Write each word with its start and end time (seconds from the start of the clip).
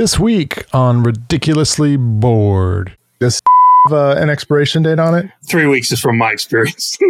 This 0.00 0.18
week 0.18 0.64
on 0.72 1.02
Ridiculously 1.02 1.98
Bored. 1.98 2.96
Does 3.18 3.38
have 3.84 3.92
uh, 3.92 4.14
an 4.18 4.30
expiration 4.30 4.82
date 4.82 4.98
on 4.98 5.14
it? 5.14 5.30
Three 5.46 5.66
weeks 5.66 5.92
is 5.92 6.00
from 6.00 6.16
my 6.16 6.32
experience. 6.32 6.96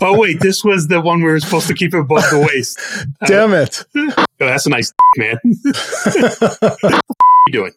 oh 0.00 0.18
wait, 0.18 0.40
this 0.40 0.64
was 0.64 0.88
the 0.88 1.02
one 1.02 1.18
we 1.18 1.24
were 1.24 1.38
supposed 1.40 1.66
to 1.66 1.74
keep 1.74 1.92
above 1.92 2.22
the 2.30 2.48
waist. 2.50 2.80
Damn 3.26 3.52
it! 3.52 3.84
Oh, 3.94 4.24
that's 4.38 4.64
a 4.64 4.70
nice 4.70 4.94
man. 5.18 5.38
what 5.42 6.82
are 6.82 7.00
you 7.46 7.52
doing? 7.52 7.72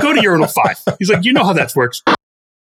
Go 0.00 0.14
to 0.14 0.20
urinal 0.22 0.46
five. 0.46 0.78
He's 1.00 1.10
like, 1.10 1.24
you 1.24 1.32
know 1.32 1.42
how 1.42 1.54
that 1.54 1.74
works. 1.74 2.04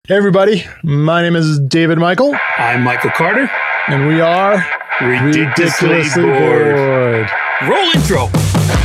Hey 0.08 0.16
everybody, 0.16 0.64
my 0.82 1.22
name 1.22 1.36
is 1.36 1.60
David 1.60 2.00
Michael, 2.00 2.36
I'm 2.58 2.82
Michael 2.82 3.12
Carter. 3.12 3.48
and 3.90 4.08
we 4.08 4.22
are 4.22 4.66
Ridiculously, 5.02 6.24
bored. 6.24 7.30
Roll 7.68 7.92
intro. 7.94 8.81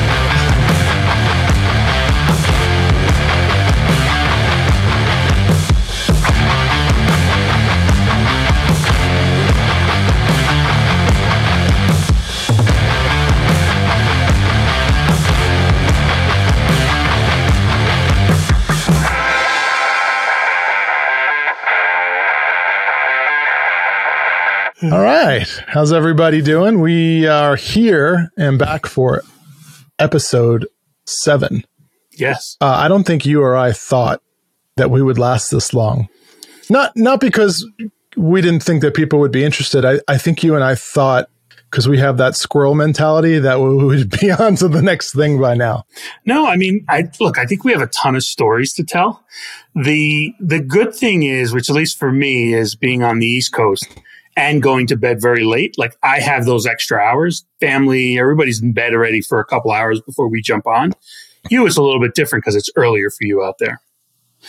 All 24.93 25.03
right, 25.03 25.49
how's 25.67 25.93
everybody 25.93 26.41
doing? 26.41 26.81
We 26.81 27.27
are 27.27 27.57
here 27.57 28.31
and 28.37 28.57
back 28.57 28.87
for 28.87 29.25
episode 29.99 30.69
seven. 31.07 31.65
Yes. 32.12 32.57
Uh, 32.61 32.67
I 32.67 32.87
don't 32.87 33.03
think 33.03 33.27
you 33.27 33.43
or 33.43 33.56
I 33.56 33.73
thought 33.73 34.23
that 34.77 34.93
we 34.93 35.03
would 35.03 35.19
last 35.19 35.51
this 35.51 35.75
long. 35.75 36.09
Not 36.70 36.93
not 36.97 37.19
because 37.19 37.69
we 38.17 38.41
didn't 38.41 38.62
think 38.62 38.81
that 38.83 38.95
people 38.95 39.19
would 39.19 39.33
be 39.33 39.43
interested. 39.43 39.84
I, 39.84 39.98
I 40.06 40.19
think 40.19 40.45
you 40.45 40.55
and 40.55 40.62
I 40.62 40.77
thought 40.77 41.28
because 41.69 41.89
we 41.89 41.98
have 41.98 42.17
that 42.19 42.37
squirrel 42.37 42.77
mentality 42.77 43.41
that 43.41 43.59
we 43.59 43.75
would 43.75 44.11
be 44.21 44.31
on 44.31 44.55
to 44.56 44.69
the 44.69 44.83
next 44.83 45.17
thing 45.17 45.41
by 45.41 45.55
now. 45.55 45.84
No, 46.27 46.47
I 46.47 46.56
mean, 46.56 46.84
I 46.89 47.11
look, 47.19 47.39
I 47.39 47.45
think 47.45 47.65
we 47.65 47.73
have 47.73 47.83
a 47.83 47.89
ton 47.89 48.15
of 48.15 48.23
stories 48.23 48.73
to 48.75 48.84
tell. 48.84 49.25
The 49.75 50.33
the 50.39 50.61
good 50.61 50.95
thing 50.95 51.25
is, 51.25 51.53
which 51.53 51.69
at 51.69 51.75
least 51.75 51.98
for 51.98 52.12
me 52.12 52.55
is 52.55 52.77
being 52.77 53.03
on 53.03 53.19
the 53.19 53.27
East 53.27 53.53
Coast 53.53 53.89
and 54.37 54.62
going 54.62 54.87
to 54.89 54.97
bed 54.97 55.20
very 55.20 55.45
late, 55.45 55.77
like 55.79 55.97
I 56.03 56.20
have 56.20 56.45
those 56.45 56.67
extra 56.67 56.98
hours. 56.98 57.45
Family, 57.61 58.19
everybody's 58.19 58.62
in 58.62 58.73
bed 58.73 58.93
already 58.93 59.20
for 59.23 59.41
a 59.41 59.45
couple 59.45 59.70
hours 59.73 60.01
before 60.03 60.28
we 60.28 60.43
jump 60.43 60.67
on. 60.67 60.93
You 61.51 61.65
it's 61.67 61.77
a 61.77 61.83
little 61.83 62.01
bit 62.01 62.15
different 62.15 62.45
because 62.45 62.56
it's 62.56 62.70
earlier 62.77 63.09
for 63.11 63.25
you 63.25 63.43
out 63.45 63.56
there. 63.59 63.81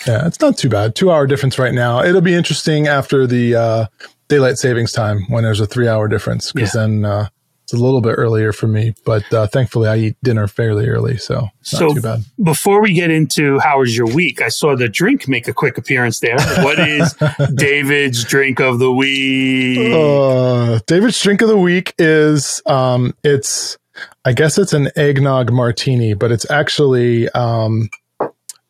Yeah, 0.05 0.27
it's 0.27 0.39
not 0.41 0.57
too 0.57 0.69
bad. 0.69 0.95
Two 0.95 1.11
hour 1.11 1.25
difference 1.25 1.57
right 1.57 1.73
now. 1.73 2.03
It'll 2.03 2.21
be 2.21 2.33
interesting 2.33 2.87
after 2.87 3.25
the 3.25 3.55
uh, 3.55 3.85
daylight 4.27 4.57
savings 4.57 4.91
time 4.91 5.21
when 5.29 5.43
there's 5.43 5.59
a 5.61 5.65
three 5.65 5.87
hour 5.87 6.07
difference 6.07 6.51
because 6.51 6.75
Yeah. 6.75 6.81
then 6.81 7.05
uh, 7.05 7.29
it's 7.67 7.73
a 7.73 7.83
little 7.83 7.99
bit 7.99 8.13
earlier 8.17 8.53
for 8.53 8.65
me. 8.67 8.93
But 9.03 9.31
uh, 9.33 9.45
thankfully, 9.47 9.89
I 9.89 9.97
eat 9.97 10.15
dinner 10.23 10.47
fairly 10.47 10.87
early, 10.87 11.17
so 11.17 11.35
not 11.41 11.51
So- 11.63 11.93
too 11.93 12.01
bad. 12.01 12.21
Before 12.41 12.81
we 12.81 12.93
get 12.93 13.11
into 13.11 13.59
how 13.59 13.79
was 13.79 13.95
your 13.97 14.07
week, 14.07 14.41
I 14.41 14.47
saw 14.47 14.73
the 14.77 14.87
drink 14.87 15.27
make 15.27 15.49
a 15.49 15.53
quick 15.53 15.77
appearance 15.77 16.21
there. 16.21 16.37
What 16.63 16.79
is 16.79 17.13
David's 17.55 18.23
drink 18.23 18.61
of 18.61 18.79
the 18.79 18.89
week? 18.91 19.93
Uh, 19.93 20.79
David's 20.87 21.19
drink 21.21 21.41
of 21.41 21.49
the 21.49 21.57
week 21.57 21.93
is 21.99 22.61
um, 22.67 23.13
it's 23.25 23.77
I 24.23 24.31
guess 24.31 24.57
it's 24.57 24.71
an 24.71 24.89
eggnog 24.95 25.51
martini, 25.51 26.13
but 26.13 26.31
it's 26.31 26.49
actually 26.49 27.27
um, 27.31 27.89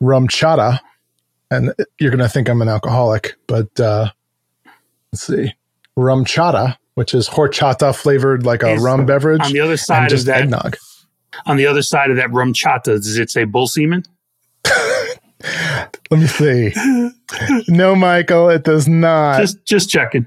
RumChata, 0.02 0.80
and 1.52 1.74
you're 2.00 2.12
gonna 2.12 2.30
think 2.30 2.50
I'm 2.50 2.62
an 2.64 2.70
alcoholic, 2.70 3.36
but 3.48 3.80
uh, 3.80 4.10
let's 5.12 5.28
see, 5.28 5.54
RumChata, 5.98 6.78
which 6.98 7.14
is 7.14 7.30
horchata 7.30 7.96
flavored 7.96 8.44
like 8.44 8.64
a 8.64 8.74
Is- 8.74 8.82
rum 8.82 9.06
beverage, 9.06 9.42
on 9.44 9.54
the 9.54 9.60
other 9.60 9.78
side 9.78 10.12
of 10.12 10.26
that, 10.26 10.42
eggnog. 10.42 10.76
on 11.46 11.56
the 11.56 11.68
other 11.68 11.84
side 11.84 12.10
of 12.10 12.16
that 12.16 12.30
RumChata, 12.30 12.86
does 12.86 13.20
it 13.20 13.30
say 13.30 13.44
bull 13.44 13.68
semen? 13.68 14.04
Let 16.10 16.20
me 16.20 16.26
see. 16.26 16.74
no, 17.68 17.96
Michael, 17.96 18.50
it 18.50 18.64
does 18.64 18.88
not. 18.88 19.40
Just 19.40 19.64
just 19.64 19.92
checking. 19.92 20.26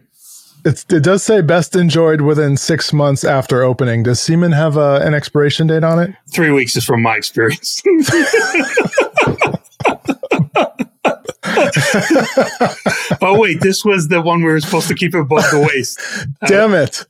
it's, 0.65 0.87
it 0.93 1.03
does 1.03 1.25
say 1.25 1.41
best 1.41 1.75
enjoyed 1.75 2.21
within 2.21 2.57
six 2.57 2.93
months 2.93 3.25
after 3.25 3.65
opening. 3.65 4.05
Does 4.05 4.21
semen 4.21 4.53
have 4.53 4.79
uh, 4.79 5.01
an 5.03 5.13
expiration 5.13 5.67
date 5.67 5.83
on 5.83 5.99
it? 5.99 6.15
Three 6.33 6.53
weeks 6.53 6.77
is 6.77 6.85
from 6.85 7.03
my 7.03 7.17
experience. 7.17 7.83
oh 13.21 13.39
wait, 13.39 13.61
this 13.61 13.85
was 13.85 14.09
the 14.09 14.21
one 14.23 14.39
we 14.39 14.51
were 14.51 14.61
supposed 14.61 14.89
to 14.89 14.95
keep 14.95 15.15
above 15.15 15.45
the 15.51 15.69
waist. 15.73 16.01
Damn 16.47 16.75
it. 16.75 17.05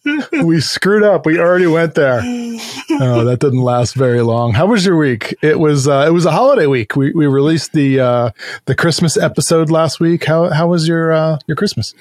we 0.44 0.61
screwed 0.61 1.03
up. 1.03 1.27
We 1.27 1.38
already 1.38 1.66
went 1.66 1.94
there. 1.94 2.21
Oh, 2.22 3.25
that 3.25 3.39
didn't 3.41 3.62
last 3.62 3.94
very 3.94 4.22
long. 4.22 4.53
How 4.53 4.66
was 4.66 4.84
your 4.84 4.97
week? 4.97 5.34
It 5.43 5.59
was 5.59 5.89
uh, 5.89 6.05
it 6.06 6.10
was 6.10 6.27
a 6.27 6.33
holiday 6.33 6.66
week. 6.66 6.97
We 6.97 7.12
we 7.12 7.27
released 7.27 7.72
the 7.72 8.00
uh, 8.00 8.31
the 8.66 8.75
Christmas 8.75 9.16
episode 9.16 9.71
last 9.71 10.00
week. 10.00 10.25
How 10.25 10.50
how 10.50 10.69
was 10.69 10.89
your 10.89 11.12
uh, 11.12 11.39
your 11.47 11.56
Christmas? 11.56 11.94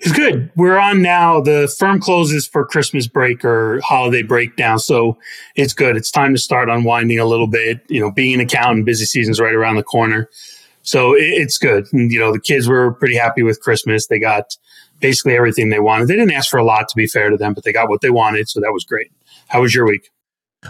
It's 0.00 0.12
good. 0.12 0.50
We're 0.56 0.78
on 0.78 1.00
now. 1.00 1.40
The 1.40 1.72
firm 1.78 2.00
closes 2.00 2.46
for 2.46 2.66
Christmas 2.66 3.06
break 3.06 3.44
or 3.44 3.80
holiday 3.80 4.22
break 4.22 4.58
now, 4.58 4.76
so 4.76 5.16
it's 5.54 5.72
good. 5.72 5.96
It's 5.96 6.10
time 6.10 6.34
to 6.34 6.40
start 6.40 6.68
unwinding 6.68 7.18
a 7.18 7.24
little 7.24 7.46
bit. 7.46 7.80
You 7.88 8.00
know, 8.00 8.10
being 8.10 8.34
an 8.34 8.40
accountant, 8.40 8.84
busy 8.84 9.06
season's 9.06 9.40
right 9.40 9.54
around 9.54 9.76
the 9.76 9.82
corner, 9.82 10.28
so 10.86 11.14
it, 11.14 11.24
it's 11.24 11.58
good. 11.58 11.86
And, 11.92 12.10
you 12.10 12.18
know, 12.18 12.32
the 12.32 12.40
kids 12.40 12.68
were 12.68 12.92
pretty 12.92 13.16
happy 13.16 13.42
with 13.42 13.60
Christmas. 13.60 14.06
They 14.06 14.18
got 14.18 14.56
basically 15.00 15.36
everything 15.36 15.68
they 15.68 15.80
wanted. 15.80 16.08
They 16.08 16.14
didn't 16.14 16.32
ask 16.32 16.48
for 16.48 16.58
a 16.58 16.64
lot, 16.64 16.88
to 16.88 16.96
be 16.96 17.06
fair 17.06 17.28
to 17.28 17.36
them, 17.36 17.52
but 17.52 17.64
they 17.64 17.72
got 17.72 17.88
what 17.88 18.00
they 18.00 18.10
wanted, 18.10 18.48
so 18.48 18.60
that 18.60 18.72
was 18.72 18.84
great. 18.84 19.12
How 19.48 19.60
was 19.60 19.74
your 19.74 19.86
week? 19.86 20.10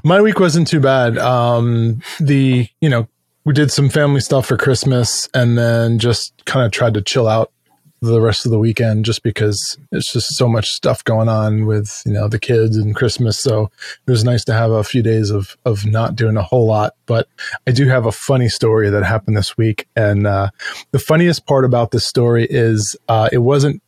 My 0.03 0.21
week 0.21 0.41
wasn't 0.41 0.67
too 0.67 0.81
bad. 0.81 1.17
Um, 1.19 2.03
the 2.19 2.69
you 2.81 2.89
know 2.89 3.09
we 3.45 3.53
did 3.53 3.71
some 3.71 3.89
family 3.89 4.21
stuff 4.21 4.47
for 4.47 4.57
Christmas, 4.57 5.29
and 5.33 5.57
then 5.57 5.99
just 5.99 6.35
kind 6.45 6.67
of 6.67 6.73
tried 6.73 6.95
to 6.95 7.03
chill 7.03 7.29
out 7.29 7.53
the 8.01 8.21
rest 8.21 8.45
of 8.45 8.53
the 8.53 8.59
weekend, 8.59 9.05
just 9.05 9.23
because 9.23 9.79
it's 9.93 10.13
just 10.13 10.37
so 10.37 10.49
much 10.49 10.73
stuff 10.73 11.03
going 11.05 11.29
on 11.29 11.67
with 11.67 12.03
you 12.05 12.13
know 12.13 12.29
the 12.29 12.39
kids 12.39 12.77
and 12.77 12.95
Christmas. 12.95 13.39
So 13.39 13.71
it 14.07 14.11
was 14.11 14.25
nice 14.25 14.45
to 14.45 14.53
have 14.53 14.71
a 14.71 14.85
few 14.85 15.03
days 15.03 15.31
of 15.31 15.57
of 15.65 15.87
not 15.87 16.17
doing 16.17 16.37
a 16.37 16.43
whole 16.43 16.67
lot. 16.67 16.95
But 17.07 17.29
I 17.67 17.73
do 17.73 17.89
have 17.89 18.07
a 18.07 18.13
funny 18.13 18.49
story 18.49 18.91
that 18.91 19.05
happened 19.05 19.37
this 19.37 19.57
week, 19.57 19.89
and 19.97 20.27
uh, 20.27 20.51
the 20.91 20.99
funniest 20.99 21.47
part 21.47 21.65
about 21.65 21.91
this 21.91 22.07
story 22.07 22.47
is 22.49 22.97
uh, 23.09 23.29
it 23.33 23.39
wasn't 23.39 23.83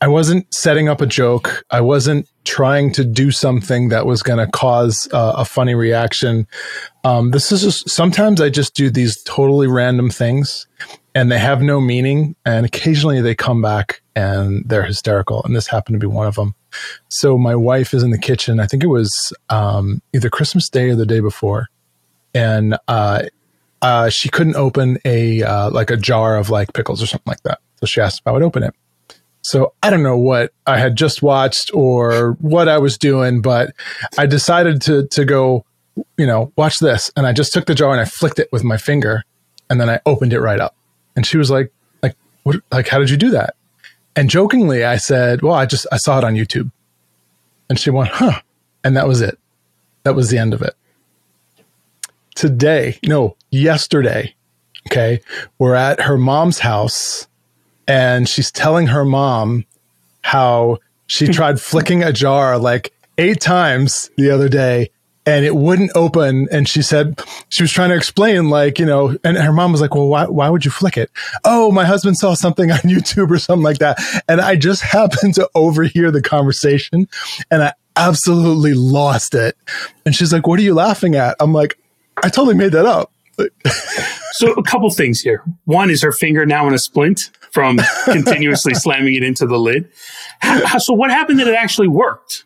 I 0.00 0.08
wasn't 0.08 0.52
setting 0.52 0.88
up 0.88 1.00
a 1.00 1.06
joke. 1.06 1.64
I 1.70 1.80
wasn't 1.80 2.28
trying 2.44 2.92
to 2.92 3.04
do 3.04 3.30
something 3.30 3.88
that 3.88 4.06
was 4.06 4.22
going 4.22 4.38
to 4.38 4.50
cause 4.52 5.08
uh, 5.12 5.34
a 5.36 5.44
funny 5.44 5.74
reaction. 5.74 6.46
Um, 7.02 7.30
this 7.30 7.50
is 7.50 7.62
just 7.62 7.88
sometimes 7.88 8.40
I 8.40 8.50
just 8.50 8.74
do 8.74 8.90
these 8.90 9.22
totally 9.22 9.66
random 9.66 10.10
things 10.10 10.66
and 11.16 11.32
they 11.32 11.38
have 11.38 11.62
no 11.62 11.80
meaning. 11.80 12.36
And 12.44 12.66
occasionally 12.66 13.22
they 13.22 13.34
come 13.34 13.62
back 13.62 14.02
and 14.14 14.62
they're 14.66 14.84
hysterical. 14.84 15.42
And 15.44 15.56
this 15.56 15.66
happened 15.66 15.98
to 15.98 16.06
be 16.06 16.12
one 16.12 16.26
of 16.26 16.34
them. 16.34 16.54
So 17.08 17.38
my 17.38 17.56
wife 17.56 17.94
is 17.94 18.02
in 18.02 18.10
the 18.10 18.18
kitchen. 18.18 18.60
I 18.60 18.66
think 18.66 18.84
it 18.84 18.88
was 18.88 19.32
um, 19.48 20.02
either 20.12 20.28
Christmas 20.28 20.68
Day 20.68 20.90
or 20.90 20.94
the 20.94 21.06
day 21.06 21.20
before. 21.20 21.68
And 22.34 22.76
uh, 22.86 23.22
uh, 23.80 24.10
she 24.10 24.28
couldn't 24.28 24.56
open 24.56 24.98
a 25.06 25.42
uh, 25.42 25.70
like 25.70 25.90
a 25.90 25.96
jar 25.96 26.36
of 26.36 26.50
like 26.50 26.74
pickles 26.74 27.02
or 27.02 27.06
something 27.06 27.30
like 27.30 27.42
that. 27.44 27.60
So 27.80 27.86
she 27.86 28.02
asked 28.02 28.20
if 28.20 28.26
I 28.26 28.32
would 28.32 28.42
open 28.42 28.62
it. 28.62 28.74
So 29.40 29.72
I 29.82 29.88
don't 29.88 30.02
know 30.02 30.18
what 30.18 30.52
I 30.66 30.76
had 30.78 30.96
just 30.96 31.22
watched 31.22 31.70
or 31.72 32.32
what 32.40 32.68
I 32.68 32.76
was 32.76 32.98
doing, 32.98 33.40
but 33.40 33.70
I 34.18 34.26
decided 34.26 34.82
to 34.82 35.06
to 35.06 35.24
go, 35.24 35.64
you 36.18 36.26
know, 36.26 36.52
watch 36.56 36.78
this. 36.78 37.10
And 37.16 37.26
I 37.26 37.32
just 37.32 37.54
took 37.54 37.64
the 37.64 37.74
jar 37.74 37.92
and 37.92 38.00
I 38.02 38.04
flicked 38.04 38.38
it 38.38 38.50
with 38.52 38.64
my 38.64 38.76
finger, 38.76 39.22
and 39.70 39.80
then 39.80 39.88
I 39.88 40.00
opened 40.04 40.34
it 40.34 40.40
right 40.40 40.60
up. 40.60 40.76
And 41.16 41.26
she 41.26 41.38
was 41.38 41.50
like, 41.50 41.72
like, 42.02 42.14
what? 42.44 42.56
Like, 42.70 42.88
how 42.88 42.98
did 42.98 43.10
you 43.10 43.16
do 43.16 43.30
that? 43.30 43.56
And 44.14 44.30
jokingly, 44.30 44.84
I 44.84 44.98
said, 44.98 45.42
well, 45.42 45.54
I 45.54 45.66
just 45.66 45.86
I 45.90 45.96
saw 45.96 46.18
it 46.18 46.24
on 46.24 46.34
YouTube. 46.34 46.70
And 47.68 47.78
she 47.78 47.90
went, 47.90 48.10
huh? 48.10 48.40
And 48.84 48.96
that 48.96 49.08
was 49.08 49.20
it. 49.20 49.38
That 50.04 50.14
was 50.14 50.30
the 50.30 50.38
end 50.38 50.54
of 50.54 50.62
it. 50.62 50.74
Today, 52.34 52.98
no, 53.04 53.36
yesterday, 53.50 54.34
okay, 54.86 55.20
we're 55.58 55.74
at 55.74 56.02
her 56.02 56.16
mom's 56.16 56.60
house 56.60 57.26
and 57.88 58.28
she's 58.28 58.50
telling 58.52 58.88
her 58.88 59.04
mom 59.04 59.64
how 60.22 60.78
she 61.06 61.26
tried 61.32 61.60
flicking 61.60 62.02
a 62.02 62.12
jar 62.12 62.58
like 62.58 62.92
eight 63.18 63.40
times 63.40 64.10
the 64.16 64.30
other 64.30 64.48
day 64.48 64.90
and 65.26 65.44
it 65.44 65.56
wouldn't 65.56 65.90
open. 65.94 66.48
And 66.50 66.68
she 66.68 66.80
said 66.82 67.20
she 67.48 67.62
was 67.62 67.72
trying 67.72 67.90
to 67.90 67.96
explain, 67.96 68.48
like, 68.48 68.78
you 68.78 68.86
know, 68.86 69.16
and 69.24 69.36
her 69.36 69.52
mom 69.52 69.72
was 69.72 69.80
like, 69.80 69.94
Well, 69.94 70.08
why, 70.08 70.26
why 70.26 70.48
would 70.48 70.64
you 70.64 70.70
flick 70.70 70.96
it? 70.96 71.10
Oh, 71.44 71.70
my 71.72 71.84
husband 71.84 72.16
saw 72.16 72.34
something 72.34 72.70
on 72.70 72.78
YouTube 72.84 73.30
or 73.30 73.38
something 73.38 73.64
like 73.64 73.78
that. 73.78 73.98
And 74.28 74.40
I 74.40 74.56
just 74.56 74.82
happened 74.96 75.34
to 75.34 75.50
overhear 75.54 76.10
the 76.10 76.22
conversation. 76.22 77.08
And 77.50 77.64
I, 77.64 77.72
absolutely 77.96 78.74
lost 78.74 79.34
it. 79.34 79.56
And 80.04 80.14
she's 80.14 80.32
like, 80.32 80.46
What 80.46 80.60
are 80.60 80.62
you 80.62 80.74
laughing 80.74 81.16
at? 81.16 81.36
I'm 81.40 81.52
like, 81.52 81.78
I 82.22 82.28
totally 82.28 82.54
made 82.54 82.72
that 82.72 82.86
up. 82.86 83.12
so 84.32 84.52
a 84.52 84.62
couple 84.62 84.88
things 84.90 85.20
here. 85.20 85.42
One 85.64 85.90
is 85.90 86.02
her 86.02 86.12
finger 86.12 86.46
now 86.46 86.66
in 86.66 86.72
a 86.74 86.78
splint 86.78 87.30
from 87.50 87.78
continuously 88.04 88.74
slamming 88.74 89.14
it 89.14 89.22
into 89.22 89.46
the 89.46 89.58
lid. 89.58 89.90
so 90.78 90.94
what 90.94 91.10
happened 91.10 91.40
that 91.40 91.48
it 91.48 91.54
actually 91.54 91.88
worked? 91.88 92.45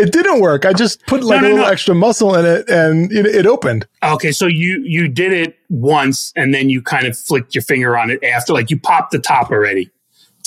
It 0.00 0.12
didn't 0.12 0.40
work. 0.40 0.64
I 0.64 0.72
just 0.72 1.04
put 1.06 1.22
like 1.22 1.40
no, 1.40 1.40
no, 1.40 1.46
a 1.46 1.50
little 1.50 1.66
no. 1.66 1.72
extra 1.72 1.94
muscle 1.94 2.34
in 2.34 2.46
it 2.46 2.68
and 2.68 3.12
it, 3.12 3.26
it, 3.26 3.46
opened. 3.46 3.86
Okay, 4.02 4.32
so 4.32 4.46
you 4.46 4.82
you 4.84 5.08
did 5.08 5.32
it 5.32 5.58
once 5.68 6.32
and 6.36 6.54
then 6.54 6.70
you 6.70 6.82
kind 6.82 7.06
of 7.06 7.16
flicked 7.16 7.54
your 7.54 7.62
finger 7.62 7.96
on 7.96 8.10
it 8.10 8.22
after, 8.24 8.52
like 8.52 8.70
you 8.70 8.78
popped 8.78 9.12
the 9.12 9.18
top 9.18 9.50
already. 9.50 9.90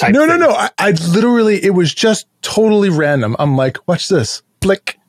no, 0.01 0.07
thing. 0.07 0.27
no, 0.27 0.37
no. 0.37 0.49
I, 0.49 0.69
I 0.79 0.91
literally, 0.91 1.63
it 1.63 1.71
was 1.71 1.93
just 1.93 2.27
totally 2.41 2.89
random. 2.89 3.35
I'm 3.39 3.55
like, 3.55 3.87
watch 3.87 4.07
this, 4.07 4.41
flick, 4.61 4.99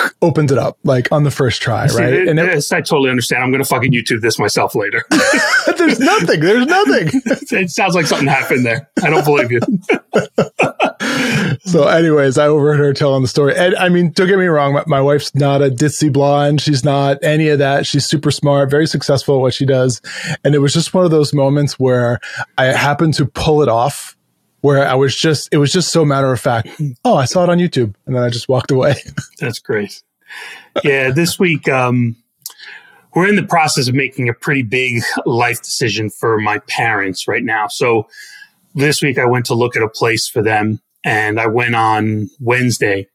opened 0.22 0.50
it 0.50 0.58
up 0.58 0.78
like 0.84 1.10
on 1.12 1.24
the 1.24 1.30
first 1.30 1.62
try, 1.62 1.86
See, 1.86 2.02
right? 2.02 2.12
It, 2.12 2.28
and 2.28 2.38
it, 2.38 2.72
I 2.72 2.80
totally 2.80 3.10
understand. 3.10 3.42
I'm 3.42 3.50
going 3.50 3.62
to 3.62 3.68
fucking 3.68 3.92
YouTube 3.92 4.20
this 4.20 4.38
myself 4.38 4.74
later. 4.74 5.04
There's 5.76 6.00
nothing. 6.00 6.40
There's 6.40 6.66
nothing. 6.66 7.08
it 7.24 7.70
sounds 7.70 7.94
like 7.94 8.06
something 8.06 8.28
happened 8.28 8.64
there. 8.64 8.88
I 9.02 9.10
don't 9.10 9.24
believe 9.24 9.50
you. 9.50 9.60
So, 11.64 11.86
anyways, 11.86 12.38
I 12.38 12.46
overheard 12.46 12.78
her 12.78 12.92
telling 12.92 13.22
the 13.22 13.28
story. 13.28 13.56
And 13.56 13.74
I 13.76 13.88
mean, 13.88 14.10
don't 14.10 14.28
get 14.28 14.38
me 14.38 14.46
wrong. 14.46 14.74
My, 14.74 14.84
my, 14.86 15.00
wife's 15.00 15.34
not 15.34 15.62
a 15.62 15.68
ditzy 15.68 16.12
blonde. 16.12 16.60
She's 16.60 16.84
not 16.84 17.22
any 17.22 17.48
of 17.48 17.58
that. 17.58 17.86
She's 17.86 18.06
super 18.06 18.30
smart, 18.30 18.70
very 18.70 18.86
successful 18.86 19.36
at 19.36 19.40
what 19.40 19.54
she 19.54 19.66
does. 19.66 20.00
And 20.44 20.54
it 20.54 20.58
was 20.58 20.72
just 20.72 20.94
one 20.94 21.04
of 21.04 21.10
those 21.10 21.32
moments 21.32 21.78
where 21.78 22.20
I 22.58 22.66
happened 22.66 23.14
to 23.14 23.26
pull 23.26 23.62
it 23.62 23.68
off 23.68 24.16
where 24.60 24.86
I 24.86 24.94
was 24.94 25.16
just, 25.16 25.48
it 25.52 25.58
was 25.58 25.72
just 25.72 25.90
so 25.92 26.04
matter 26.04 26.32
of 26.32 26.40
fact. 26.40 26.68
Oh, 27.04 27.16
I 27.16 27.24
saw 27.24 27.42
it 27.44 27.50
on 27.50 27.58
YouTube. 27.58 27.94
And 28.06 28.14
then 28.14 28.22
I 28.22 28.28
just 28.28 28.48
walked 28.48 28.70
away. 28.70 28.94
That's 29.40 29.58
great. 29.58 30.02
Yeah. 30.84 31.10
This 31.10 31.38
week, 31.38 31.68
um, 31.68 32.16
we're 33.14 33.28
in 33.28 33.36
the 33.36 33.42
process 33.42 33.88
of 33.88 33.94
making 33.94 34.28
a 34.28 34.34
pretty 34.34 34.62
big 34.62 35.02
life 35.26 35.62
decision 35.62 36.10
for 36.10 36.38
my 36.38 36.58
parents 36.60 37.28
right 37.28 37.42
now. 37.42 37.66
So 37.68 38.08
this 38.74 39.02
week 39.02 39.18
I 39.18 39.26
went 39.26 39.46
to 39.46 39.54
look 39.54 39.76
at 39.76 39.82
a 39.82 39.88
place 39.88 40.28
for 40.28 40.42
them 40.42 40.80
and 41.04 41.40
I 41.40 41.46
went 41.46 41.74
on 41.74 42.30
Wednesday. 42.40 43.08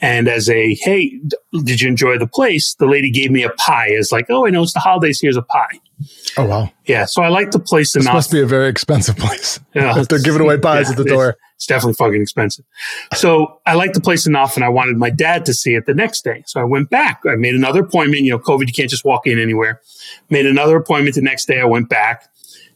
And 0.00 0.28
as 0.28 0.48
a, 0.48 0.74
hey, 0.74 1.20
did 1.64 1.80
you 1.80 1.88
enjoy 1.88 2.18
the 2.18 2.28
place? 2.28 2.74
The 2.74 2.86
lady 2.86 3.10
gave 3.10 3.32
me 3.32 3.42
a 3.42 3.50
pie 3.50 3.90
as 3.90 4.12
like, 4.12 4.26
oh, 4.30 4.46
I 4.46 4.50
know 4.50 4.62
it's 4.62 4.72
the 4.72 4.78
holidays. 4.78 5.20
Here's 5.20 5.36
a 5.36 5.42
pie. 5.42 5.80
Oh 6.36 6.44
wow! 6.44 6.70
Yeah, 6.84 7.06
so 7.06 7.22
I 7.22 7.28
like 7.28 7.50
the 7.50 7.58
place 7.58 7.96
enough. 7.96 8.06
This 8.06 8.14
must 8.14 8.30
be 8.30 8.40
a 8.40 8.46
very 8.46 8.68
expensive 8.68 9.16
place. 9.16 9.58
Yeah, 9.74 10.02
they're 10.08 10.20
giving 10.20 10.40
away 10.40 10.58
pies 10.58 10.86
yeah, 10.86 10.92
at 10.92 10.96
the 10.96 11.04
door. 11.04 11.30
It's, 11.30 11.38
it's, 11.56 11.66
definitely 11.66 11.94
fucking 11.94 12.20
expensive. 12.20 12.64
So 13.14 13.60
I 13.66 13.74
like 13.74 13.92
the 13.92 14.00
place 14.00 14.26
enough, 14.26 14.56
and 14.56 14.64
I 14.64 14.68
wanted 14.68 14.96
my 14.96 15.10
dad 15.10 15.44
to 15.46 15.54
see 15.54 15.74
it 15.74 15.86
the 15.86 15.94
next 15.94 16.22
day. 16.22 16.42
So 16.46 16.60
I 16.60 16.64
went 16.64 16.90
back. 16.90 17.20
I 17.28 17.36
made 17.36 17.54
another 17.54 17.82
appointment. 17.82 18.22
You 18.22 18.32
know, 18.32 18.38
COVID, 18.38 18.66
you 18.66 18.72
can't 18.72 18.90
just 18.90 19.04
walk 19.04 19.26
in 19.26 19.38
anywhere. 19.38 19.80
Made 20.30 20.46
another 20.46 20.76
appointment 20.76 21.14
the 21.14 21.22
next 21.22 21.46
day. 21.46 21.60
I 21.60 21.64
went 21.64 21.88
back, 21.88 22.28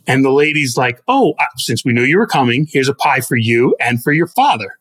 and 0.07 0.25
the 0.25 0.31
lady's 0.31 0.77
like, 0.77 1.01
"Oh, 1.09 1.35
uh, 1.39 1.45
since 1.57 1.85
we 1.85 1.93
knew 1.93 2.03
you 2.03 2.19
were 2.19 2.27
coming, 2.27 2.67
here's 2.71 2.89
a 2.89 2.95
pie 2.95 3.21
for 3.21 3.37
you 3.37 3.77
and 3.81 4.03
for 4.03 4.13
your 4.13 4.27
father." 4.27 4.79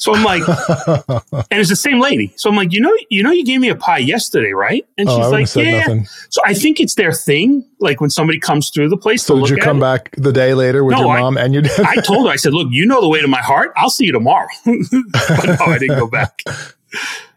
So 0.00 0.14
I'm 0.14 0.24
like, 0.24 0.42
and 1.50 1.60
it's 1.60 1.68
the 1.68 1.76
same 1.76 2.00
lady. 2.00 2.32
So 2.36 2.48
I'm 2.48 2.56
like, 2.56 2.72
you 2.72 2.80
know, 2.80 2.96
you 3.10 3.22
know, 3.22 3.30
you 3.30 3.44
gave 3.44 3.60
me 3.60 3.68
a 3.68 3.76
pie 3.76 3.98
yesterday, 3.98 4.52
right? 4.52 4.86
And 4.96 5.06
oh, 5.06 5.16
she's 5.16 5.26
oh, 5.26 5.30
like, 5.30 5.66
yeah. 5.66 5.80
Nothing. 5.80 6.06
So 6.30 6.40
I 6.46 6.54
think 6.54 6.80
it's 6.80 6.94
their 6.94 7.12
thing. 7.12 7.68
Like 7.80 8.00
when 8.00 8.08
somebody 8.08 8.40
comes 8.40 8.70
through 8.70 8.88
the 8.88 8.96
place. 8.96 9.22
So 9.22 9.38
did 9.38 9.50
you 9.50 9.56
come 9.58 9.76
it. 9.76 9.80
back 9.80 10.14
the 10.16 10.32
day 10.32 10.54
later 10.54 10.84
with 10.84 10.96
no, 10.96 11.00
your 11.00 11.20
mom 11.20 11.36
I, 11.36 11.42
and 11.42 11.52
your 11.52 11.62
dad? 11.64 11.80
I 11.80 11.96
told 11.96 12.26
her, 12.26 12.32
I 12.32 12.36
said, 12.36 12.54
look, 12.54 12.68
you 12.70 12.86
know 12.86 13.02
the 13.02 13.10
way 13.10 13.20
to 13.20 13.28
my 13.28 13.42
heart. 13.42 13.72
I'll 13.76 13.90
see 13.90 14.06
you 14.06 14.12
tomorrow. 14.12 14.48
but 14.64 15.46
no, 15.46 15.66
I 15.66 15.76
didn't 15.78 15.98
go 15.98 16.06
back. 16.10 16.44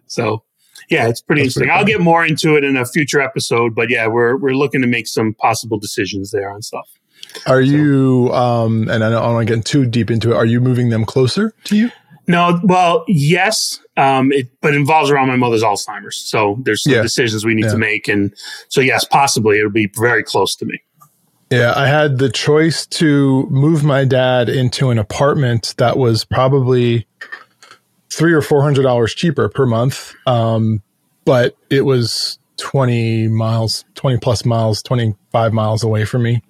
So 0.08 0.44
yeah, 0.90 1.10
it's 1.10 1.20
pretty 1.20 1.42
That's 1.42 1.58
interesting. 1.58 1.64
Pretty 1.64 1.72
I'll 1.72 1.86
get 1.86 2.00
more 2.00 2.26
into 2.26 2.56
it 2.56 2.64
in 2.64 2.78
a 2.78 2.86
future 2.86 3.20
episode, 3.20 3.76
but 3.76 3.90
yeah, 3.90 4.08
we're 4.08 4.38
we're 4.38 4.56
looking 4.56 4.82
to 4.82 4.88
make 4.88 5.08
some 5.08 5.34
possible 5.34 5.78
decisions 5.78 6.32
there 6.32 6.50
on 6.50 6.62
stuff. 6.62 6.88
Are 7.48 7.64
so. 7.64 7.72
you 7.72 8.32
um 8.34 8.90
and 8.90 9.04
I 9.04 9.10
don't 9.10 9.34
want 9.34 9.48
to 9.48 9.56
get 9.56 9.66
too 9.66 9.86
deep 9.86 10.12
into 10.12 10.32
it, 10.32 10.36
are 10.36 10.46
you 10.46 10.62
moving 10.62 10.90
them 10.90 11.06
closer 11.06 11.54
to 11.66 11.76
you? 11.76 11.92
No, 12.26 12.60
well, 12.64 13.04
yes, 13.08 13.82
um, 13.98 14.32
it, 14.32 14.50
but 14.62 14.74
it 14.74 14.78
involves 14.78 15.10
around 15.10 15.28
my 15.28 15.36
mother's 15.36 15.62
Alzheimer's. 15.62 16.16
So 16.16 16.58
there's 16.62 16.84
some 16.84 16.94
yeah. 16.94 17.02
decisions 17.02 17.44
we 17.44 17.54
need 17.54 17.66
yeah. 17.66 17.72
to 17.72 17.78
make, 17.78 18.08
and 18.08 18.34
so 18.70 18.80
yes, 18.80 19.04
possibly 19.04 19.60
it'll 19.60 19.72
be 19.72 19.92
very 19.98 20.24
close 20.24 20.56
to 20.56 20.66
me. 20.66 20.82
Yeah, 21.50 21.74
I 21.76 21.88
had 21.88 22.20
the 22.20 22.30
choice 22.30 22.86
to 22.88 23.46
move 23.50 23.84
my 23.84 24.06
dad 24.06 24.48
into 24.48 24.90
an 24.90 24.98
apartment 24.98 25.76
that 25.78 25.98
was 25.98 26.24
probably 26.24 27.06
three 28.10 28.34
or 28.34 28.42
four 28.42 28.64
hundred 28.64 28.84
dollars 28.84 29.14
cheaper 29.14 29.50
per 29.50 29.66
month, 29.66 30.14
um, 30.26 30.82
but 31.26 31.58
it 31.70 31.82
was 31.82 32.40
twenty 32.58 33.28
miles, 33.28 33.84
twenty 33.96 34.18
plus 34.18 34.46
miles, 34.46 34.82
twenty 34.82 35.14
five 35.32 35.52
miles 35.52 35.84
away 35.84 36.06
from 36.06 36.24
me, 36.24 36.42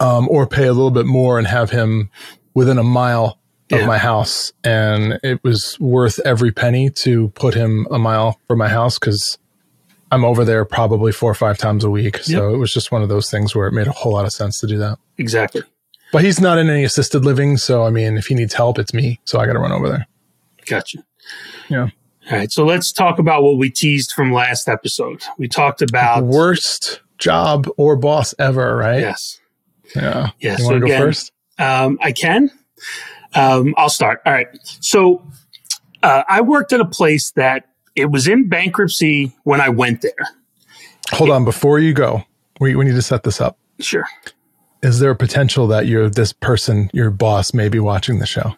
um, 0.00 0.28
or 0.28 0.46
pay 0.46 0.66
a 0.66 0.72
little 0.72 0.90
bit 0.90 1.06
more 1.06 1.38
and 1.38 1.46
have 1.46 1.70
him 1.70 2.10
within 2.54 2.78
a 2.78 2.82
mile 2.82 3.38
of 3.72 3.80
yeah. 3.80 3.86
my 3.86 3.98
house 3.98 4.52
and 4.62 5.18
it 5.24 5.42
was 5.42 5.78
worth 5.80 6.20
every 6.24 6.52
penny 6.52 6.88
to 6.88 7.28
put 7.30 7.52
him 7.54 7.86
a 7.90 7.98
mile 7.98 8.38
from 8.46 8.58
my 8.58 8.68
house 8.68 8.96
because 8.98 9.38
I'm 10.12 10.24
over 10.24 10.44
there 10.44 10.64
probably 10.64 11.10
four 11.10 11.30
or 11.30 11.34
five 11.34 11.58
times 11.58 11.82
a 11.82 11.90
week. 11.90 12.18
So 12.18 12.48
yep. 12.48 12.54
it 12.54 12.58
was 12.58 12.72
just 12.72 12.92
one 12.92 13.02
of 13.02 13.08
those 13.08 13.30
things 13.30 13.54
where 13.54 13.66
it 13.66 13.72
made 13.72 13.88
a 13.88 13.92
whole 13.92 14.12
lot 14.12 14.24
of 14.24 14.32
sense 14.32 14.60
to 14.60 14.66
do 14.66 14.78
that. 14.78 14.98
Exactly. 15.18 15.62
But 16.12 16.22
he's 16.22 16.40
not 16.40 16.58
in 16.58 16.70
any 16.70 16.84
assisted 16.84 17.24
living. 17.24 17.56
So, 17.56 17.84
I 17.84 17.90
mean, 17.90 18.16
if 18.16 18.28
he 18.28 18.36
needs 18.36 18.54
help, 18.54 18.78
it's 18.78 18.94
me. 18.94 19.20
So 19.24 19.40
I 19.40 19.46
got 19.46 19.54
to 19.54 19.58
run 19.58 19.72
over 19.72 19.88
there. 19.88 20.06
Gotcha. 20.64 21.04
Yeah. 21.68 21.88
All 22.30 22.38
right. 22.38 22.52
So 22.52 22.64
let's 22.64 22.92
talk 22.92 23.18
about 23.18 23.42
what 23.42 23.58
we 23.58 23.70
teased 23.70 24.12
from 24.12 24.32
last 24.32 24.68
episode. 24.68 25.22
We 25.38 25.48
talked 25.48 25.82
about 25.82 26.24
worst 26.24 27.00
job 27.18 27.68
or 27.76 27.96
boss 27.96 28.34
ever, 28.38 28.76
right? 28.76 29.00
Yes. 29.00 29.40
Yeah. 29.96 30.30
Yeah. 30.40 30.56
You 30.58 30.64
so 30.64 30.74
again, 30.74 31.00
first? 31.00 31.32
Um, 31.58 31.98
I 32.02 32.12
can. 32.12 32.50
Um, 33.34 33.74
I'll 33.76 33.88
start. 33.88 34.20
All 34.24 34.32
right. 34.32 34.46
So 34.80 35.22
uh, 36.02 36.22
I 36.28 36.40
worked 36.40 36.72
at 36.72 36.80
a 36.80 36.86
place 36.86 37.32
that 37.32 37.68
it 37.94 38.06
was 38.06 38.28
in 38.28 38.48
bankruptcy 38.48 39.32
when 39.44 39.60
I 39.60 39.68
went 39.68 40.02
there. 40.02 40.14
Hold 41.12 41.30
it, 41.30 41.32
on. 41.32 41.44
Before 41.44 41.78
you 41.78 41.92
go, 41.92 42.24
we, 42.60 42.76
we 42.76 42.84
need 42.84 42.94
to 42.94 43.02
set 43.02 43.22
this 43.22 43.40
up. 43.40 43.58
Sure. 43.80 44.06
Is 44.82 45.00
there 45.00 45.10
a 45.10 45.16
potential 45.16 45.66
that 45.68 45.86
you're 45.86 46.08
this 46.08 46.32
person, 46.32 46.90
your 46.92 47.10
boss, 47.10 47.52
may 47.54 47.68
be 47.68 47.78
watching 47.78 48.18
the 48.18 48.26
show? 48.26 48.54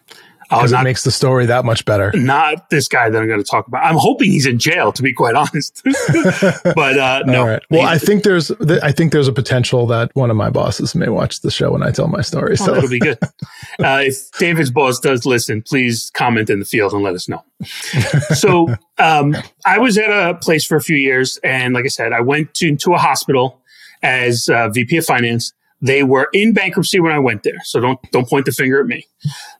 Because 0.49 0.71
it 0.71 0.81
makes 0.81 1.03
the 1.03 1.11
story 1.11 1.45
that 1.45 1.63
much 1.63 1.85
better. 1.85 2.11
Not 2.15 2.69
this 2.69 2.87
guy 2.87 3.09
that 3.09 3.21
I'm 3.21 3.27
going 3.27 3.41
to 3.41 3.49
talk 3.49 3.67
about. 3.67 3.83
I'm 3.83 3.97
hoping 3.97 4.31
he's 4.31 4.47
in 4.47 4.57
jail, 4.57 4.91
to 4.91 5.03
be 5.03 5.13
quite 5.13 5.35
honest. 5.35 5.81
but 6.63 6.97
uh, 6.97 7.23
no. 7.25 7.45
Right. 7.45 7.61
Well, 7.69 7.87
I 7.87 7.97
think 7.97 8.23
there's 8.23 8.51
I 8.81 8.91
think 8.91 9.11
there's 9.11 9.27
a 9.27 9.33
potential 9.33 9.85
that 9.87 10.09
one 10.15 10.31
of 10.31 10.37
my 10.37 10.49
bosses 10.49 10.95
may 10.95 11.09
watch 11.09 11.41
the 11.41 11.51
show 11.51 11.71
when 11.71 11.83
I 11.83 11.91
tell 11.91 12.07
my 12.07 12.21
story. 12.21 12.53
Oh, 12.53 12.65
so 12.65 12.73
that'll 12.73 12.89
be 12.89 12.99
good. 12.99 13.19
Uh, 13.79 14.01
if 14.05 14.31
David's 14.33 14.71
boss 14.71 14.99
does 14.99 15.25
listen, 15.25 15.61
please 15.61 16.09
comment 16.13 16.49
in 16.49 16.59
the 16.59 16.65
field 16.65 16.91
and 16.91 17.01
let 17.01 17.13
us 17.13 17.29
know. 17.29 17.43
so 18.35 18.67
um, 18.97 19.35
I 19.65 19.77
was 19.77 19.97
at 19.97 20.09
a 20.09 20.35
place 20.35 20.65
for 20.65 20.75
a 20.75 20.81
few 20.81 20.97
years, 20.97 21.39
and 21.43 21.73
like 21.73 21.85
I 21.85 21.89
said, 21.89 22.11
I 22.11 22.19
went 22.19 22.53
to, 22.55 22.75
to 22.75 22.93
a 22.93 22.97
hospital 22.97 23.61
as 24.01 24.49
uh, 24.49 24.69
VP 24.69 24.97
of 24.97 25.05
finance 25.05 25.53
they 25.81 26.03
were 26.03 26.27
in 26.33 26.53
bankruptcy 26.53 26.99
when 26.99 27.11
I 27.11 27.19
went 27.19 27.43
there, 27.43 27.59
so 27.63 27.79
don't 27.79 27.99
don't 28.11 28.27
point 28.27 28.45
the 28.45 28.51
finger 28.51 28.81
at 28.81 28.87
me. 28.87 29.05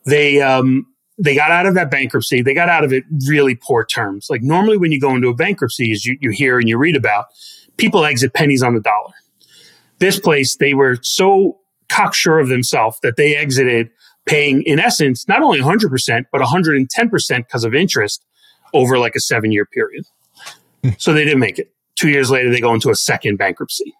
They 0.05 0.41
um, 0.41 0.85
they 1.19 1.35
got 1.35 1.51
out 1.51 1.65
of 1.65 1.75
that 1.75 1.91
bankruptcy. 1.91 2.41
They 2.41 2.53
got 2.53 2.69
out 2.69 2.83
of 2.83 2.93
it 2.93 3.03
really 3.27 3.53
poor 3.55 3.85
terms. 3.85 4.27
Like 4.29 4.41
normally, 4.41 4.77
when 4.77 4.91
you 4.91 4.99
go 4.99 5.13
into 5.13 5.27
a 5.27 5.33
bankruptcy, 5.35 5.91
as 5.91 6.05
you, 6.05 6.17
you 6.21 6.31
hear 6.31 6.57
and 6.57 6.67
you 6.69 6.77
read 6.77 6.95
about, 6.95 7.25
people 7.77 8.05
exit 8.05 8.33
pennies 8.33 8.63
on 8.63 8.73
the 8.73 8.79
dollar. 8.79 9.13
This 9.99 10.17
place, 10.17 10.55
they 10.55 10.73
were 10.73 10.97
so 11.01 11.59
cocksure 11.89 12.39
of 12.39 12.47
themselves 12.47 12.97
that 13.03 13.17
they 13.17 13.35
exited 13.35 13.89
paying, 14.25 14.61
in 14.63 14.79
essence, 14.79 15.27
not 15.27 15.41
only 15.41 15.59
100%, 15.59 16.25
but 16.31 16.41
110% 16.41 17.37
because 17.37 17.63
of 17.65 17.75
interest 17.75 18.23
over 18.73 18.97
like 18.97 19.15
a 19.15 19.19
seven 19.19 19.51
year 19.51 19.65
period. 19.65 20.05
So 20.97 21.11
they 21.11 21.25
didn't 21.25 21.41
make 21.41 21.59
it. 21.59 21.73
Two 21.95 22.07
years 22.07 22.31
later, 22.31 22.49
they 22.49 22.61
go 22.61 22.73
into 22.73 22.89
a 22.89 22.95
second 22.95 23.35
bankruptcy. 23.35 23.93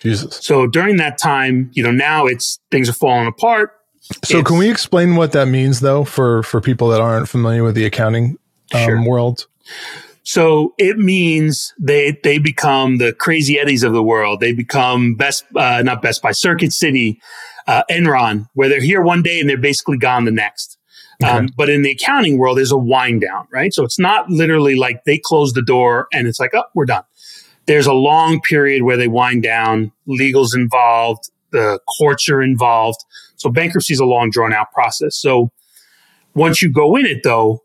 Jesus. 0.00 0.38
So 0.42 0.66
during 0.66 0.98
that 0.98 1.16
time, 1.16 1.70
you 1.72 1.82
know, 1.82 1.90
now 1.90 2.26
it's 2.26 2.60
things 2.70 2.86
are 2.90 2.92
falling 2.92 3.26
apart. 3.26 3.72
So 4.24 4.38
it's, 4.38 4.48
can 4.48 4.58
we 4.58 4.70
explain 4.70 5.16
what 5.16 5.32
that 5.32 5.46
means 5.46 5.80
though 5.80 6.04
for 6.04 6.42
for 6.42 6.60
people 6.60 6.88
that 6.88 7.00
aren't 7.00 7.28
familiar 7.28 7.62
with 7.62 7.74
the 7.74 7.84
accounting 7.84 8.38
um, 8.74 8.84
sure. 8.84 9.08
world? 9.08 9.46
So 10.24 10.74
it 10.78 10.98
means 10.98 11.72
they 11.78 12.18
they 12.22 12.38
become 12.38 12.98
the 12.98 13.12
Crazy 13.12 13.58
Eddies 13.58 13.82
of 13.82 13.92
the 13.92 14.02
world. 14.02 14.40
They 14.40 14.52
become 14.52 15.14
best 15.14 15.44
uh, 15.56 15.82
not 15.82 16.02
Best 16.02 16.22
Buy 16.22 16.32
Circuit 16.32 16.72
City, 16.72 17.20
uh, 17.66 17.82
Enron, 17.90 18.48
where 18.54 18.68
they're 18.68 18.80
here 18.80 19.02
one 19.02 19.22
day 19.22 19.40
and 19.40 19.48
they're 19.48 19.56
basically 19.56 19.98
gone 19.98 20.24
the 20.24 20.30
next. 20.30 20.78
Okay. 21.22 21.30
Um, 21.30 21.48
but 21.56 21.68
in 21.68 21.82
the 21.82 21.90
accounting 21.90 22.38
world, 22.38 22.58
there's 22.58 22.72
a 22.72 22.76
wind 22.76 23.20
down, 23.20 23.46
right? 23.52 23.72
So 23.72 23.84
it's 23.84 23.98
not 23.98 24.28
literally 24.28 24.74
like 24.74 25.04
they 25.04 25.18
close 25.18 25.52
the 25.52 25.62
door 25.62 26.08
and 26.12 26.26
it's 26.26 26.40
like, 26.40 26.52
oh, 26.54 26.64
we're 26.74 26.86
done 26.86 27.04
there's 27.66 27.86
a 27.86 27.92
long 27.92 28.40
period 28.40 28.82
where 28.82 28.96
they 28.96 29.08
wind 29.08 29.42
down, 29.42 29.92
legal's 30.06 30.54
involved, 30.54 31.30
the 31.50 31.78
courts 31.98 32.28
are 32.28 32.42
involved. 32.42 33.04
So 33.42 33.50
bankruptcy 33.50 33.92
is 33.92 34.00
a 34.00 34.04
long 34.04 34.30
drawn 34.30 34.52
out 34.52 34.72
process. 34.72 35.16
So 35.16 35.50
once 36.34 36.62
you 36.62 36.70
go 36.72 36.96
in 36.96 37.06
it 37.06 37.22
though, 37.22 37.62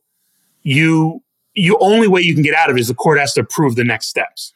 you 0.63 1.23
you 1.53 1.77
only 1.79 2.07
way 2.07 2.21
you 2.21 2.33
can 2.33 2.43
get 2.43 2.53
out 2.53 2.69
of 2.69 2.77
it 2.77 2.79
is 2.79 2.87
the 2.87 2.93
court 2.93 3.19
has 3.19 3.33
to 3.33 3.41
approve 3.41 3.75
the 3.75 3.83
next 3.83 4.07
steps. 4.07 4.53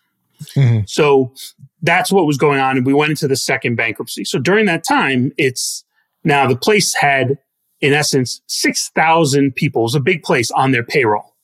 Mm-hmm. 0.56 0.82
So 0.86 1.34
that's 1.82 2.12
what 2.12 2.25
was 2.25 2.38
going 2.38 2.60
on. 2.60 2.78
And 2.78 2.86
we 2.86 2.94
went 2.94 3.10
into 3.10 3.28
the 3.28 3.36
second 3.36 3.75
bankruptcy. 3.75 4.24
So 4.24 4.38
during 4.38 4.66
that 4.68 4.84
time, 4.84 5.32
it's 5.38 5.84
now 6.24 6.48
the 6.48 6.56
place 6.56 6.94
had, 6.94 7.40
in 7.80 7.94
essence, 7.94 8.42
6,000 8.48 9.56
people. 9.56 9.82
It 9.82 9.84
was 9.84 9.96
a 9.96 10.00
big 10.00 10.22
place 10.22 10.51
on 10.51 10.72
their 10.72 10.84
payroll. 10.84 11.36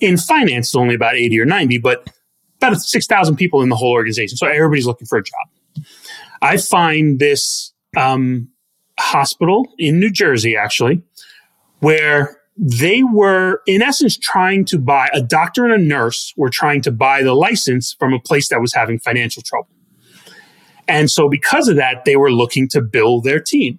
In 0.00 0.18
finance, 0.18 0.68
it's 0.68 0.74
only 0.74 0.94
about 0.94 1.14
80 1.14 1.40
or 1.40 1.46
90, 1.46 1.78
but 1.78 2.10
about 2.60 2.76
6,000 2.78 3.36
people 3.36 3.62
in 3.62 3.70
the 3.70 3.76
whole 3.76 3.92
organization. 3.92 4.36
So 4.36 4.46
everybody's 4.46 4.86
looking 4.86 5.06
for 5.06 5.18
a 5.18 5.22
job. 5.22 5.84
I 6.42 6.58
find 6.58 7.18
this 7.18 7.72
um, 7.96 8.48
hospital 8.98 9.66
in 9.78 10.00
New 10.00 10.10
Jersey, 10.10 10.56
actually, 10.56 11.02
where 11.80 12.40
they 12.56 13.02
were, 13.02 13.60
in 13.66 13.82
essence, 13.82 14.16
trying 14.16 14.64
to 14.66 14.78
buy 14.78 15.08
a 15.12 15.20
doctor 15.20 15.64
and 15.64 15.74
a 15.74 15.84
nurse 15.84 16.32
were 16.36 16.48
trying 16.48 16.80
to 16.82 16.90
buy 16.90 17.22
the 17.22 17.34
license 17.34 17.94
from 17.98 18.14
a 18.14 18.18
place 18.18 18.48
that 18.48 18.60
was 18.60 18.72
having 18.72 18.98
financial 18.98 19.42
trouble. 19.42 19.68
And 20.88 21.10
so, 21.10 21.28
because 21.28 21.68
of 21.68 21.76
that, 21.76 22.04
they 22.04 22.16
were 22.16 22.30
looking 22.30 22.68
to 22.68 22.80
build 22.80 23.24
their 23.24 23.40
team. 23.40 23.78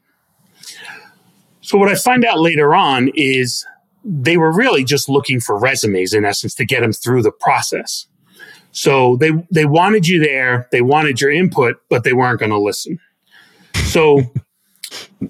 So, 1.61 1.77
what 1.77 1.89
I 1.89 1.95
find 1.95 2.23
out 2.25 2.39
later 2.39 2.75
on 2.75 3.09
is 3.15 3.65
they 4.03 4.37
were 4.37 4.51
really 4.51 4.83
just 4.83 5.09
looking 5.09 5.39
for 5.39 5.57
resumes, 5.57 6.13
in 6.13 6.25
essence, 6.25 6.53
to 6.55 6.65
get 6.65 6.81
them 6.81 6.93
through 6.93 7.23
the 7.23 7.31
process. 7.31 8.07
So 8.71 9.17
they 9.17 9.31
they 9.51 9.65
wanted 9.65 10.07
you 10.07 10.19
there, 10.19 10.67
they 10.71 10.81
wanted 10.81 11.19
your 11.19 11.31
input, 11.31 11.77
but 11.89 12.03
they 12.03 12.13
weren't 12.13 12.39
going 12.39 12.51
to 12.51 12.59
listen. 12.59 12.99
So 13.85 14.21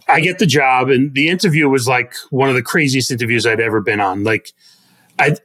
I 0.08 0.20
get 0.22 0.40
the 0.40 0.46
job, 0.46 0.90
and 0.90 1.14
the 1.14 1.30
interview 1.30 1.70
was 1.70 1.88
like 1.88 2.14
one 2.30 2.50
of 2.50 2.56
the 2.56 2.62
craziest 2.62 3.12
interviews 3.12 3.46
I'd 3.46 3.60
ever 3.60 3.82
been 3.82 4.00
on. 4.00 4.24
Like, 4.24 4.52
I 5.20 5.36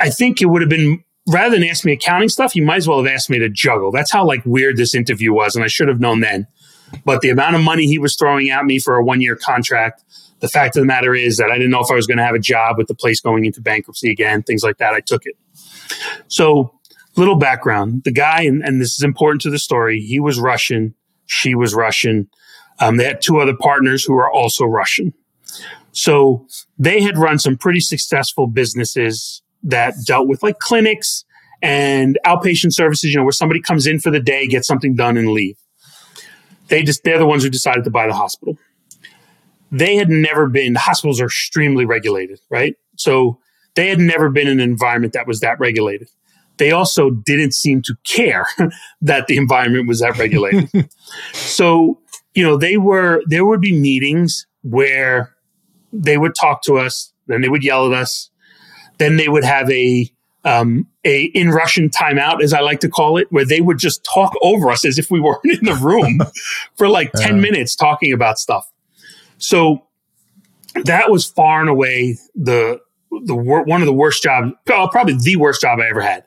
I 0.00 0.10
think 0.10 0.42
it 0.42 0.46
would 0.46 0.62
have 0.62 0.70
been 0.70 1.04
rather 1.28 1.54
than 1.54 1.68
ask 1.68 1.84
me 1.84 1.92
accounting 1.92 2.28
stuff, 2.28 2.56
you 2.56 2.64
might 2.64 2.78
as 2.78 2.88
well 2.88 3.02
have 3.02 3.12
asked 3.12 3.30
me 3.30 3.38
to 3.38 3.48
juggle. 3.48 3.92
That's 3.92 4.10
how 4.10 4.26
like 4.26 4.42
weird 4.44 4.76
this 4.76 4.94
interview 4.94 5.32
was, 5.32 5.54
and 5.54 5.64
I 5.64 5.68
should 5.68 5.88
have 5.88 6.00
known 6.00 6.20
then. 6.20 6.46
But 7.04 7.20
the 7.20 7.28
amount 7.28 7.54
of 7.54 7.62
money 7.62 7.86
he 7.86 7.98
was 7.98 8.16
throwing 8.16 8.50
at 8.50 8.64
me 8.64 8.78
for 8.78 8.96
a 8.96 9.04
one 9.04 9.20
year 9.20 9.36
contract, 9.36 10.02
the 10.40 10.48
fact 10.48 10.76
of 10.76 10.82
the 10.82 10.86
matter 10.86 11.14
is 11.14 11.36
that 11.36 11.50
I 11.50 11.54
didn't 11.54 11.70
know 11.70 11.80
if 11.80 11.90
I 11.90 11.94
was 11.94 12.06
going 12.06 12.18
to 12.18 12.24
have 12.24 12.34
a 12.34 12.40
job 12.40 12.78
with 12.78 12.88
the 12.88 12.94
place 12.94 13.20
going 13.20 13.44
into 13.44 13.60
bankruptcy 13.60 14.10
again, 14.10 14.42
things 14.42 14.62
like 14.62 14.78
that. 14.78 14.94
I 14.94 15.00
took 15.00 15.22
it. 15.26 15.36
So, 16.28 16.72
little 17.16 17.36
background: 17.36 18.04
the 18.04 18.12
guy, 18.12 18.42
and, 18.42 18.62
and 18.64 18.80
this 18.80 18.94
is 18.94 19.02
important 19.02 19.42
to 19.42 19.50
the 19.50 19.58
story. 19.58 20.00
He 20.00 20.18
was 20.18 20.40
Russian. 20.40 20.94
She 21.26 21.54
was 21.54 21.74
Russian. 21.74 22.28
Um, 22.80 22.96
they 22.96 23.04
had 23.04 23.20
two 23.20 23.38
other 23.38 23.56
partners 23.56 24.04
who 24.04 24.14
are 24.14 24.30
also 24.30 24.64
Russian. 24.64 25.12
So 25.92 26.46
they 26.78 27.00
had 27.00 27.18
run 27.18 27.38
some 27.38 27.56
pretty 27.56 27.80
successful 27.80 28.46
businesses 28.46 29.42
that 29.62 29.94
dealt 30.06 30.28
with 30.28 30.42
like 30.42 30.58
clinics 30.60 31.24
and 31.62 32.18
outpatient 32.24 32.72
services, 32.72 33.10
you 33.10 33.16
know, 33.16 33.24
where 33.24 33.32
somebody 33.32 33.60
comes 33.60 33.86
in 33.86 33.98
for 33.98 34.10
the 34.10 34.20
day, 34.20 34.46
gets 34.46 34.68
something 34.68 34.94
done 34.94 35.16
and 35.16 35.28
leave. 35.30 35.56
They 36.68 36.82
just, 36.82 37.02
they're 37.02 37.18
the 37.18 37.26
ones 37.26 37.42
who 37.42 37.50
decided 37.50 37.84
to 37.84 37.90
buy 37.90 38.06
the 38.06 38.12
hospital. 38.12 38.56
They 39.72 39.96
had 39.96 40.08
never 40.08 40.48
been, 40.48 40.74
hospitals 40.76 41.20
are 41.20 41.26
extremely 41.26 41.84
regulated, 41.84 42.40
right? 42.48 42.76
So 42.96 43.38
they 43.74 43.88
had 43.88 43.98
never 43.98 44.30
been 44.30 44.46
in 44.46 44.60
an 44.60 44.70
environment 44.70 45.12
that 45.14 45.26
was 45.26 45.40
that 45.40 45.58
regulated. 45.58 46.08
They 46.58 46.72
also 46.72 47.10
didn't 47.10 47.54
seem 47.54 47.82
to 47.82 47.94
care 48.04 48.46
that 49.00 49.26
the 49.26 49.36
environment 49.36 49.88
was 49.88 50.00
that 50.00 50.18
regulated. 50.18 50.90
so 51.32 52.00
you 52.38 52.44
know, 52.44 52.56
they 52.56 52.76
were, 52.76 53.20
there 53.26 53.44
would 53.44 53.60
be 53.60 53.72
meetings 53.72 54.46
where 54.62 55.34
they 55.92 56.16
would 56.16 56.36
talk 56.36 56.62
to 56.62 56.78
us, 56.78 57.12
then 57.26 57.40
they 57.40 57.48
would 57.48 57.64
yell 57.64 57.92
at 57.92 57.92
us, 57.92 58.30
then 58.98 59.16
they 59.16 59.28
would 59.28 59.42
have 59.42 59.68
a, 59.72 60.08
um, 60.44 60.86
a 61.04 61.24
in 61.24 61.50
Russian 61.50 61.90
timeout, 61.90 62.40
as 62.40 62.52
I 62.52 62.60
like 62.60 62.78
to 62.80 62.88
call 62.88 63.16
it, 63.16 63.26
where 63.30 63.44
they 63.44 63.60
would 63.60 63.78
just 63.78 64.04
talk 64.04 64.32
over 64.40 64.70
us 64.70 64.84
as 64.84 65.00
if 65.00 65.10
we 65.10 65.18
weren't 65.18 65.44
in 65.46 65.64
the 65.64 65.74
room 65.74 66.20
for 66.76 66.88
like 66.88 67.10
10 67.14 67.40
minutes 67.40 67.74
talking 67.74 68.12
about 68.12 68.38
stuff. 68.38 68.70
So 69.38 69.84
that 70.84 71.10
was 71.10 71.26
far 71.26 71.60
and 71.60 71.68
away 71.68 72.18
the, 72.36 72.80
the 73.24 73.34
one 73.34 73.82
of 73.82 73.86
the 73.86 73.92
worst 73.92 74.22
jobs, 74.22 74.52
probably 74.64 75.16
the 75.20 75.34
worst 75.34 75.60
job 75.60 75.80
I 75.80 75.88
ever 75.88 76.02
had. 76.02 76.22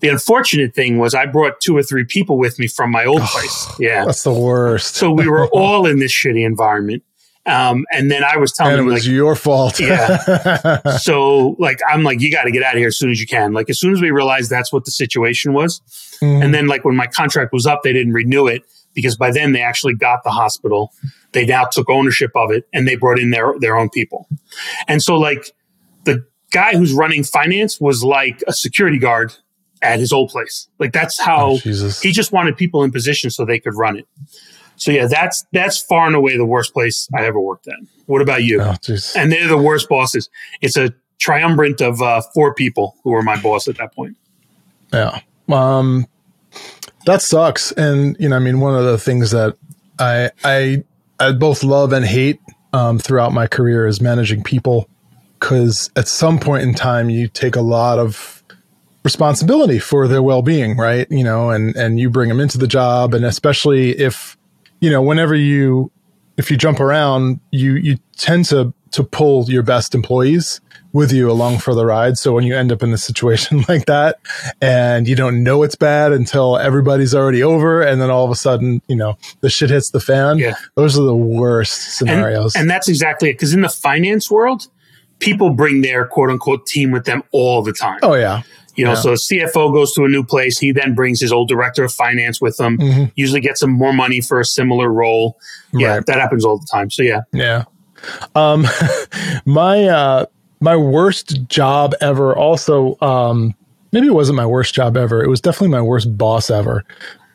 The 0.00 0.08
unfortunate 0.08 0.74
thing 0.74 0.98
was 0.98 1.14
I 1.14 1.26
brought 1.26 1.60
two 1.60 1.76
or 1.76 1.82
three 1.82 2.04
people 2.04 2.38
with 2.38 2.58
me 2.58 2.66
from 2.66 2.90
my 2.90 3.04
old 3.04 3.20
oh, 3.20 3.26
place. 3.30 3.66
Yeah. 3.78 4.04
That's 4.04 4.22
the 4.22 4.32
worst. 4.32 4.96
so 4.96 5.10
we 5.10 5.28
were 5.28 5.46
all 5.52 5.86
in 5.86 5.98
this 5.98 6.12
shitty 6.12 6.44
environment. 6.44 7.02
Um, 7.46 7.86
and 7.90 8.10
then 8.10 8.22
I 8.22 8.36
was 8.36 8.52
telling 8.52 8.74
and 8.74 8.82
it 8.82 8.84
was 8.84 9.04
like, 9.04 9.12
your 9.12 9.34
fault. 9.34 9.80
yeah. 9.80 10.96
so 10.98 11.56
like, 11.58 11.80
I'm 11.88 12.02
like, 12.02 12.20
you 12.20 12.30
got 12.30 12.44
to 12.44 12.50
get 12.50 12.62
out 12.62 12.74
of 12.74 12.78
here 12.78 12.88
as 12.88 12.98
soon 12.98 13.10
as 13.10 13.20
you 13.20 13.26
can. 13.26 13.52
Like, 13.52 13.70
as 13.70 13.78
soon 13.78 13.92
as 13.92 14.00
we 14.00 14.10
realized 14.10 14.50
that's 14.50 14.72
what 14.72 14.84
the 14.84 14.90
situation 14.90 15.52
was. 15.52 15.80
Mm. 16.22 16.44
And 16.44 16.54
then 16.54 16.66
like 16.66 16.84
when 16.84 16.96
my 16.96 17.06
contract 17.06 17.52
was 17.52 17.66
up, 17.66 17.82
they 17.82 17.92
didn't 17.92 18.12
renew 18.12 18.46
it 18.46 18.62
because 18.94 19.16
by 19.16 19.30
then 19.30 19.52
they 19.52 19.62
actually 19.62 19.94
got 19.94 20.22
the 20.22 20.30
hospital. 20.30 20.92
They 21.32 21.46
now 21.46 21.64
took 21.64 21.88
ownership 21.88 22.30
of 22.34 22.50
it 22.50 22.68
and 22.72 22.86
they 22.86 22.96
brought 22.96 23.18
in 23.18 23.30
their, 23.30 23.54
their 23.58 23.76
own 23.76 23.88
people. 23.88 24.28
And 24.86 25.02
so 25.02 25.16
like 25.16 25.52
the 26.04 26.26
guy 26.50 26.76
who's 26.76 26.92
running 26.92 27.24
finance 27.24 27.80
was 27.80 28.04
like 28.04 28.42
a 28.46 28.52
security 28.52 28.98
guard 28.98 29.34
at 29.82 29.98
his 29.98 30.12
old 30.12 30.30
place. 30.30 30.68
Like 30.78 30.92
that's 30.92 31.20
how 31.20 31.52
oh, 31.52 31.56
he 31.56 32.12
just 32.12 32.32
wanted 32.32 32.56
people 32.56 32.82
in 32.82 32.90
position 32.90 33.30
so 33.30 33.44
they 33.44 33.58
could 33.58 33.74
run 33.74 33.96
it. 33.96 34.06
So 34.76 34.90
yeah, 34.90 35.06
that's 35.06 35.44
that's 35.52 35.78
far 35.78 36.06
and 36.06 36.16
away 36.16 36.36
the 36.36 36.46
worst 36.46 36.72
place 36.72 37.08
I 37.14 37.26
ever 37.26 37.40
worked 37.40 37.68
at. 37.68 37.76
What 38.06 38.22
about 38.22 38.44
you? 38.44 38.62
Oh, 38.62 38.74
and 39.16 39.30
they're 39.30 39.48
the 39.48 39.58
worst 39.58 39.88
bosses. 39.88 40.30
It's 40.62 40.76
a 40.76 40.94
triumvirate 41.18 41.82
of 41.82 42.00
uh, 42.00 42.22
four 42.34 42.54
people 42.54 42.96
who 43.04 43.10
were 43.10 43.22
my 43.22 43.40
boss 43.40 43.68
at 43.68 43.76
that 43.76 43.94
point. 43.94 44.16
Yeah, 44.92 45.20
um, 45.48 46.06
that 47.04 47.20
sucks. 47.20 47.72
And 47.72 48.16
you 48.18 48.30
know, 48.30 48.36
I 48.36 48.38
mean, 48.38 48.60
one 48.60 48.74
of 48.74 48.84
the 48.84 48.98
things 48.98 49.32
that 49.32 49.56
I 49.98 50.30
I 50.44 50.84
I 51.18 51.32
both 51.32 51.62
love 51.62 51.92
and 51.92 52.04
hate 52.04 52.40
um, 52.72 52.98
throughout 52.98 53.32
my 53.32 53.46
career 53.46 53.86
is 53.86 54.00
managing 54.00 54.42
people 54.42 54.88
because 55.38 55.90
at 55.96 56.08
some 56.08 56.38
point 56.38 56.62
in 56.62 56.74
time 56.74 57.10
you 57.10 57.28
take 57.28 57.56
a 57.56 57.60
lot 57.60 57.98
of 57.98 58.39
responsibility 59.02 59.78
for 59.78 60.06
their 60.06 60.22
well-being 60.22 60.76
right? 60.76 61.06
You 61.10 61.24
know 61.24 61.50
and 61.50 61.74
and 61.76 61.98
you 61.98 62.10
bring 62.10 62.28
them 62.28 62.40
into 62.40 62.58
the 62.58 62.66
job 62.66 63.14
and 63.14 63.24
especially 63.24 63.90
if 63.98 64.36
you 64.80 64.90
know 64.90 65.02
whenever 65.02 65.34
you 65.34 65.90
if 66.36 66.50
you 66.50 66.56
jump 66.56 66.80
around 66.80 67.40
you 67.50 67.74
you 67.74 67.98
tend 68.16 68.46
to 68.46 68.72
to 68.92 69.04
pull 69.04 69.48
your 69.48 69.62
best 69.62 69.94
employees 69.94 70.60
with 70.92 71.12
you 71.12 71.30
along 71.30 71.58
for 71.58 71.74
the 71.74 71.86
ride. 71.86 72.18
So 72.18 72.32
when 72.32 72.44
you 72.44 72.56
end 72.56 72.72
up 72.72 72.82
in 72.82 72.92
a 72.92 72.98
situation 72.98 73.64
like 73.68 73.86
that 73.86 74.18
and 74.60 75.08
you 75.08 75.14
don't 75.14 75.42
know 75.42 75.62
it's 75.62 75.76
bad 75.76 76.12
until 76.12 76.56
everybody's 76.56 77.14
already 77.14 77.42
over 77.42 77.82
and 77.82 78.00
then 78.00 78.10
all 78.10 78.24
of 78.24 78.30
a 78.30 78.36
sudden 78.36 78.82
you 78.88 78.96
know 78.96 79.16
the 79.40 79.50
shit 79.50 79.70
hits 79.70 79.90
the 79.90 80.00
fan 80.00 80.38
yeah. 80.38 80.54
those 80.74 80.98
are 80.98 81.02
the 81.02 81.14
worst 81.14 81.96
scenarios. 81.96 82.54
and, 82.54 82.62
and 82.62 82.70
that's 82.70 82.88
exactly 82.88 83.30
it 83.30 83.34
because 83.34 83.54
in 83.54 83.60
the 83.60 83.68
finance 83.68 84.30
world 84.30 84.66
people 85.18 85.50
bring 85.50 85.82
their 85.82 86.06
quote 86.06 86.30
unquote 86.30 86.66
team 86.66 86.90
with 86.90 87.04
them 87.04 87.22
all 87.32 87.62
the 87.62 87.72
time. 87.72 87.98
Oh 88.02 88.14
yeah 88.14 88.42
you 88.76 88.84
know, 88.84 88.92
yeah. 88.92 89.00
so 89.00 89.12
CFO 89.14 89.72
goes 89.72 89.92
to 89.94 90.04
a 90.04 90.08
new 90.08 90.24
place. 90.24 90.58
He 90.58 90.72
then 90.72 90.94
brings 90.94 91.20
his 91.20 91.32
old 91.32 91.48
director 91.48 91.84
of 91.84 91.92
finance 91.92 92.40
with 92.40 92.58
him. 92.58 92.78
Mm-hmm. 92.78 93.04
Usually 93.16 93.40
gets 93.40 93.62
him 93.62 93.70
more 93.70 93.92
money 93.92 94.20
for 94.20 94.40
a 94.40 94.44
similar 94.44 94.90
role. 94.92 95.38
Yeah, 95.72 95.96
right. 95.96 96.06
that 96.06 96.18
happens 96.18 96.44
all 96.44 96.58
the 96.58 96.66
time. 96.70 96.90
So 96.90 97.02
yeah, 97.02 97.22
yeah. 97.32 97.64
Um, 98.34 98.66
my 99.44 99.84
uh, 99.84 100.26
my 100.60 100.76
worst 100.76 101.48
job 101.48 101.94
ever. 102.00 102.36
Also, 102.36 102.96
um, 103.00 103.54
maybe 103.92 104.06
it 104.06 104.14
wasn't 104.14 104.36
my 104.36 104.46
worst 104.46 104.74
job 104.74 104.96
ever. 104.96 105.22
It 105.22 105.28
was 105.28 105.40
definitely 105.40 105.68
my 105.68 105.82
worst 105.82 106.16
boss 106.16 106.50
ever. 106.50 106.84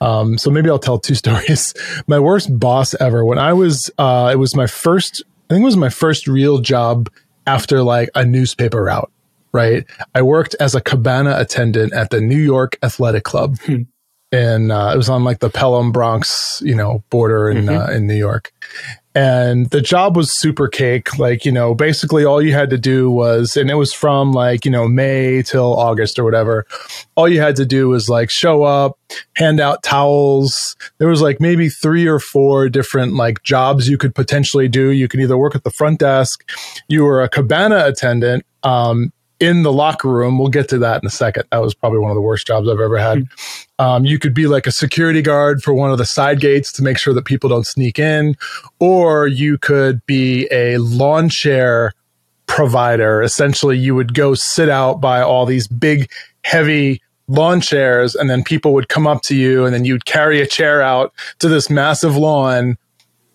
Um, 0.01 0.37
so 0.37 0.51
maybe 0.51 0.69
I'll 0.69 0.79
tell 0.79 0.99
two 0.99 1.15
stories. 1.15 1.73
my 2.07 2.19
worst 2.19 2.57
boss 2.59 2.93
ever. 2.95 3.25
When 3.25 3.39
I 3.39 3.53
was, 3.53 3.89
uh, 3.97 4.29
it 4.33 4.37
was 4.37 4.55
my 4.55 4.67
first. 4.67 5.23
I 5.49 5.53
think 5.53 5.61
it 5.61 5.65
was 5.65 5.77
my 5.77 5.89
first 5.89 6.27
real 6.27 6.57
job 6.57 7.09
after 7.45 7.83
like 7.83 8.09
a 8.15 8.25
newspaper 8.25 8.85
route 8.85 9.11
right? 9.55 9.85
I 10.13 10.21
worked 10.21 10.53
as 10.59 10.75
a 10.75 10.81
cabana 10.81 11.35
attendant 11.39 11.93
at 11.93 12.09
the 12.09 12.19
New 12.19 12.37
York 12.37 12.77
Athletic 12.83 13.23
Club. 13.23 13.57
Hmm. 13.61 13.83
And 14.31 14.71
uh, 14.71 14.91
it 14.93 14.97
was 14.97 15.07
on 15.07 15.23
like 15.23 15.39
the 15.39 15.49
Pelham 15.49 15.93
Bronx, 15.93 16.61
you 16.65 16.75
know, 16.75 17.03
border 17.09 17.49
in 17.49 17.65
mm-hmm. 17.65 17.77
uh, 17.77 17.95
in 17.95 18.05
New 18.05 18.15
York. 18.15 18.51
And 19.15 19.69
the 19.69 19.79
job 19.79 20.17
was 20.17 20.37
super 20.37 20.67
cake. 20.67 21.17
Like, 21.17 21.45
you 21.45 21.51
know, 21.53 21.73
basically 21.73 22.25
all 22.25 22.41
you 22.41 22.51
had 22.51 22.69
to 22.71 22.77
do 22.77 23.09
was, 23.09 23.55
and 23.55 23.71
it 23.71 23.75
was 23.75 23.93
from 23.93 24.33
like, 24.33 24.65
you 24.65 24.71
know, 24.71 24.89
May 24.89 25.41
till 25.41 25.73
August 25.79 26.19
or 26.19 26.25
whatever. 26.25 26.65
All 27.15 27.29
you 27.29 27.39
had 27.39 27.55
to 27.55 27.65
do 27.65 27.87
was 27.87 28.09
like 28.09 28.29
show 28.29 28.63
up, 28.63 28.99
hand 29.37 29.61
out 29.61 29.83
towels. 29.83 30.75
There 30.97 31.07
was 31.07 31.21
like 31.21 31.39
maybe 31.39 31.69
three 31.69 32.05
or 32.05 32.19
four 32.19 32.67
different 32.67 33.13
like 33.13 33.41
jobs 33.43 33.87
you 33.87 33.97
could 33.97 34.13
potentially 34.13 34.67
do. 34.67 34.89
You 34.89 35.07
could 35.07 35.21
either 35.21 35.37
work 35.37 35.55
at 35.55 35.63
the 35.63 35.71
front 35.71 35.99
desk, 35.99 36.43
you 36.89 37.05
were 37.05 37.23
a 37.23 37.29
cabana 37.29 37.85
attendant, 37.85 38.45
um, 38.63 39.13
in 39.39 39.63
the 39.63 39.71
locker 39.71 40.09
room. 40.09 40.39
We'll 40.39 40.49
get 40.49 40.69
to 40.69 40.77
that 40.79 41.01
in 41.03 41.07
a 41.07 41.11
second. 41.11 41.43
That 41.51 41.61
was 41.61 41.73
probably 41.73 41.99
one 41.99 42.11
of 42.11 42.15
the 42.15 42.21
worst 42.21 42.47
jobs 42.47 42.67
I've 42.69 42.79
ever 42.79 42.97
had. 42.97 43.23
Um, 43.79 44.05
you 44.05 44.19
could 44.19 44.33
be 44.33 44.47
like 44.47 44.67
a 44.67 44.71
security 44.71 45.21
guard 45.21 45.61
for 45.61 45.73
one 45.73 45.91
of 45.91 45.97
the 45.97 46.05
side 46.05 46.39
gates 46.39 46.71
to 46.73 46.83
make 46.83 46.97
sure 46.97 47.13
that 47.13 47.25
people 47.25 47.49
don't 47.49 47.67
sneak 47.67 47.99
in, 47.99 48.35
or 48.79 49.27
you 49.27 49.57
could 49.57 50.05
be 50.05 50.47
a 50.51 50.77
lawn 50.77 51.29
chair 51.29 51.93
provider. 52.47 53.21
Essentially, 53.21 53.77
you 53.77 53.95
would 53.95 54.13
go 54.13 54.33
sit 54.33 54.69
out 54.69 55.01
by 55.01 55.21
all 55.21 55.45
these 55.45 55.67
big, 55.67 56.09
heavy 56.43 57.01
lawn 57.27 57.59
chairs, 57.59 58.15
and 58.15 58.29
then 58.29 58.43
people 58.43 58.73
would 58.73 58.87
come 58.87 59.07
up 59.07 59.21
to 59.23 59.35
you, 59.35 59.65
and 59.65 59.73
then 59.73 59.83
you'd 59.83 60.05
carry 60.05 60.41
a 60.41 60.47
chair 60.47 60.81
out 60.81 61.13
to 61.39 61.49
this 61.49 61.69
massive 61.69 62.15
lawn 62.15 62.77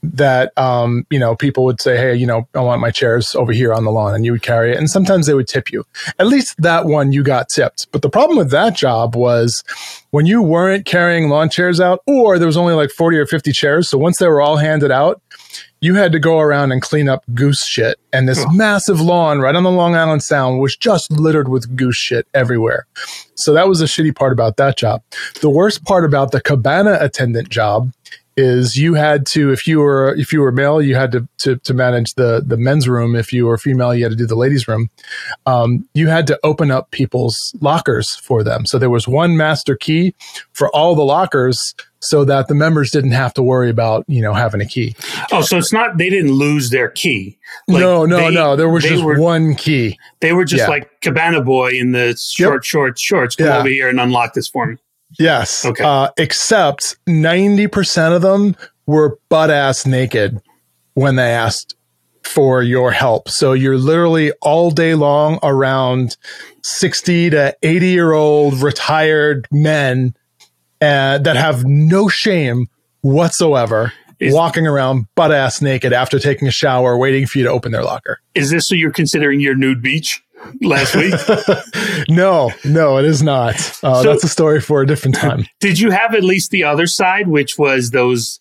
that 0.02 0.56
um, 0.58 1.06
you 1.10 1.18
know 1.18 1.36
people 1.36 1.64
would 1.64 1.80
say 1.80 1.96
hey 1.96 2.14
you 2.14 2.26
know 2.26 2.48
i 2.54 2.60
want 2.60 2.80
my 2.80 2.90
chairs 2.90 3.34
over 3.34 3.52
here 3.52 3.72
on 3.72 3.84
the 3.84 3.90
lawn 3.90 4.14
and 4.14 4.24
you 4.24 4.32
would 4.32 4.42
carry 4.42 4.72
it 4.72 4.78
and 4.78 4.90
sometimes 4.90 5.26
they 5.26 5.34
would 5.34 5.48
tip 5.48 5.70
you 5.70 5.84
at 6.18 6.26
least 6.26 6.60
that 6.60 6.86
one 6.86 7.12
you 7.12 7.22
got 7.22 7.48
tipped 7.48 7.90
but 7.92 8.02
the 8.02 8.10
problem 8.10 8.38
with 8.38 8.50
that 8.50 8.74
job 8.74 9.14
was 9.14 9.62
when 10.10 10.26
you 10.26 10.42
weren't 10.42 10.86
carrying 10.86 11.28
lawn 11.28 11.48
chairs 11.50 11.80
out 11.80 12.02
or 12.06 12.38
there 12.38 12.46
was 12.46 12.56
only 12.56 12.74
like 12.74 12.90
40 12.90 13.18
or 13.18 13.26
50 13.26 13.52
chairs 13.52 13.88
so 13.88 13.98
once 13.98 14.18
they 14.18 14.28
were 14.28 14.40
all 14.40 14.56
handed 14.56 14.90
out 14.90 15.20
you 15.80 15.94
had 15.94 16.12
to 16.12 16.18
go 16.18 16.38
around 16.38 16.72
and 16.72 16.82
clean 16.82 17.08
up 17.08 17.24
goose 17.34 17.64
shit. 17.64 17.98
And 18.12 18.28
this 18.28 18.44
oh. 18.46 18.52
massive 18.52 19.00
lawn 19.00 19.40
right 19.40 19.54
on 19.54 19.62
the 19.62 19.70
Long 19.70 19.96
Island 19.96 20.22
Sound 20.22 20.60
was 20.60 20.76
just 20.76 21.10
littered 21.10 21.48
with 21.48 21.74
goose 21.74 21.96
shit 21.96 22.26
everywhere. 22.34 22.86
So 23.34 23.54
that 23.54 23.66
was 23.66 23.78
the 23.78 23.86
shitty 23.86 24.14
part 24.14 24.32
about 24.32 24.58
that 24.58 24.76
job. 24.76 25.02
The 25.40 25.48
worst 25.48 25.84
part 25.84 26.04
about 26.04 26.32
the 26.32 26.40
cabana 26.40 26.98
attendant 27.00 27.48
job 27.48 27.92
is 28.36 28.76
you 28.76 28.94
had 28.94 29.26
to 29.26 29.50
if 29.52 29.66
you 29.66 29.80
were 29.80 30.14
if 30.16 30.32
you 30.32 30.40
were 30.40 30.52
male 30.52 30.80
you 30.80 30.94
had 30.94 31.12
to 31.12 31.26
to, 31.38 31.56
to 31.56 31.74
manage 31.74 32.14
the 32.14 32.42
the 32.44 32.56
men's 32.56 32.88
room 32.88 33.14
if 33.14 33.32
you 33.32 33.46
were 33.46 33.58
female 33.58 33.94
you 33.94 34.04
had 34.04 34.10
to 34.10 34.16
do 34.16 34.26
the 34.26 34.36
ladies 34.36 34.66
room 34.68 34.88
um, 35.46 35.86
you 35.94 36.08
had 36.08 36.26
to 36.26 36.38
open 36.44 36.70
up 36.70 36.90
people's 36.90 37.54
lockers 37.60 38.14
for 38.16 38.42
them 38.42 38.64
so 38.64 38.78
there 38.78 38.90
was 38.90 39.06
one 39.08 39.36
master 39.36 39.76
key 39.76 40.14
for 40.52 40.74
all 40.74 40.94
the 40.94 41.04
lockers 41.04 41.74
so 42.00 42.24
that 42.24 42.48
the 42.48 42.54
members 42.54 42.90
didn't 42.90 43.10
have 43.12 43.32
to 43.34 43.42
worry 43.42 43.70
about 43.70 44.04
you 44.08 44.22
know 44.22 44.32
having 44.32 44.60
a 44.60 44.66
key. 44.66 44.94
Oh, 45.32 45.42
so 45.42 45.58
it's 45.58 45.72
not 45.72 45.98
they 45.98 46.08
didn't 46.08 46.32
lose 46.32 46.70
their 46.70 46.88
key. 46.88 47.38
Like 47.68 47.80
no, 47.80 48.06
no, 48.06 48.16
they, 48.16 48.30
no. 48.30 48.56
There 48.56 48.68
was 48.68 48.84
just 48.84 49.04
were, 49.04 49.20
one 49.20 49.54
key. 49.54 49.98
They 50.20 50.32
were 50.32 50.44
just 50.44 50.62
yeah. 50.62 50.68
like 50.68 51.00
Cabana 51.02 51.42
Boy 51.42 51.72
in 51.72 51.92
the 51.92 52.16
short, 52.16 52.56
yep. 52.56 52.64
short 52.64 52.98
shorts. 52.98 53.36
Come 53.36 53.48
over 53.48 53.68
here 53.68 53.88
and 53.88 54.00
unlock 54.00 54.34
this 54.34 54.48
for 54.48 54.66
me. 54.66 54.76
Yes. 55.18 55.64
Okay. 55.64 55.84
Uh, 55.84 56.10
except 56.16 56.96
ninety 57.06 57.66
percent 57.66 58.14
of 58.14 58.22
them 58.22 58.56
were 58.86 59.18
butt 59.28 59.50
ass 59.50 59.86
naked 59.86 60.40
when 60.94 61.16
they 61.16 61.32
asked 61.32 61.74
for 62.22 62.62
your 62.62 62.92
help. 62.92 63.28
So 63.28 63.52
you're 63.52 63.78
literally 63.78 64.32
all 64.42 64.70
day 64.70 64.94
long 64.94 65.38
around 65.42 66.16
60 66.62 67.30
to 67.30 67.56
80 67.62 67.86
year 67.88 68.12
old 68.12 68.62
retired 68.62 69.48
men 69.50 70.14
uh, 70.80 71.18
that 71.18 71.36
have 71.36 71.64
no 71.64 72.08
shame 72.08 72.68
whatsoever 73.00 73.92
is, 74.18 74.34
walking 74.34 74.66
around 74.66 75.06
butt 75.14 75.32
ass 75.32 75.60
naked 75.60 75.92
after 75.92 76.18
taking 76.18 76.46
a 76.46 76.52
shower, 76.52 76.96
waiting 76.96 77.26
for 77.26 77.38
you 77.38 77.44
to 77.44 77.50
open 77.50 77.72
their 77.72 77.82
locker. 77.84 78.20
Is 78.34 78.50
this 78.50 78.68
so 78.68 78.74
you're 78.74 78.92
considering 78.92 79.40
your 79.40 79.54
nude 79.54 79.82
beach 79.82 80.22
last 80.60 80.94
week? 80.94 81.14
no, 82.08 82.52
no, 82.64 82.98
it 82.98 83.04
is 83.04 83.22
not. 83.22 83.54
Uh, 83.82 84.02
so, 84.02 84.02
that's 84.02 84.24
a 84.24 84.28
story 84.28 84.60
for 84.60 84.82
a 84.82 84.86
different 84.86 85.16
time. 85.16 85.46
Did 85.60 85.78
you 85.78 85.90
have 85.90 86.14
at 86.14 86.24
least 86.24 86.50
the 86.50 86.64
other 86.64 86.86
side, 86.86 87.28
which 87.28 87.58
was 87.58 87.90
those 87.90 88.40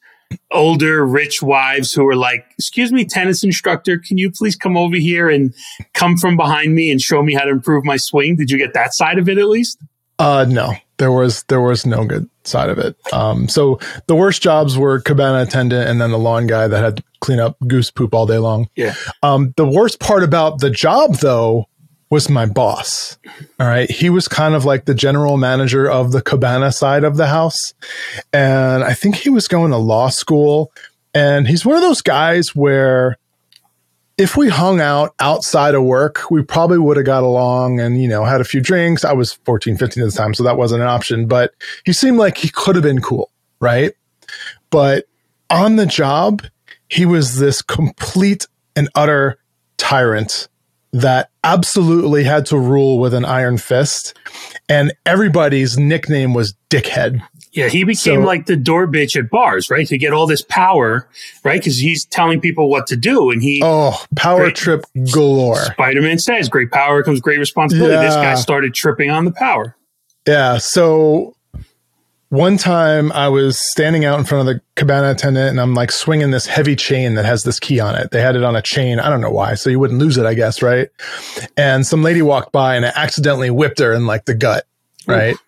older 0.51 1.05
rich 1.05 1.41
wives 1.41 1.93
who 1.93 2.03
were 2.03 2.15
like, 2.15 2.45
"Excuse 2.57 2.91
me, 2.91 3.05
tennis 3.05 3.43
instructor, 3.43 3.97
can 3.97 4.17
you 4.17 4.31
please 4.31 4.55
come 4.55 4.77
over 4.77 4.95
here 4.95 5.29
and 5.29 5.53
come 5.93 6.17
from 6.17 6.37
behind 6.37 6.75
me 6.75 6.91
and 6.91 7.01
show 7.01 7.23
me 7.23 7.33
how 7.33 7.43
to 7.43 7.51
improve 7.51 7.83
my 7.83 7.97
swing?" 7.97 8.35
Did 8.35 8.51
you 8.51 8.57
get 8.57 8.73
that 8.73 8.93
side 8.93 9.17
of 9.17 9.27
it 9.27 9.37
at 9.37 9.47
least? 9.47 9.79
Uh, 10.19 10.45
no, 10.47 10.73
there 10.97 11.11
was 11.11 11.43
there 11.43 11.61
was 11.61 11.85
no 11.85 12.05
good 12.05 12.29
side 12.43 12.69
of 12.69 12.77
it. 12.77 12.95
Um, 13.13 13.47
so 13.47 13.79
the 14.07 14.15
worst 14.15 14.41
jobs 14.41 14.77
were 14.77 14.99
cabana 14.99 15.43
attendant 15.43 15.89
and 15.89 15.99
then 15.99 16.11
the 16.11 16.19
lawn 16.19 16.45
guy 16.45 16.67
that 16.67 16.83
had 16.83 16.97
to 16.97 17.03
clean 17.21 17.39
up 17.39 17.57
goose 17.67 17.89
poop 17.89 18.13
all 18.13 18.25
day 18.25 18.37
long. 18.37 18.69
Yeah. 18.75 18.93
Um, 19.23 19.53
the 19.55 19.67
worst 19.67 19.99
part 19.99 20.23
about 20.23 20.59
the 20.59 20.69
job 20.69 21.15
though 21.15 21.67
was 22.09 22.29
my 22.29 22.45
boss. 22.45 23.17
All 23.59 23.67
right. 23.67 23.89
He 23.89 24.09
was 24.09 24.27
kind 24.27 24.55
of 24.55 24.65
like 24.65 24.85
the 24.85 24.95
general 24.95 25.37
manager 25.37 25.89
of 25.89 26.11
the 26.11 26.21
cabana 26.21 26.71
side 26.71 27.03
of 27.03 27.17
the 27.17 27.27
house. 27.27 27.73
And 28.33 28.83
I 28.83 28.93
think 28.93 29.15
he 29.15 29.29
was 29.29 29.47
going 29.47 29.71
to 29.71 29.77
law 29.77 30.09
school. 30.09 30.71
And 31.13 31.47
he's 31.47 31.65
one 31.65 31.75
of 31.75 31.81
those 31.81 32.01
guys 32.01 32.55
where 32.55 33.17
if 34.17 34.35
we 34.35 34.49
hung 34.49 34.81
out 34.81 35.15
outside 35.19 35.75
of 35.75 35.83
work, 35.83 36.29
we 36.29 36.43
probably 36.43 36.77
would 36.77 36.97
have 36.97 37.05
got 37.05 37.23
along 37.23 37.79
and, 37.79 38.01
you 38.01 38.07
know, 38.07 38.25
had 38.25 38.41
a 38.41 38.45
few 38.45 38.59
drinks. 38.59 39.05
I 39.05 39.13
was 39.13 39.33
14, 39.45 39.77
15 39.77 40.03
at 40.03 40.11
the 40.11 40.17
time, 40.17 40.33
so 40.33 40.43
that 40.43 40.57
wasn't 40.57 40.81
an 40.81 40.89
option, 40.89 41.25
but 41.25 41.53
he 41.85 41.93
seemed 41.93 42.17
like 42.17 42.37
he 42.37 42.49
could 42.49 42.75
have 42.75 42.83
been 42.83 43.01
cool, 43.01 43.31
right? 43.61 43.93
But 44.71 45.05
on 45.49 45.77
the 45.77 45.85
job, 45.85 46.43
he 46.89 47.05
was 47.05 47.39
this 47.39 47.61
complete 47.61 48.45
and 48.75 48.89
utter 48.93 49.39
tyrant 49.77 50.49
that 50.91 51.29
absolutely 51.43 52.23
had 52.23 52.45
to 52.47 52.57
rule 52.57 52.99
with 52.99 53.13
an 53.13 53.25
iron 53.25 53.57
fist. 53.57 54.17
And 54.67 54.93
everybody's 55.05 55.77
nickname 55.77 56.33
was 56.33 56.55
Dickhead. 56.69 57.21
Yeah, 57.51 57.67
he 57.67 57.83
became 57.83 58.21
so, 58.21 58.27
like 58.27 58.45
the 58.45 58.55
door 58.55 58.87
bitch 58.87 59.19
at 59.19 59.29
bars, 59.31 59.71
right? 59.71 59.87
To 59.87 59.97
get 59.97 60.13
all 60.13 60.27
this 60.27 60.43
power, 60.43 61.09
right? 61.43 61.59
Because 61.59 61.79
he's 61.79 62.05
telling 62.05 62.39
people 62.39 62.69
what 62.69 62.85
to 62.87 62.95
do, 62.95 63.31
and 63.31 63.41
he 63.41 63.61
oh 63.65 63.99
power 64.15 64.41
great, 64.41 64.55
trip 64.55 64.85
galore. 65.11 65.55
Spider 65.57 66.01
Man 66.03 66.19
says, 66.19 66.47
"Great 66.47 66.69
power 66.69 67.01
comes 67.01 67.19
great 67.19 67.39
responsibility." 67.39 67.95
Yeah. 67.95 68.01
This 68.01 68.15
guy 68.15 68.35
started 68.35 68.75
tripping 68.75 69.09
on 69.09 69.25
the 69.25 69.31
power. 69.31 69.75
Yeah. 70.27 70.59
So 70.59 71.35
one 72.29 72.57
time 72.57 73.11
I 73.11 73.27
was 73.27 73.57
standing 73.57 74.05
out 74.05 74.19
in 74.19 74.25
front 74.25 74.47
of 74.47 74.55
the 74.55 74.61
cabana 74.75 75.11
attendant, 75.11 75.49
and 75.49 75.59
I'm 75.59 75.73
like 75.73 75.91
swinging 75.91 76.31
this 76.31 76.45
heavy 76.45 76.75
chain 76.75 77.15
that 77.15 77.25
has 77.25 77.43
this 77.43 77.59
key 77.59 77.79
on 77.79 77.95
it. 77.95 78.11
They 78.11 78.21
had 78.21 78.35
it 78.35 78.43
on 78.43 78.55
a 78.55 78.61
chain. 78.61 78.99
I 78.99 79.09
don't 79.09 79.21
know 79.21 79.31
why, 79.31 79.55
so 79.55 79.69
you 79.69 79.79
wouldn't 79.79 79.99
lose 79.99 80.17
it, 80.17 80.25
I 80.25 80.35
guess, 80.35 80.61
right? 80.61 80.89
And 81.57 81.85
some 81.85 82.03
lady 82.03 82.21
walked 82.21 82.51
by, 82.51 82.75
and 82.75 82.85
I 82.85 82.91
accidentally 82.95 83.49
whipped 83.49 83.79
her 83.79 83.93
in 83.93 84.05
like 84.05 84.25
the 84.25 84.35
gut, 84.35 84.65
right? 85.07 85.33
Ooh. 85.33 85.39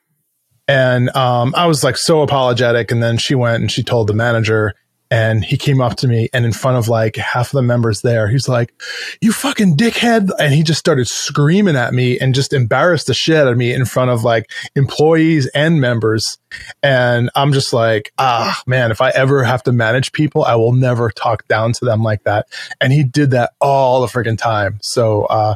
And 0.67 1.15
um, 1.15 1.53
I 1.55 1.67
was 1.67 1.83
like 1.83 1.97
so 1.97 2.21
apologetic. 2.21 2.91
And 2.91 3.03
then 3.03 3.17
she 3.17 3.35
went 3.35 3.61
and 3.61 3.71
she 3.71 3.83
told 3.83 4.07
the 4.07 4.13
manager, 4.13 4.73
and 5.11 5.43
he 5.43 5.57
came 5.57 5.81
up 5.81 5.97
to 5.97 6.07
me 6.07 6.29
and 6.31 6.45
in 6.45 6.53
front 6.53 6.77
of 6.77 6.87
like 6.87 7.17
half 7.17 7.47
of 7.47 7.51
the 7.51 7.61
members 7.61 8.01
there, 8.01 8.29
he's 8.29 8.47
like, 8.47 8.73
You 9.19 9.33
fucking 9.33 9.75
dickhead. 9.75 10.29
And 10.39 10.53
he 10.53 10.63
just 10.63 10.79
started 10.79 11.07
screaming 11.07 11.75
at 11.75 11.93
me 11.93 12.17
and 12.17 12.33
just 12.33 12.53
embarrassed 12.53 13.07
the 13.07 13.13
shit 13.13 13.35
out 13.35 13.47
of 13.47 13.57
me 13.57 13.73
in 13.73 13.83
front 13.83 14.09
of 14.09 14.23
like 14.23 14.49
employees 14.75 15.47
and 15.47 15.81
members. 15.81 16.37
And 16.81 17.29
I'm 17.35 17.51
just 17.51 17.73
like, 17.73 18.13
ah, 18.17 18.61
man, 18.65 18.91
if 18.91 19.01
I 19.01 19.09
ever 19.09 19.43
have 19.43 19.63
to 19.63 19.73
manage 19.73 20.13
people, 20.13 20.45
I 20.45 20.55
will 20.55 20.73
never 20.73 21.09
talk 21.09 21.45
down 21.49 21.73
to 21.73 21.85
them 21.85 22.03
like 22.03 22.23
that. 22.23 22.47
And 22.79 22.93
he 22.93 23.03
did 23.03 23.31
that 23.31 23.51
all 23.59 24.01
the 24.01 24.07
freaking 24.07 24.37
time. 24.37 24.79
So, 24.81 25.25
uh, 25.25 25.55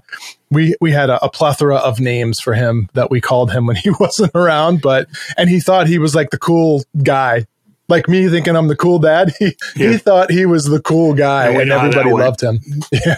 we 0.52 0.76
we 0.80 0.92
had 0.92 1.10
a, 1.10 1.24
a, 1.26 1.30
plethora 1.30 1.78
of 1.78 2.00
names 2.00 2.40
for 2.40 2.54
him 2.54 2.88
that 2.94 3.10
we 3.10 3.20
called 3.20 3.52
him 3.52 3.66
when 3.66 3.76
he 3.76 3.90
wasn't 4.00 4.32
around 4.36 4.80
but 4.80 5.10
and 5.38 5.50
he 5.50 5.60
thought 5.60 5.88
he 5.88 5.98
was 5.98 6.14
like 6.14 6.30
the 6.30 6.38
cool 6.38 6.84
guy 7.04 7.46
like 7.88 8.08
me 8.08 8.28
thinking 8.30 8.56
I'm 8.56 8.68
the 8.68 8.76
cool 8.76 9.00
dad. 9.00 9.34
He, 9.40 9.56
yeah. 9.76 9.92
he 9.92 9.98
thought 9.98 10.32
he 10.32 10.46
was 10.46 10.66
the 10.66 10.82
cool 10.82 11.14
guy 11.14 11.50
and 11.50 11.70
everybody 11.70 12.12
loved 12.12 12.42
him. 12.42 12.60
Yeah. 12.92 13.18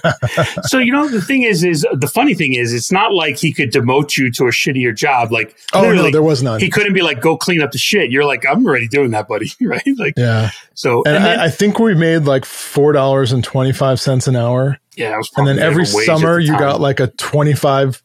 so, 0.63 0.79
you 0.79 0.91
know, 0.91 1.07
the 1.07 1.21
thing 1.21 1.43
is, 1.43 1.63
is 1.63 1.85
the 1.93 2.07
funny 2.07 2.33
thing 2.33 2.55
is, 2.55 2.73
it's 2.73 2.91
not 2.91 3.13
like 3.13 3.37
he 3.37 3.53
could 3.53 3.71
demote 3.71 4.17
you 4.17 4.31
to 4.31 4.45
a 4.45 4.51
shittier 4.51 4.95
job. 4.95 5.31
Like, 5.31 5.55
oh, 5.73 5.93
no, 5.93 6.09
there 6.09 6.23
was 6.23 6.41
none. 6.41 6.59
He 6.59 6.69
couldn't 6.69 6.93
be 6.93 7.01
like, 7.01 7.21
go 7.21 7.37
clean 7.37 7.61
up 7.61 7.71
the 7.71 7.77
shit. 7.77 8.09
You're 8.11 8.25
like, 8.25 8.45
I'm 8.45 8.65
already 8.65 8.87
doing 8.87 9.11
that, 9.11 9.27
buddy. 9.27 9.51
right. 9.61 9.83
Like, 9.97 10.15
yeah. 10.17 10.49
So, 10.73 11.03
and, 11.05 11.15
and 11.15 11.25
then, 11.25 11.39
I, 11.39 11.45
I, 11.45 11.49
think 11.49 11.77
we 11.79 11.93
made 11.93 12.23
like 12.23 12.43
$4.25 12.43 14.27
an 14.27 14.35
hour. 14.35 14.79
Yeah. 14.95 15.21
and 15.35 15.47
then 15.47 15.59
every 15.59 15.85
summer 15.85 16.39
the 16.39 16.45
you 16.45 16.57
got 16.57 16.81
like 16.81 16.99
a 16.99 17.07
25. 17.07 18.01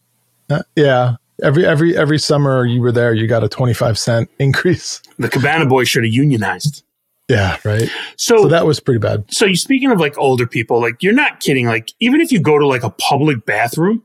Uh, 0.51 0.63
yeah 0.77 1.17
every 1.43 1.67
every 1.67 1.97
every 1.97 2.19
summer 2.19 2.65
you 2.65 2.81
were 2.81 2.93
there, 2.93 3.13
you 3.13 3.27
got 3.27 3.45
a 3.45 3.49
twenty 3.49 3.75
five 3.75 3.99
cent 3.99 4.31
increase. 4.39 5.03
The 5.19 5.29
Cabana 5.29 5.67
Boy 5.67 5.85
should 5.85 6.05
have 6.05 6.13
unionized. 6.13 6.85
Yeah, 7.29 7.57
right. 7.65 7.89
So, 8.17 8.43
so, 8.43 8.49
that 8.49 8.67
was 8.67 8.81
pretty 8.81 8.99
bad. 8.99 9.25
So 9.31 9.47
you 9.47 9.57
speaking 9.57 9.91
of 9.91 9.99
like 9.99 10.19
older 10.19 10.47
people, 10.47 10.81
like 10.81 11.03
you're 11.03 11.15
not 11.15 11.41
kidding. 11.41 11.67
Like 11.67 11.93
even 12.01 12.21
if 12.21 12.33
you 12.33 12.41
go 12.41 12.59
to 12.59 12.67
like 12.67 12.83
a 12.83 12.91
public 12.91 13.47
bathroom, 13.47 14.03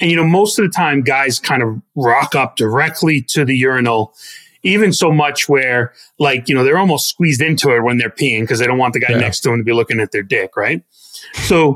and 0.00 0.10
you 0.10 0.16
know 0.16 0.24
most 0.24 0.58
of 0.58 0.64
the 0.64 0.70
time 0.70 1.02
guys 1.02 1.38
kind 1.38 1.62
of 1.62 1.80
rock 1.94 2.34
up 2.34 2.56
directly 2.56 3.22
to 3.28 3.44
the 3.44 3.56
urinal, 3.56 4.14
even 4.62 4.92
so 4.92 5.12
much 5.12 5.48
where 5.48 5.92
like 6.18 6.48
you 6.48 6.54
know 6.54 6.64
they're 6.64 6.78
almost 6.78 7.08
squeezed 7.08 7.40
into 7.40 7.70
it 7.74 7.80
when 7.80 7.98
they're 7.98 8.10
peeing 8.10 8.42
because 8.42 8.58
they 8.58 8.66
don't 8.66 8.78
want 8.78 8.92
the 8.92 9.00
guy 9.00 9.12
yeah. 9.12 9.18
next 9.18 9.40
to 9.40 9.50
them 9.50 9.58
to 9.58 9.64
be 9.64 9.72
looking 9.72 10.00
at 10.00 10.12
their 10.12 10.24
dick, 10.24 10.56
right? 10.56 10.82
So 11.44 11.74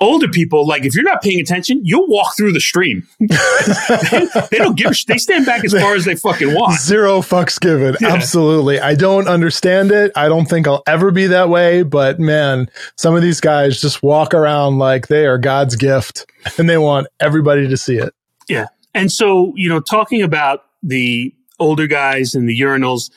older 0.00 0.28
people, 0.28 0.66
like 0.66 0.84
if 0.84 0.94
you're 0.94 1.04
not 1.04 1.22
paying 1.22 1.40
attention, 1.40 1.80
you'll 1.84 2.08
walk 2.08 2.36
through 2.36 2.52
the 2.52 2.60
stream. 2.60 3.06
they, 3.20 3.26
they, 4.50 4.58
don't 4.58 4.76
give. 4.76 4.92
They 5.06 5.18
stand 5.18 5.46
back 5.46 5.64
as 5.64 5.72
far 5.72 5.94
as 5.94 6.04
they 6.04 6.16
fucking 6.16 6.52
want. 6.54 6.80
Zero 6.80 7.20
fucks 7.20 7.60
given. 7.60 7.96
Yeah. 8.00 8.08
Absolutely. 8.08 8.80
I 8.80 8.94
don't 8.94 9.28
understand 9.28 9.90
it. 9.92 10.12
I 10.16 10.28
don't 10.28 10.46
think 10.46 10.68
I'll 10.68 10.82
ever 10.86 11.10
be 11.10 11.26
that 11.28 11.48
way. 11.48 11.82
But 11.82 12.20
man, 12.20 12.68
some 12.96 13.14
of 13.14 13.22
these 13.22 13.40
guys 13.40 13.80
just 13.80 14.02
walk 14.02 14.34
around 14.34 14.78
like 14.78 15.08
they 15.08 15.26
are 15.26 15.38
God's 15.38 15.76
gift, 15.76 16.30
and 16.58 16.68
they 16.68 16.78
want 16.78 17.06
everybody 17.20 17.68
to 17.68 17.76
see 17.76 17.96
it. 17.96 18.14
Yeah. 18.48 18.66
And 18.94 19.10
so 19.10 19.52
you 19.56 19.68
know, 19.68 19.80
talking 19.80 20.22
about 20.22 20.64
the 20.82 21.34
older 21.58 21.86
guys 21.86 22.34
and 22.34 22.48
the 22.48 22.58
urinals. 22.58 23.10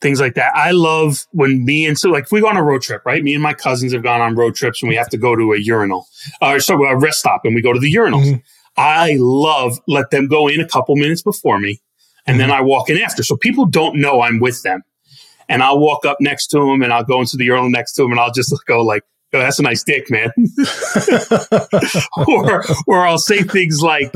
Things 0.00 0.20
like 0.20 0.34
that. 0.34 0.52
I 0.54 0.72
love 0.72 1.26
when 1.30 1.64
me 1.64 1.86
and 1.86 1.98
so 1.98 2.10
like 2.10 2.24
if 2.24 2.32
we 2.32 2.40
go 2.40 2.48
on 2.48 2.56
a 2.56 2.62
road 2.62 2.82
trip, 2.82 3.02
right? 3.04 3.22
Me 3.22 3.34
and 3.34 3.42
my 3.42 3.54
cousins 3.54 3.92
have 3.92 4.02
gone 4.02 4.20
on 4.20 4.34
road 4.34 4.54
trips 4.54 4.82
and 4.82 4.88
we 4.88 4.96
have 4.96 5.08
to 5.10 5.18
go 5.18 5.34
to 5.34 5.52
a 5.52 5.58
urinal 5.58 6.06
or 6.42 6.60
so 6.60 6.82
a 6.84 6.96
rest 6.96 7.20
stop 7.20 7.42
and 7.44 7.54
we 7.54 7.62
go 7.62 7.72
to 7.72 7.80
the 7.80 7.92
urinals. 7.92 8.26
Mm-hmm. 8.26 8.38
I 8.76 9.16
love 9.18 9.78
let 9.86 10.10
them 10.10 10.26
go 10.26 10.48
in 10.48 10.60
a 10.60 10.68
couple 10.68 10.96
minutes 10.96 11.22
before 11.22 11.58
me 11.58 11.80
and 12.26 12.38
mm-hmm. 12.38 12.48
then 12.48 12.50
I 12.50 12.60
walk 12.60 12.90
in 12.90 12.98
after. 12.98 13.22
So 13.22 13.36
people 13.36 13.66
don't 13.66 14.00
know 14.00 14.20
I'm 14.20 14.40
with 14.40 14.62
them. 14.62 14.82
And 15.46 15.62
I'll 15.62 15.78
walk 15.78 16.06
up 16.06 16.16
next 16.20 16.46
to 16.48 16.58
them 16.58 16.82
and 16.82 16.90
I'll 16.90 17.04
go 17.04 17.20
into 17.20 17.36
the 17.36 17.44
urinal 17.44 17.68
next 17.68 17.92
to 17.94 18.02
them 18.02 18.12
and 18.12 18.20
I'll 18.20 18.32
just 18.32 18.54
go 18.66 18.82
like, 18.82 19.02
oh, 19.34 19.40
that's 19.40 19.58
a 19.58 19.62
nice 19.62 19.82
dick, 19.84 20.10
man. 20.10 20.32
or, 22.26 22.64
or 22.86 23.06
I'll 23.06 23.18
say 23.18 23.42
things 23.42 23.82
like, 23.82 24.14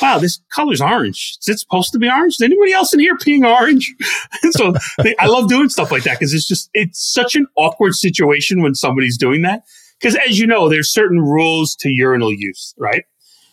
wow, 0.00 0.18
this 0.18 0.40
color's 0.52 0.80
orange. 0.80 1.36
Is 1.40 1.48
it 1.48 1.58
supposed 1.58 1.92
to 1.92 1.98
be 1.98 2.08
orange? 2.08 2.34
Is 2.34 2.40
anybody 2.40 2.72
else 2.72 2.92
in 2.92 3.00
here 3.00 3.16
peeing 3.16 3.46
orange? 3.46 3.94
so 4.50 4.74
they, 5.02 5.14
I 5.18 5.26
love 5.26 5.48
doing 5.48 5.68
stuff 5.68 5.90
like 5.90 6.04
that 6.04 6.18
because 6.18 6.32
it's 6.32 6.46
just, 6.46 6.70
it's 6.72 7.12
such 7.12 7.34
an 7.34 7.46
awkward 7.56 7.94
situation 7.94 8.62
when 8.62 8.74
somebody's 8.74 9.18
doing 9.18 9.42
that. 9.42 9.64
Because 10.00 10.16
as 10.26 10.38
you 10.38 10.46
know, 10.46 10.68
there's 10.68 10.92
certain 10.92 11.20
rules 11.20 11.76
to 11.76 11.90
urinal 11.90 12.32
use, 12.32 12.74
right? 12.78 13.04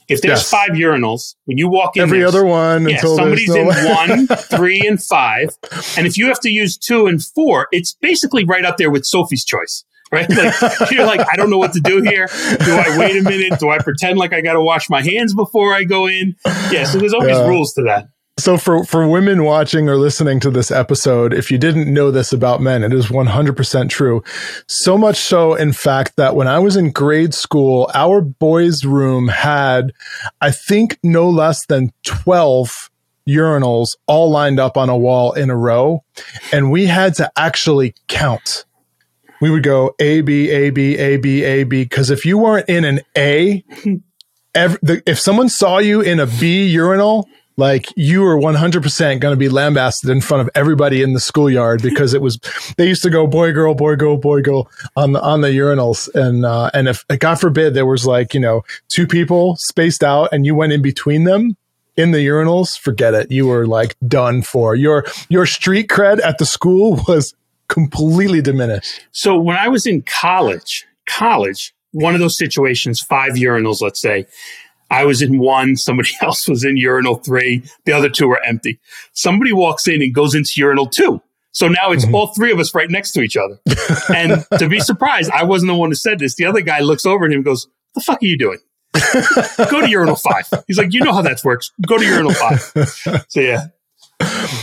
If 0.08 0.22
there's 0.22 0.40
yes. 0.40 0.50
five 0.50 0.72
urinals, 0.72 1.36
when 1.46 1.60
you 1.60 1.70
walk 1.70 1.96
in, 1.96 2.02
every 2.02 2.24
other 2.24 2.44
one, 2.44 2.90
yeah, 2.90 3.00
somebody's 3.00 3.48
no 3.48 3.58
in 3.58 3.68
one, 3.68 4.28
three, 4.38 4.86
and 4.88 5.02
five. 5.02 5.56
And 5.96 6.08
if 6.08 6.18
you 6.18 6.26
have 6.28 6.40
to 6.40 6.50
use 6.50 6.78
two 6.78 7.06
and 7.06 7.24
four, 7.24 7.68
it's 7.72 7.94
basically 7.94 8.44
right 8.44 8.66
up 8.66 8.78
there 8.78 8.90
with 8.90 9.06
Sophie's 9.06 9.46
choice 9.46 9.84
right? 10.12 10.30
Like 10.30 10.54
you're 10.92 11.06
like, 11.06 11.22
I 11.32 11.36
don't 11.36 11.50
know 11.50 11.58
what 11.58 11.74
to 11.74 11.80
do 11.80 12.02
here. 12.02 12.28
Do 12.28 12.74
I 12.74 12.98
wait 12.98 13.18
a 13.18 13.24
minute? 13.24 13.60
Do 13.60 13.70
I 13.70 13.80
pretend 13.80 14.18
like 14.18 14.34
I 14.34 14.42
got 14.42 14.54
to 14.54 14.62
wash 14.62 14.90
my 14.90 15.02
hands 15.02 15.34
before 15.34 15.74
I 15.74 15.84
go 15.84 16.08
in? 16.08 16.36
Yeah. 16.72 16.86
So 16.86 16.98
there's 16.98 17.14
always 17.14 17.38
uh, 17.38 17.48
rules 17.48 17.74
to 17.74 17.84
that. 17.84 18.10
So 18.40 18.58
for 18.58 18.86
for 18.86 19.06
women 19.06 19.44
watching 19.44 19.90
or 19.90 19.98
listening 19.98 20.40
to 20.42 20.50
this 20.50 20.72
episode, 20.72 21.34
if 21.34 21.52
you 21.52 21.58
didn't 21.58 21.94
know 21.94 22.10
this 22.10 22.32
about 22.32 22.62
men, 22.62 22.84
it 22.84 22.94
is 22.94 23.08
100% 23.08 23.90
true. 23.90 24.24
So 24.66 24.98
much 24.98 25.18
so 25.18 25.56
in 25.56 25.74
fact 25.74 26.16
that 26.16 26.36
when 26.36 26.48
I 26.48 26.60
was 26.60 26.78
in 26.78 26.92
grade 26.92 27.34
school, 27.34 27.92
our 27.94 28.22
boys 28.22 28.86
room 28.86 29.28
had 29.28 29.92
I 30.40 30.52
think 30.52 30.98
no 31.04 31.30
less 31.30 31.66
than 31.66 31.92
12 32.06 32.90
urinals 33.28 33.98
all 34.08 34.32
lined 34.32 34.60
up 34.60 34.78
on 34.78 34.90
a 34.90 34.98
wall 34.98 35.34
in 35.34 35.50
a 35.50 35.56
row 35.56 36.04
and 36.52 36.72
we 36.72 36.86
had 36.86 37.16
to 37.16 37.30
actually 37.38 37.94
count. 38.08 38.64
We 39.42 39.50
would 39.50 39.64
go 39.64 39.96
A 40.00 40.22
B 40.22 40.50
A 40.50 40.70
B 40.70 40.98
A 40.98 41.18
B 41.18 41.44
A 41.44 41.64
B. 41.64 41.84
Because 41.84 42.10
if 42.10 42.26
you 42.26 42.38
weren't 42.38 42.68
in 42.70 42.86
an 42.86 43.02
A, 43.18 43.64
every, 44.56 44.80
the, 44.82 45.04
if 45.06 45.20
someone 45.20 45.50
saw 45.50 45.78
you 45.78 46.02
in 46.02 46.20
a 46.20 46.28
B 46.28 46.68
urinal, 46.68 47.28
like 47.60 47.88
you 47.98 48.22
were 48.22 48.38
100% 48.38 49.20
going 49.20 49.34
to 49.34 49.38
be 49.38 49.50
lambasted 49.50 50.10
in 50.10 50.22
front 50.22 50.42
of 50.42 50.50
everybody 50.56 51.02
in 51.02 51.14
the 51.14 51.20
schoolyard 51.20 51.82
because 51.82 52.14
it 52.14 52.22
was 52.22 52.40
they 52.78 52.88
used 52.88 53.04
to 53.04 53.10
go 53.10 53.28
boy 53.28 53.52
girl 53.52 53.74
boy 53.76 53.98
girl 53.98 54.18
boy 54.18 54.42
girl 54.42 54.72
on 54.96 55.12
the 55.12 55.22
on 55.22 55.42
the 55.42 55.50
urinals. 55.50 56.10
And 56.16 56.46
uh, 56.46 56.72
and 56.74 56.88
if 56.88 57.06
god 57.20 57.36
forbid 57.36 57.74
there 57.74 57.86
was 57.86 58.06
like 58.06 58.34
you 58.34 58.40
know 58.40 58.64
two 58.88 59.06
people 59.06 59.58
spaced 59.58 60.04
out 60.04 60.30
and 60.32 60.46
you 60.46 60.56
went 60.56 60.72
in 60.72 60.82
between 60.82 61.26
them 61.26 61.58
in 61.98 62.12
the 62.12 62.26
urinals 62.26 62.80
forget 62.80 63.14
it. 63.14 63.30
You 63.30 63.48
were 63.48 63.68
like 63.68 63.96
done 64.08 64.42
for. 64.42 64.74
Your 64.74 65.06
your 65.28 65.46
street 65.46 65.90
cred 65.90 66.24
at 66.24 66.38
the 66.38 66.46
school 66.46 67.04
was 67.08 67.36
completely 67.70 68.42
diminished 68.42 69.02
so 69.12 69.38
when 69.38 69.56
i 69.56 69.68
was 69.68 69.86
in 69.86 70.02
college 70.04 70.86
college 71.08 71.74
one 71.92 72.14
of 72.14 72.20
those 72.20 72.38
situations 72.38 73.00
five 73.00 73.34
urinals 73.34 73.82
let's 73.82 74.02
say 74.02 74.26
I 74.92 75.06
was 75.06 75.22
in 75.22 75.38
one, 75.38 75.76
somebody 75.76 76.10
else 76.22 76.48
was 76.48 76.64
in 76.64 76.78
urinal 76.78 77.16
three, 77.16 77.64
the 77.86 77.92
other 77.92 78.10
two 78.10 78.28
were 78.28 78.44
empty. 78.44 78.80
Somebody 79.14 79.54
walks 79.54 79.88
in 79.88 80.02
and 80.02 80.14
goes 80.14 80.34
into 80.36 80.54
urinal 80.58 80.88
two. 80.88 81.22
So 81.52 81.68
now 81.68 81.92
it's 81.92 82.06
mm-hmm. 82.06 82.16
all 82.16 82.28
three 82.28 82.52
of 82.52 82.60
us 82.60 82.74
right 82.76 82.90
next 82.90 83.12
to 83.14 83.22
each 83.22 83.36
other. 83.36 83.60
and 84.14 84.46
to 84.60 84.70
be 84.70 84.80
surprised, 84.80 85.32
I 85.32 85.44
wasn't 85.44 85.70
the 85.70 85.76
one 85.76 85.90
who 85.90 85.96
said 85.96 86.20
this. 86.20 86.36
The 86.36 86.46
other 86.46 86.62
guy 86.62 86.80
looks 86.80 87.06
over 87.06 87.26
at 87.26 87.32
him 87.32 87.38
and 87.38 87.46
goes, 87.46 87.68
The 87.96 88.02
fuck 88.02 88.22
are 88.22 88.26
you 88.26 88.38
doing? 88.38 88.60
Go 89.70 89.82
to 89.82 89.90
urinal 89.90 90.16
five. 90.16 90.48
He's 90.68 90.78
like, 90.78 90.94
You 90.94 91.02
know 91.02 91.14
how 91.14 91.22
that 91.24 91.44
works. 91.44 91.72
Go 91.86 91.98
to 91.98 92.06
urinal 92.06 92.34
five. 92.34 92.72
So, 93.30 93.40
yeah. 93.40 93.68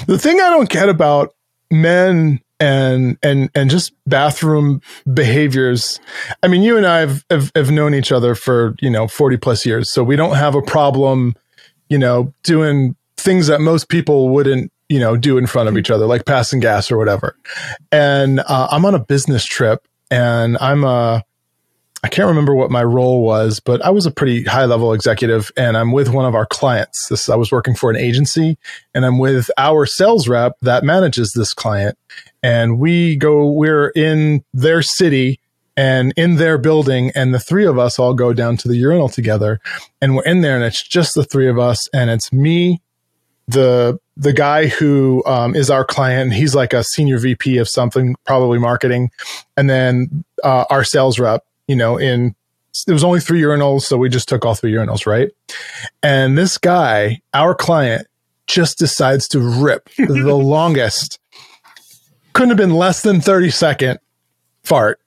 The 0.06 0.18
thing 0.18 0.40
I 0.40 0.50
don't 0.50 0.68
get 0.68 0.88
about 0.88 1.34
men 1.70 2.40
and 2.58 3.18
and 3.22 3.50
and 3.54 3.70
just 3.70 3.92
bathroom 4.06 4.80
behaviors. 5.12 6.00
I 6.42 6.48
mean 6.48 6.62
you 6.62 6.76
and 6.76 6.86
i 6.86 7.00
have, 7.00 7.24
have, 7.30 7.52
have 7.54 7.70
known 7.70 7.94
each 7.94 8.12
other 8.12 8.34
for 8.34 8.74
you 8.80 8.90
know 8.90 9.08
40 9.08 9.36
plus 9.36 9.66
years 9.66 9.92
so 9.92 10.02
we 10.02 10.16
don't 10.16 10.36
have 10.36 10.54
a 10.54 10.62
problem 10.62 11.34
you 11.88 11.98
know 11.98 12.32
doing 12.42 12.96
things 13.16 13.46
that 13.48 13.60
most 13.60 13.88
people 13.88 14.28
wouldn't 14.30 14.72
you 14.88 14.98
know 14.98 15.16
do 15.16 15.38
in 15.38 15.46
front 15.46 15.68
of 15.68 15.76
each 15.76 15.90
other 15.90 16.06
like 16.06 16.24
passing 16.24 16.60
gas 16.60 16.90
or 16.90 16.98
whatever. 16.98 17.36
And 17.92 18.40
uh, 18.40 18.68
i'm 18.70 18.84
on 18.84 18.94
a 18.94 19.00
business 19.00 19.44
trip 19.44 19.86
and 20.10 20.56
i'm 20.60 20.84
a 20.84 21.22
I 22.04 22.08
can't 22.08 22.28
remember 22.28 22.54
what 22.54 22.70
my 22.70 22.84
role 22.84 23.22
was, 23.22 23.58
but 23.58 23.82
I 23.82 23.90
was 23.90 24.06
a 24.06 24.10
pretty 24.10 24.44
high 24.44 24.66
level 24.66 24.92
executive 24.92 25.50
and 25.56 25.76
I'm 25.76 25.92
with 25.92 26.08
one 26.08 26.26
of 26.26 26.34
our 26.34 26.46
clients. 26.46 27.08
This 27.08 27.28
I 27.28 27.36
was 27.36 27.50
working 27.50 27.74
for 27.74 27.90
an 27.90 27.96
agency 27.96 28.58
and 28.94 29.04
I'm 29.04 29.18
with 29.18 29.50
our 29.56 29.86
sales 29.86 30.28
rep 30.28 30.52
that 30.62 30.84
manages 30.84 31.32
this 31.32 31.54
client. 31.54 31.98
And 32.42 32.78
we 32.78 33.16
go 33.16 33.50
we're 33.50 33.88
in 33.88 34.44
their 34.52 34.82
city 34.82 35.40
and 35.76 36.12
in 36.16 36.36
their 36.36 36.58
building 36.58 37.12
and 37.14 37.34
the 37.34 37.40
three 37.40 37.66
of 37.66 37.78
us 37.78 37.98
all 37.98 38.14
go 38.14 38.32
down 38.32 38.56
to 38.58 38.68
the 38.68 38.76
urinal 38.76 39.08
together 39.08 39.60
and 40.00 40.16
we're 40.16 40.24
in 40.24 40.40
there 40.40 40.54
and 40.54 40.64
it's 40.64 40.86
just 40.86 41.14
the 41.14 41.24
three 41.24 41.48
of 41.48 41.58
us 41.58 41.88
and 41.92 42.08
it's 42.08 42.32
me 42.32 42.80
the 43.48 43.98
the 44.16 44.32
guy 44.32 44.66
who 44.66 45.22
um, 45.26 45.54
is 45.54 45.70
our 45.70 45.84
client. 45.84 46.32
He's 46.32 46.54
like 46.54 46.72
a 46.72 46.82
senior 46.82 47.18
vp 47.18 47.58
of 47.58 47.68
something 47.68 48.16
probably 48.24 48.58
marketing 48.58 49.10
and 49.56 49.68
then 49.68 50.24
uh, 50.44 50.64
our 50.70 50.84
sales 50.84 51.18
rep 51.18 51.42
you 51.68 51.76
know, 51.76 51.96
in 51.96 52.34
there 52.86 52.94
was 52.94 53.04
only 53.04 53.20
three 53.20 53.40
urinals, 53.40 53.82
so 53.82 53.96
we 53.96 54.08
just 54.08 54.28
took 54.28 54.44
all 54.44 54.54
three 54.54 54.72
urinals, 54.72 55.06
right? 55.06 55.30
And 56.02 56.36
this 56.36 56.58
guy, 56.58 57.22
our 57.32 57.54
client, 57.54 58.06
just 58.46 58.78
decides 58.78 59.28
to 59.28 59.40
rip 59.40 59.88
the 59.98 60.34
longest, 60.34 61.18
couldn't 62.32 62.50
have 62.50 62.58
been 62.58 62.74
less 62.74 63.02
than 63.02 63.20
30 63.20 63.50
second 63.50 63.98
fart. 64.62 65.00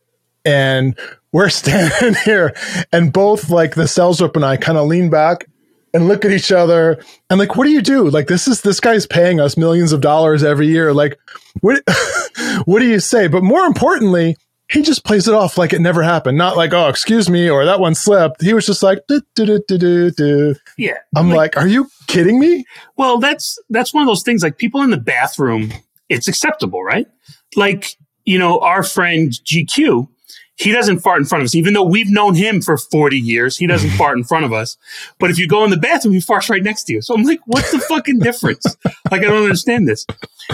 And 0.44 0.98
we're 1.32 1.50
standing 1.50 2.16
here, 2.26 2.56
and 2.92 3.14
both 3.14 3.50
like 3.50 3.76
the 3.76 3.88
sales 3.88 4.22
rep 4.22 4.36
and 4.36 4.46
I 4.46 4.58
kind 4.58 4.78
of 4.78 4.88
lean 4.88 5.10
back 5.10 5.46
and 5.94 6.08
look 6.08 6.24
at 6.24 6.32
each 6.32 6.52
other 6.52 7.04
and 7.30 7.40
like, 7.40 7.56
what 7.56 7.66
do 7.66 7.72
you 7.72 7.82
do? 7.82 8.10
Like, 8.10 8.28
this 8.28 8.48
is 8.48 8.62
this 8.62 8.80
guy's 8.80 9.08
paying 9.08 9.40
us 9.40 9.58
millions 9.58 9.92
of 9.92 10.02
dollars 10.02 10.44
every 10.44 10.68
year. 10.68 10.94
Like, 10.94 11.20
what 11.62 11.84
what 12.66 12.80
do 12.80 12.86
you 12.86 13.00
say? 13.00 13.28
But 13.28 13.44
more 13.44 13.66
importantly, 13.66 14.38
he 14.72 14.82
just 14.82 15.04
plays 15.04 15.28
it 15.28 15.34
off 15.34 15.58
like 15.58 15.74
it 15.74 15.82
never 15.82 16.04
happened. 16.04 16.38
Not 16.38 16.56
like, 16.56 16.74
oh, 16.74 16.88
excuse 16.88 17.30
me, 17.30 17.50
or 17.50 17.66
that 17.66 17.80
one 17.80 17.96
slipped. 17.96 18.42
He 18.42 18.54
was 18.54 18.66
just 18.66 18.84
like, 18.84 19.00
do, 19.08 19.22
do, 19.34 19.60
do, 19.68 20.12
do, 20.12 20.56
yeah. 20.78 20.98
I'm 21.16 21.30
like, 21.30 21.56
like, 21.56 21.58
are 21.58 21.68
you 21.68 21.90
kidding 22.08 22.40
me? 22.40 22.66
Well, 22.96 23.18
that's 23.18 23.58
that's 23.70 23.94
one 23.94 24.04
of 24.04 24.08
those 24.08 24.24
things. 24.24 24.44
Like 24.44 24.58
people 24.58 24.82
in 24.82 24.92
the 24.92 24.98
bathroom, 24.98 25.74
it's 26.08 26.28
acceptable, 26.28 26.84
right? 26.84 27.08
Like 27.56 27.96
you 28.26 28.38
know, 28.38 28.60
our 28.60 28.84
friend 28.84 29.32
GQ, 29.32 30.08
he 30.58 30.72
doesn't 30.72 31.00
fart 31.00 31.20
in 31.20 31.26
front 31.26 31.42
of 31.42 31.46
us, 31.46 31.56
even 31.56 31.74
though 31.74 31.84
we've 31.84 32.12
known 32.12 32.36
him 32.36 32.62
for 32.62 32.78
40 32.78 33.18
years. 33.18 33.58
He 33.58 33.66
doesn't 33.66 33.90
fart 33.98 34.20
in 34.20 34.24
front 34.24 34.46
of 34.46 34.54
us. 34.54 34.78
But 35.18 35.32
if 35.32 35.40
you 35.40 35.48
go 35.48 35.64
in 35.64 35.72
the 35.72 35.78
bathroom, 35.78 36.14
he 36.14 36.20
farts 36.20 36.48
right 36.48 36.62
next 36.62 36.84
to 36.84 36.94
you. 36.94 37.02
So 37.02 37.16
I'm 37.16 37.24
like, 37.24 37.40
what's 37.48 37.72
the 37.72 37.80
fucking 37.80 38.20
difference? 38.20 38.64
like, 39.10 39.22
I 39.22 39.26
don't 39.26 39.42
understand 39.42 39.88
this. 39.88 40.06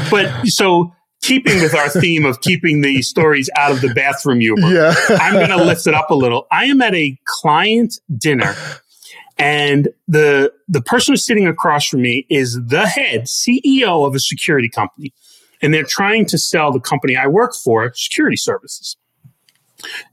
But 0.09 0.45
so 0.45 0.93
keeping 1.21 1.61
with 1.61 1.73
our 1.73 1.89
theme 1.89 2.25
of 2.25 2.41
keeping 2.41 2.81
the 2.81 3.01
stories 3.01 3.49
out 3.57 3.71
of 3.71 3.81
the 3.81 3.93
bathroom 3.93 4.39
humor, 4.39 4.69
yeah. 4.71 4.93
I'm 5.09 5.33
going 5.33 5.49
to 5.49 5.63
lift 5.63 5.87
it 5.87 5.93
up 5.93 6.09
a 6.09 6.15
little. 6.15 6.47
I 6.51 6.65
am 6.65 6.81
at 6.81 6.93
a 6.93 7.17
client 7.25 7.99
dinner 8.17 8.55
and 9.37 9.89
the 10.07 10.53
the 10.67 10.81
person 10.81 11.13
who's 11.13 11.25
sitting 11.25 11.47
across 11.47 11.87
from 11.87 12.01
me 12.01 12.25
is 12.29 12.59
the 12.67 12.87
head 12.87 13.23
CEO 13.23 14.07
of 14.07 14.15
a 14.15 14.19
security 14.19 14.69
company 14.69 15.13
and 15.61 15.73
they're 15.73 15.83
trying 15.83 16.25
to 16.27 16.37
sell 16.37 16.71
the 16.71 16.79
company 16.79 17.15
I 17.15 17.27
work 17.27 17.53
for 17.53 17.91
security 17.95 18.37
services. 18.37 18.97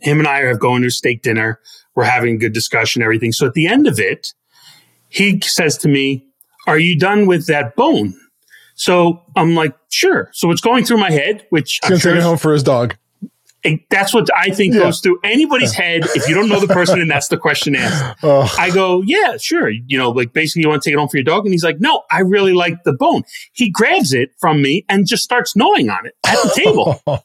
Him 0.01 0.19
and 0.19 0.27
I 0.27 0.41
are 0.41 0.57
going 0.57 0.83
to 0.83 0.88
a 0.88 0.91
steak 0.91 1.23
dinner. 1.23 1.61
We're 1.95 2.05
having 2.05 2.37
a 2.37 2.38
good 2.38 2.53
discussion, 2.53 3.03
everything. 3.03 3.33
So 3.33 3.47
at 3.47 3.55
the 3.55 3.67
end 3.67 3.87
of 3.87 4.01
it, 4.01 4.33
he 5.09 5.41
says 5.41 5.77
to 5.79 5.88
me, 5.88 6.27
Are 6.67 6.79
you 6.79 6.99
done 6.99 7.27
with 7.27 7.47
that 7.47 7.77
bone? 7.77 8.19
So 8.83 9.23
I'm 9.37 9.55
like, 9.55 9.77
sure. 9.90 10.29
So 10.33 10.51
it's 10.51 10.61
going 10.61 10.85
through 10.85 10.97
my 10.97 11.12
head, 11.12 11.47
which 11.51 11.79
he's 11.85 11.92
I'm 11.92 11.99
sure 11.99 12.12
take 12.14 12.18
it 12.18 12.25
home 12.25 12.37
for 12.37 12.53
his 12.53 12.64
dog. 12.64 12.97
That's 13.90 14.12
what 14.12 14.29
I 14.37 14.51
think 14.51 14.75
yeah. 14.75 14.81
goes 14.81 14.99
through 14.99 15.21
anybody's 15.23 15.79
yeah. 15.79 15.85
head. 15.85 16.03
If 16.16 16.29
you 16.29 16.35
don't 16.35 16.49
know 16.49 16.59
the 16.59 16.66
person 16.66 17.01
and 17.01 17.09
that's 17.09 17.29
the 17.29 17.37
question 17.37 17.77
asked, 17.77 18.18
oh. 18.25 18.53
I 18.59 18.71
go, 18.71 19.01
yeah, 19.03 19.37
sure. 19.37 19.71
You 19.71 19.97
know, 19.99 20.11
like 20.11 20.33
basically 20.33 20.62
you 20.62 20.68
want 20.68 20.83
to 20.83 20.90
take 20.90 20.95
it 20.95 20.99
home 20.99 21.09
for 21.09 21.16
your 21.16 21.23
dog. 21.23 21.45
And 21.45 21.55
he's 21.55 21.62
like, 21.62 21.79
no, 21.79 22.03
I 22.11 22.23
really 22.23 22.55
like 22.55 22.83
the 22.83 22.92
bone. 22.92 23.23
He 23.53 23.71
grabs 23.71 24.12
it 24.12 24.31
from 24.40 24.61
me 24.61 24.85
and 24.88 25.07
just 25.07 25.23
starts 25.23 25.55
gnawing 25.55 25.88
on 25.88 26.05
it 26.05 26.16
at 26.27 26.35
the 26.42 26.53
table. 26.57 27.01
and, 27.07 27.23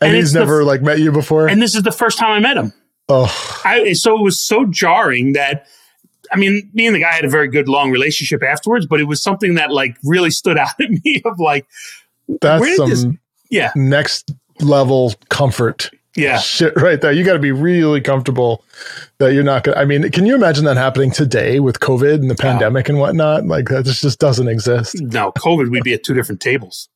and, 0.00 0.14
he's 0.14 0.32
never 0.32 0.60
the, 0.60 0.64
like 0.64 0.80
met 0.80 1.00
you 1.00 1.12
before. 1.12 1.48
And 1.48 1.60
this 1.60 1.74
is 1.74 1.82
the 1.82 1.92
first 1.92 2.16
time 2.16 2.30
I 2.30 2.40
met 2.40 2.56
him. 2.56 2.72
Oh, 3.10 3.60
I, 3.66 3.92
so 3.92 4.18
it 4.18 4.22
was 4.22 4.40
so 4.40 4.64
jarring 4.64 5.34
that 5.34 5.66
I 6.32 6.36
mean, 6.36 6.70
me 6.74 6.86
and 6.86 6.94
the 6.94 7.00
guy 7.00 7.12
had 7.12 7.24
a 7.24 7.30
very 7.30 7.48
good 7.48 7.68
long 7.68 7.90
relationship 7.90 8.42
afterwards, 8.42 8.86
but 8.86 9.00
it 9.00 9.04
was 9.04 9.22
something 9.22 9.54
that 9.54 9.70
like 9.72 9.96
really 10.04 10.30
stood 10.30 10.58
out 10.58 10.68
at 10.80 10.90
me 10.90 11.22
of 11.24 11.38
like, 11.38 11.66
that's 12.40 12.76
some, 12.76 12.90
this, 12.90 13.06
Yeah. 13.50 13.72
next 13.76 14.32
level 14.60 15.14
comfort 15.28 15.90
Yeah. 16.16 16.38
shit 16.38 16.74
right 16.76 17.00
there. 17.00 17.12
You 17.12 17.24
got 17.24 17.34
to 17.34 17.38
be 17.38 17.52
really 17.52 18.00
comfortable 18.00 18.64
that 19.18 19.32
you're 19.34 19.42
not 19.44 19.64
going 19.64 19.74
to. 19.76 19.80
I 19.80 19.84
mean, 19.84 20.10
can 20.10 20.26
you 20.26 20.34
imagine 20.34 20.64
that 20.64 20.76
happening 20.76 21.10
today 21.10 21.60
with 21.60 21.80
COVID 21.80 22.14
and 22.14 22.30
the 22.30 22.34
pandemic 22.36 22.88
and 22.88 22.98
whatnot? 22.98 23.46
Like 23.46 23.68
that 23.68 23.84
just, 23.84 24.02
just 24.02 24.18
doesn't 24.20 24.48
exist. 24.48 24.96
No, 25.00 25.32
COVID, 25.32 25.70
we'd 25.70 25.82
be 25.84 25.92
at 25.94 26.04
two 26.04 26.14
different 26.14 26.40
tables. 26.40 26.88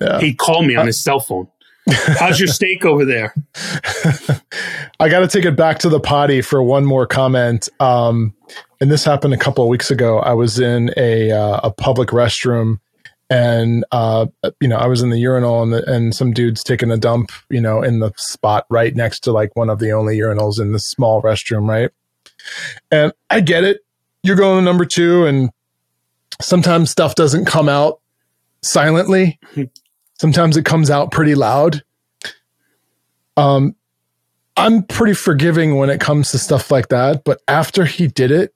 Yeah. 0.00 0.20
He'd 0.20 0.38
call 0.38 0.62
me 0.62 0.74
on 0.76 0.86
his 0.86 1.02
cell 1.02 1.20
phone. 1.20 1.48
How's 1.88 2.40
your 2.40 2.48
steak 2.58 2.84
over 2.84 3.04
there? 3.04 3.34
I 5.00 5.08
got 5.08 5.20
to 5.20 5.28
take 5.28 5.44
it 5.44 5.56
back 5.56 5.78
to 5.80 5.88
the 5.88 6.00
potty 6.00 6.40
for 6.40 6.62
one 6.62 6.84
more 6.84 7.06
comment. 7.06 7.68
Um, 7.80 8.34
and 8.84 8.92
this 8.92 9.02
happened 9.02 9.32
a 9.32 9.38
couple 9.38 9.64
of 9.64 9.70
weeks 9.70 9.90
ago. 9.90 10.18
I 10.18 10.34
was 10.34 10.58
in 10.58 10.90
a 10.98 11.30
uh, 11.30 11.58
a 11.62 11.70
public 11.70 12.10
restroom, 12.10 12.80
and 13.30 13.82
uh, 13.92 14.26
you 14.60 14.68
know, 14.68 14.76
I 14.76 14.88
was 14.88 15.00
in 15.00 15.08
the 15.08 15.16
urinal, 15.16 15.62
and, 15.62 15.72
the, 15.72 15.90
and 15.90 16.14
some 16.14 16.34
dudes 16.34 16.62
taking 16.62 16.90
a 16.90 16.98
dump, 16.98 17.32
you 17.48 17.62
know, 17.62 17.82
in 17.82 18.00
the 18.00 18.12
spot 18.18 18.66
right 18.68 18.94
next 18.94 19.20
to 19.20 19.32
like 19.32 19.56
one 19.56 19.70
of 19.70 19.78
the 19.78 19.90
only 19.92 20.18
urinals 20.18 20.60
in 20.60 20.72
the 20.72 20.78
small 20.78 21.22
restroom, 21.22 21.66
right? 21.66 21.92
And 22.90 23.14
I 23.30 23.40
get 23.40 23.64
it. 23.64 23.80
You're 24.22 24.36
going 24.36 24.58
to 24.58 24.62
number 24.62 24.84
two, 24.84 25.24
and 25.24 25.48
sometimes 26.42 26.90
stuff 26.90 27.14
doesn't 27.14 27.46
come 27.46 27.70
out 27.70 28.02
silently. 28.60 29.38
Sometimes 30.20 30.58
it 30.58 30.66
comes 30.66 30.90
out 30.90 31.10
pretty 31.10 31.34
loud. 31.34 31.82
Um, 33.38 33.76
I'm 34.58 34.82
pretty 34.82 35.14
forgiving 35.14 35.76
when 35.76 35.88
it 35.88 36.00
comes 36.00 36.32
to 36.32 36.38
stuff 36.38 36.70
like 36.70 36.88
that. 36.88 37.24
But 37.24 37.40
after 37.48 37.86
he 37.86 38.08
did 38.08 38.30
it, 38.30 38.54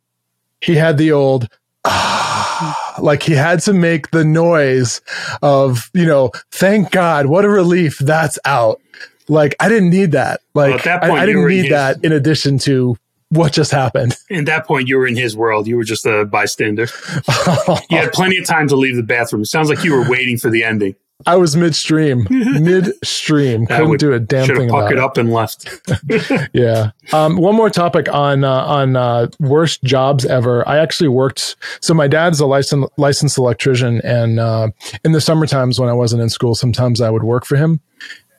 he 0.61 0.75
had 0.75 0.99
the 0.99 1.13
old, 1.13 1.49
ah, 1.85 2.95
like 3.01 3.23
he 3.23 3.33
had 3.35 3.61
to 3.61 3.73
make 3.73 4.11
the 4.11 4.25
noise 4.25 5.01
of, 5.43 5.91
you 5.95 6.05
know, 6.07 6.31
thank 6.53 6.91
God, 6.91 7.27
what 7.27 7.45
a 7.45 7.49
relief 7.49 7.99
that's 7.99 8.39
out. 8.45 8.81
Like 9.29 9.55
I 9.61 9.69
didn't 9.69 9.91
need 9.91 10.13
that. 10.13 10.41
Like 10.55 10.75
at 10.77 10.85
that 10.85 11.05
I- 11.05 11.09
point, 11.09 11.21
I, 11.21 11.25
you 11.25 11.33
didn't 11.35 11.49
need 11.49 11.57
his- 11.65 11.71
that 11.71 12.05
in 12.05 12.13
addition 12.13 12.59
to 12.61 12.97
what 13.31 13.53
just 13.53 13.71
happened. 13.71 14.17
At 14.31 14.47
that 14.47 14.67
point, 14.67 14.89
you 14.89 14.97
were 14.97 15.07
in 15.07 15.15
his 15.15 15.37
world. 15.37 15.67
You 15.67 15.77
were 15.77 15.85
just 15.85 16.07
a 16.07 16.25
bystander. 16.25 16.87
You 17.91 17.99
had 17.99 18.11
plenty 18.13 18.39
of 18.39 18.47
time 18.47 18.69
to 18.69 18.77
leave 18.77 18.97
the 18.97 19.03
bathroom. 19.03 19.43
It 19.43 19.47
sounds 19.49 19.69
like 19.69 19.85
you 19.85 19.93
were 19.93 20.09
waiting 20.09 20.39
for 20.39 20.49
the 20.49 20.65
ending. 20.65 20.97
I 21.27 21.37
was 21.37 21.57
midstream, 21.57 22.27
midstream. 22.31 23.65
That 23.67 23.77
Couldn't 23.79 23.89
would- 23.91 24.01
do 24.01 24.13
a 24.13 24.21
damn 24.21 24.47
thing 24.47 24.57
have 24.57 24.69
about 24.69 24.81
puckered 24.83 24.99
it. 24.99 25.03
up 25.05 25.17
and 25.17 25.33
left. 25.33 25.69
Yeah. 26.53 26.91
Um, 27.13 27.37
one 27.37 27.55
more 27.55 27.71
topic 27.71 28.09
on 28.13 28.45
uh, 28.45 28.51
on 28.65 28.97
uh, 28.97 29.29
worst 29.41 29.83
jobs 29.83 30.25
ever. 30.25 30.67
I 30.69 30.79
actually 30.79 31.09
worked. 31.09 31.57
So 31.81 31.93
my 31.95 32.07
dad's 32.09 32.41
a 32.41 32.47
licensed 32.47 32.91
licensed 32.97 33.37
electrician, 33.39 34.01
and 34.05 34.39
uh, 34.41 34.69
in 35.05 35.13
the 35.13 35.21
summer 35.21 35.47
times 35.47 35.79
when 35.81 35.89
I 35.89 35.93
wasn't 35.93 36.23
in 36.23 36.29
school, 36.29 36.55
sometimes 36.55 37.01
I 37.01 37.11
would 37.11 37.25
work 37.25 37.45
for 37.45 37.57
him. 37.57 37.81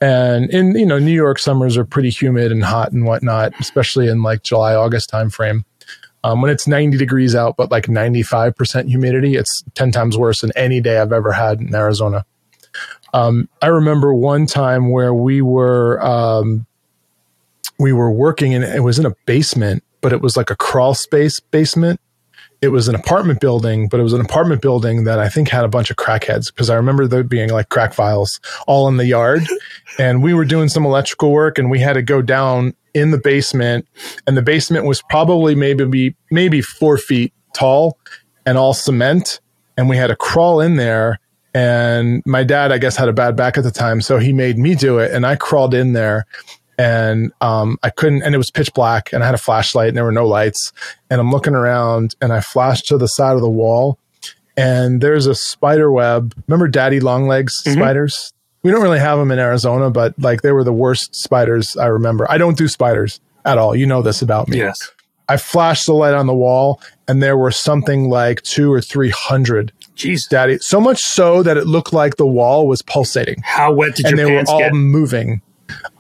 And 0.02 0.50
in 0.52 0.76
you 0.76 0.86
know 0.86 1.00
New 1.00 1.12
York 1.14 1.40
summers 1.40 1.76
are 1.78 1.86
pretty 1.86 2.10
humid 2.10 2.52
and 2.52 2.64
hot 2.64 2.92
and 2.94 3.06
whatnot, 3.06 3.54
especially 3.60 4.08
in 4.08 4.24
like 4.24 4.44
July 4.44 4.74
August 4.76 5.12
timeframe. 5.12 5.66
Um, 6.24 6.42
when 6.42 6.52
it's 6.52 6.68
90 6.68 6.98
degrees 6.98 7.34
out, 7.34 7.56
but 7.56 7.72
like 7.72 7.86
95% 7.86 8.90
humidity, 8.90 9.36
it's 9.38 9.64
10 9.76 9.94
times 9.94 10.18
worse 10.18 10.42
than 10.42 10.52
any 10.54 10.82
day 10.82 10.98
I've 11.00 11.14
ever 11.14 11.32
had 11.32 11.62
in 11.62 11.74
Arizona. 11.74 12.26
Um, 13.14 13.50
I 13.62 13.68
remember 13.68 14.14
one 14.14 14.46
time 14.46 14.92
where 14.92 15.14
we 15.14 15.42
were 15.42 16.04
um, 16.04 16.66
we 17.80 17.94
were 17.94 18.12
working 18.12 18.54
and 18.54 18.64
it 18.64 18.84
was 18.84 19.00
in 19.00 19.06
a 19.06 19.16
basement, 19.26 19.84
but 20.02 20.14
it 20.14 20.22
was 20.22 20.38
like 20.38 20.50
a 20.50 20.56
crawl 20.56 20.94
space 20.94 21.40
basement. 21.40 22.00
It 22.62 22.70
was 22.70 22.90
an 22.90 22.96
apartment 22.96 23.40
building, 23.40 23.88
but 23.88 24.02
it 24.02 24.04
was 24.04 24.12
an 24.12 24.20
apartment 24.20 24.62
building 24.62 25.06
that 25.06 25.18
I 25.18 25.30
think 25.30 25.48
had 25.48 25.64
a 25.64 25.70
bunch 25.70 25.90
of 25.90 25.96
crackheads 25.96 26.48
because 26.48 26.70
I 26.70 26.76
remember 26.76 27.08
there 27.08 27.24
being 27.24 27.50
like 27.50 27.70
crack 27.70 27.94
vials 27.94 28.42
all 28.68 28.90
in 28.90 28.98
the 28.98 29.06
yard. 29.06 29.44
and 30.00 30.22
we 30.22 30.34
were 30.34 30.44
doing 30.44 30.68
some 30.68 30.86
electrical 30.86 31.32
work 31.32 31.58
and 31.58 31.72
we 31.72 31.80
had 31.80 31.94
to 31.94 32.02
go 32.02 32.22
down 32.22 32.74
in 32.94 33.12
the 33.12 33.18
basement. 33.18 33.88
And 34.28 34.36
the 34.36 34.42
basement 34.42 34.86
was 34.86 35.02
probably 35.10 35.56
maybe 35.56 36.16
maybe 36.32 36.62
four 36.62 36.98
feet 36.98 37.34
tall 37.54 37.98
and 38.46 38.58
all 38.58 38.74
cement. 38.74 39.40
And 39.78 39.88
we 39.88 39.96
had 39.96 40.08
to 40.08 40.16
crawl 40.18 40.60
in 40.60 40.76
there. 40.76 41.20
And 41.54 42.22
my 42.26 42.44
dad, 42.44 42.72
I 42.72 42.78
guess, 42.78 42.96
had 42.96 43.10
a 43.10 43.14
bad 43.14 43.36
back 43.36 43.58
at 43.58 43.64
the 43.64 43.72
time. 43.72 44.02
So 44.02 44.18
he 44.20 44.34
made 44.34 44.58
me 44.58 44.76
do 44.76 45.00
it. 45.00 45.12
And 45.12 45.26
I 45.26 45.36
crawled 45.36 45.74
in 45.74 45.94
there 45.94 46.26
and 46.78 47.32
um, 47.42 47.78
I 47.84 47.90
couldn't, 47.90 48.22
and 48.24 48.34
it 48.34 48.38
was 48.38 48.50
pitch 48.52 48.74
black, 48.74 49.12
and 49.12 49.22
I 49.22 49.26
had 49.26 49.36
a 49.36 49.40
flashlight, 49.40 49.90
and 49.90 49.98
there 49.98 50.06
were 50.06 50.14
no 50.14 50.26
lights. 50.26 50.72
And 51.10 51.20
I'm 51.20 51.30
looking 51.30 51.54
around, 51.54 52.16
and 52.22 52.32
I 52.32 52.40
flashed 52.40 52.88
to 52.88 52.98
the 52.98 53.10
side 53.10 53.36
of 53.36 53.42
the 53.42 53.50
wall, 53.50 54.00
and 54.56 55.02
there's 55.02 55.26
a 55.26 55.36
spider 55.36 55.92
web. 55.92 56.34
Remember 56.48 56.70
daddy 56.70 57.02
long 57.02 57.28
legs 57.28 57.62
Mhm. 57.66 57.74
spiders? 57.74 58.32
We 58.64 58.72
don't 58.72 58.82
really 58.82 59.00
have 59.00 59.20
them 59.20 59.30
in 59.30 59.40
Arizona, 59.40 59.90
but 59.90 60.14
like 60.20 60.42
they 60.42 60.54
were 60.54 60.64
the 60.64 60.72
worst 60.72 61.16
spiders 61.16 61.76
I 61.76 61.88
remember. 61.88 62.26
I 62.32 62.38
don't 62.38 62.58
do 62.58 62.70
spiders 62.70 63.20
at 63.44 63.58
all. 63.58 63.76
You 63.76 63.86
know 63.86 64.02
this 64.02 64.22
about 64.22 64.48
me. 64.48 64.60
Yes. 64.60 64.78
I 65.28 65.36
flashed 65.36 65.86
the 65.86 65.94
light 65.94 66.14
on 66.14 66.28
the 66.28 66.34
wall, 66.34 66.82
and 67.10 67.22
there 67.22 67.36
were 67.38 67.52
something 67.52 68.10
like 68.10 68.42
two 68.44 68.72
or 68.72 68.80
three 68.80 69.10
hundred 69.12 69.74
Jeez. 70.00 70.28
daddy. 70.30 70.58
So 70.60 70.80
much 70.80 71.00
so 71.00 71.44
that 71.44 71.58
it 71.58 71.68
looked 71.68 71.94
like 71.94 72.16
the 72.18 72.26
wall 72.26 72.68
was 72.68 72.82
pulsating 72.82 73.42
How 73.44 73.72
wet 73.74 73.96
did 73.96 74.00
you 74.00 74.04
get? 74.04 74.10
and 74.12 74.20
they 74.20 74.26
were 74.36 74.44
all 74.48 74.60
get? 74.60 74.74
moving. 74.74 75.42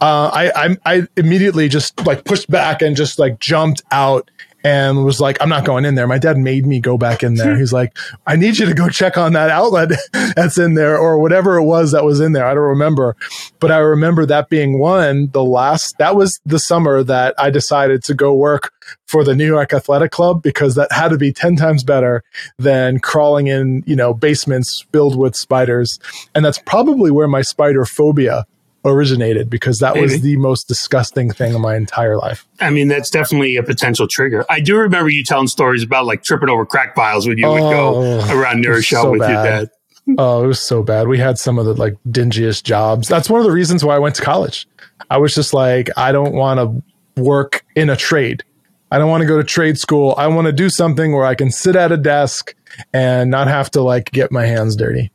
Uh, 0.02 0.32
I, 0.34 0.52
I 0.66 0.78
I 0.86 1.08
immediately 1.16 1.68
just 1.70 2.04
like 2.06 2.24
pushed 2.24 2.50
back 2.50 2.82
and 2.82 2.96
just 2.96 3.20
like 3.20 3.40
jumped 3.40 3.84
out 3.92 4.32
and 4.64 5.06
was 5.06 5.22
like, 5.22 5.38
I'm 5.42 5.50
not 5.50 5.66
going 5.66 5.86
in 5.86 5.96
there. 5.96 6.08
My 6.08 6.18
dad 6.18 6.38
made 6.38 6.66
me 6.66 6.80
go 6.80 6.98
back 6.98 7.24
in 7.24 7.36
there. 7.36 7.58
He's 7.58 7.72
like, 7.72 7.98
I 8.28 8.36
need 8.36 8.58
you 8.58 8.66
to 8.66 8.74
go 8.74 8.90
check 8.90 9.18
on 9.18 9.34
that 9.34 9.50
outlet 9.50 9.92
that's 10.36 10.58
in 10.58 10.74
there 10.74 10.98
or 10.98 11.20
whatever 11.20 11.58
it 11.58 11.64
was 11.64 11.92
that 11.92 12.04
was 12.04 12.20
in 12.20 12.34
there. 12.34 12.46
I 12.46 12.54
don't 12.54 12.64
remember, 12.64 13.16
but 13.60 13.72
I 13.72 13.78
remember 13.78 14.26
that 14.26 14.50
being 14.50 14.80
one. 14.80 15.30
The 15.32 15.44
last 15.44 15.98
that 15.98 16.16
was 16.16 16.40
the 16.46 16.60
summer 16.60 17.04
that 17.04 17.36
I 17.38 17.50
decided 17.50 18.04
to 18.06 18.14
go 18.14 18.34
work 18.34 18.74
for 19.08 19.24
the 19.24 19.36
New 19.36 19.46
York 19.46 19.74
Athletic 19.74 20.12
Club 20.12 20.42
because 20.42 20.76
that 20.76 20.92
had 20.92 21.10
to 21.10 21.18
be 21.18 21.32
10 21.32 21.56
times 21.56 21.84
better 21.84 22.24
than 22.58 23.00
crawling 23.00 23.48
in, 23.48 23.84
you 23.86 23.96
know, 23.96 24.14
basements 24.14 24.86
filled 24.92 25.18
with 25.18 25.36
spiders. 25.36 26.00
And 26.36 26.44
that's 26.44 26.60
probably 26.60 27.12
where 27.12 27.28
my 27.28 27.42
spider 27.42 27.86
phobia 27.86 28.46
originated 28.86 29.50
because 29.50 29.80
that 29.80 29.98
was 29.98 30.22
the 30.22 30.38
most 30.38 30.68
disgusting 30.68 31.32
thing 31.32 31.54
in 31.54 31.62
my 31.62 31.76
entire 31.76 32.18
life. 32.18 32.48
I 32.60 32.70
mean, 32.70 32.88
that's 32.88 33.10
definitely 33.10 33.58
a 33.58 33.64
potential 33.64 34.08
trigger. 34.08 34.46
I 34.50 34.60
do 34.60 34.78
remember 34.78 35.10
you 35.10 35.24
telling 35.24 35.48
stories 35.48 35.84
about 35.84 36.06
like 36.06 36.24
tripping 36.24 36.50
over 36.50 36.66
crack 36.66 36.96
vials 36.96 37.28
when 37.28 37.38
you 37.38 37.48
would 37.50 37.60
go 37.60 38.20
Oh, 38.22 38.38
around 38.38 38.62
near 38.62 38.74
a 38.74 38.78
it's 38.78 38.86
show 38.86 39.04
so 39.04 39.12
with 39.12 39.22
your 39.22 39.30
dad. 39.30 39.70
Oh, 40.18 40.44
it 40.44 40.48
was 40.48 40.62
so 40.62 40.82
bad. 40.82 41.08
We 41.08 41.18
had 41.20 41.38
some 41.38 41.60
of 41.60 41.66
the 41.66 41.74
like 41.74 41.96
dingiest 42.08 42.64
jobs. 42.64 43.08
That's 43.08 43.30
one 43.30 43.42
of 43.42 43.46
the 43.46 43.52
reasons 43.52 43.84
why 43.84 43.96
I 43.96 44.00
went 44.00 44.16
to 44.16 44.22
college. 44.22 44.68
I 45.10 45.18
was 45.18 45.36
just 45.36 45.54
like, 45.54 45.90
I 45.98 46.12
don't 46.12 46.34
want 46.34 46.60
to 46.60 47.22
work 47.22 47.66
in 47.76 47.90
a 47.90 47.96
trade. 47.96 48.44
I 48.92 48.98
don't 48.98 49.10
want 49.10 49.22
to 49.22 49.28
go 49.28 49.38
to 49.38 49.44
trade 49.44 49.78
school. 49.78 50.16
I 50.18 50.28
want 50.28 50.48
to 50.48 50.52
do 50.52 50.70
something 50.70 51.14
where 51.14 51.26
I 51.26 51.36
can 51.36 51.52
sit 51.52 51.76
at 51.76 51.92
a 51.92 51.98
desk 51.98 52.56
and 52.94 53.30
not 53.30 53.48
have 53.48 53.70
to 53.72 53.82
like 53.82 54.12
get 54.12 54.32
my 54.32 54.46
hands 54.46 54.76
dirty. 54.76 55.12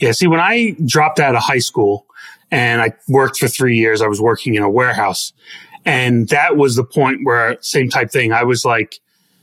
Yeah. 0.00 0.12
See, 0.12 0.26
when 0.26 0.40
I 0.40 0.76
dropped 0.84 1.18
out 1.18 1.34
of 1.34 1.42
high 1.42 1.58
school 1.58 2.06
and 2.50 2.80
I 2.82 2.92
worked 3.08 3.38
for 3.38 3.48
three 3.48 3.76
years, 3.76 4.02
I 4.02 4.06
was 4.08 4.20
working 4.20 4.54
in 4.54 4.62
a 4.62 4.70
warehouse. 4.70 5.32
And 5.84 6.28
that 6.28 6.56
was 6.56 6.76
the 6.76 6.84
point 6.84 7.20
where, 7.24 7.56
same 7.62 7.88
type 7.88 8.10
thing, 8.10 8.32
I 8.32 8.44
was 8.44 8.64
like, 8.64 8.96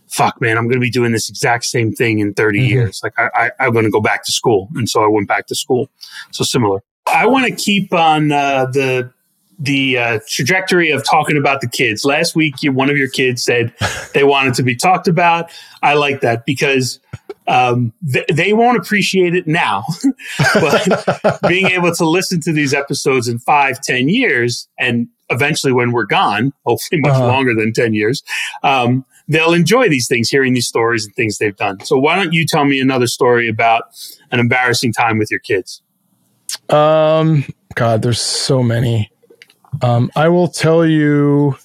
fuck, 0.10 0.39
man, 0.39 0.58
I'm 0.58 0.65
going 0.65 0.76
to 0.76 0.80
be 0.80 0.89
doing 0.89 1.12
this 1.12 1.30
exact 1.30 1.65
same 1.65 1.91
thing 1.93 2.20
in 2.20 2.34
30 2.34 2.60
Mhm. 2.60 2.70
years. 2.70 3.02
Like, 3.04 3.13
I, 3.17 3.30
I, 3.34 3.52
I'm 3.65 3.74
going 3.74 3.86
to 3.86 3.91
go 3.91 4.00
back 4.02 4.24
to 4.26 4.32
school. 4.32 4.70
And 4.76 4.88
so 4.88 5.04
I 5.04 5.08
went 5.08 5.28
back 5.28 5.48
to 5.48 5.56
school. 5.56 5.89
So 6.32 6.43
similar. 6.43 6.82
I 7.08 7.26
want 7.26 7.46
to 7.46 7.52
keep 7.56 7.93
on 7.93 8.32
uh, 8.32 8.65
the 8.65 9.12
the 9.60 9.98
uh, 9.98 10.20
trajectory 10.28 10.91
of 10.91 11.04
talking 11.04 11.36
about 11.36 11.62
the 11.62 11.67
kids. 11.67 12.06
Last 12.06 12.36
week, 12.36 12.62
you, 12.62 12.72
one 12.72 12.91
of 12.91 12.98
your 12.98 13.10
kids 13.10 13.43
said 13.43 13.74
they 14.13 14.24
wanted 14.24 14.54
to 14.56 14.63
be 14.63 14.76
talked 14.76 15.08
about. 15.08 15.50
I 15.82 15.96
like 15.96 16.22
that 16.22 16.46
because 16.46 17.00
um, 17.48 17.94
th- 18.12 18.28
they 18.34 18.54
won't 18.54 18.78
appreciate 18.78 19.34
it 19.36 19.48
now, 19.48 19.84
but 20.56 21.40
being 21.48 21.68
able 21.68 21.94
to 21.96 22.06
listen 22.06 22.42
to 22.42 22.52
these 22.52 22.74
episodes 22.74 23.28
in 23.28 23.40
five, 23.40 23.82
ten 23.82 24.10
years, 24.10 24.68
and 24.78 25.08
eventually 25.30 25.74
when 25.74 25.92
we're 25.92 26.06
gone, 26.06 26.54
hopefully 26.66 27.02
much 27.02 27.12
Uh-huh. 27.14 27.28
longer 27.28 27.54
than 27.56 27.74
ten 27.74 27.94
years, 27.94 28.24
um, 28.64 29.06
they'll 29.28 29.54
enjoy 29.54 29.90
these 29.90 30.08
things, 30.08 30.30
hearing 30.30 30.54
these 30.54 30.68
stories 30.68 31.06
and 31.06 31.14
things 31.16 31.38
they've 31.38 31.56
done. 31.58 31.80
So 31.86 31.98
why 31.98 32.16
don't 32.16 32.34
you 32.34 32.46
tell 32.46 32.66
me 32.66 32.80
another 32.80 33.08
story 33.08 33.48
about 33.50 33.84
an 34.32 34.40
embarrassing 34.40 34.94
time 34.94 35.18
with 35.18 35.30
your 35.32 35.40
kids? 35.42 35.82
Um, 36.70 37.46
God, 37.76 38.02
there's 38.02 38.20
so 38.22 38.62
many. 38.64 39.12
Um, 39.82 40.10
I 40.16 40.28
will 40.30 40.48
tell 40.48 40.86
you. 40.86 41.58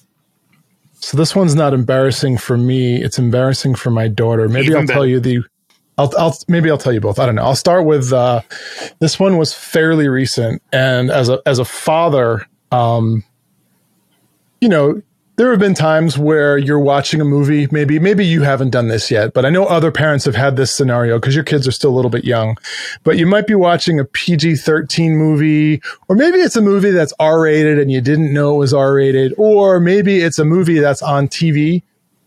So 0.99 1.17
this 1.17 1.35
one's 1.35 1.55
not 1.55 1.73
embarrassing 1.73 2.37
for 2.37 2.55
me. 2.57 3.01
It's 3.03 3.19
embarrassing 3.19 3.75
for 3.75 3.89
my 3.91 4.07
daughter. 4.07 4.47
Maybe 4.47 4.67
Even 4.67 4.77
I'll 4.81 4.87
tell 4.87 5.05
you 5.05 5.19
the. 5.19 5.43
I'll, 5.97 6.11
I'll 6.17 6.37
maybe 6.47 6.69
I'll 6.69 6.77
tell 6.77 6.93
you 6.93 7.01
both. 7.01 7.19
I 7.19 7.25
don't 7.25 7.35
know. 7.35 7.43
I'll 7.43 7.55
start 7.55 7.85
with 7.85 8.11
uh, 8.11 8.41
this 8.99 9.19
one 9.19 9.37
was 9.37 9.53
fairly 9.53 10.07
recent, 10.07 10.61
and 10.71 11.11
as 11.11 11.29
a 11.29 11.39
as 11.45 11.59
a 11.59 11.65
father, 11.65 12.47
um, 12.71 13.23
you 14.59 14.69
know, 14.69 15.01
there 15.35 15.49
have 15.49 15.59
been 15.59 15.73
times 15.73 16.17
where 16.17 16.57
you're 16.57 16.79
watching 16.79 17.19
a 17.19 17.25
movie. 17.25 17.67
Maybe, 17.71 17.97
maybe 17.99 18.25
you 18.25 18.43
haven't 18.43 18.69
done 18.69 18.87
this 18.87 19.09
yet, 19.09 19.33
but 19.33 19.45
I 19.45 19.49
know 19.49 19.65
other 19.65 19.91
parents 19.91 20.25
have 20.25 20.35
had 20.35 20.55
this 20.55 20.75
scenario 20.75 21.19
because 21.19 21.35
your 21.35 21.43
kids 21.43 21.67
are 21.67 21.71
still 21.71 21.89
a 21.89 21.95
little 21.95 22.11
bit 22.11 22.23
young. 22.23 22.57
But 23.03 23.17
you 23.17 23.25
might 23.25 23.47
be 23.47 23.55
watching 23.55 23.99
a 23.99 24.05
PG 24.05 24.57
13 24.57 25.15
movie, 25.15 25.81
or 26.07 26.15
maybe 26.15 26.37
it's 26.37 26.55
a 26.55 26.61
movie 26.61 26.91
that's 26.91 27.13
R 27.19 27.41
rated 27.41 27.79
and 27.79 27.91
you 27.91 27.99
didn't 27.99 28.31
know 28.33 28.55
it 28.55 28.57
was 28.59 28.73
R 28.73 28.93
rated, 28.93 29.33
or 29.37 29.79
maybe 29.79 30.21
it's 30.21 30.39
a 30.39 30.45
movie 30.45 30.79
that's 30.79 31.01
on 31.01 31.27
TV 31.27 31.81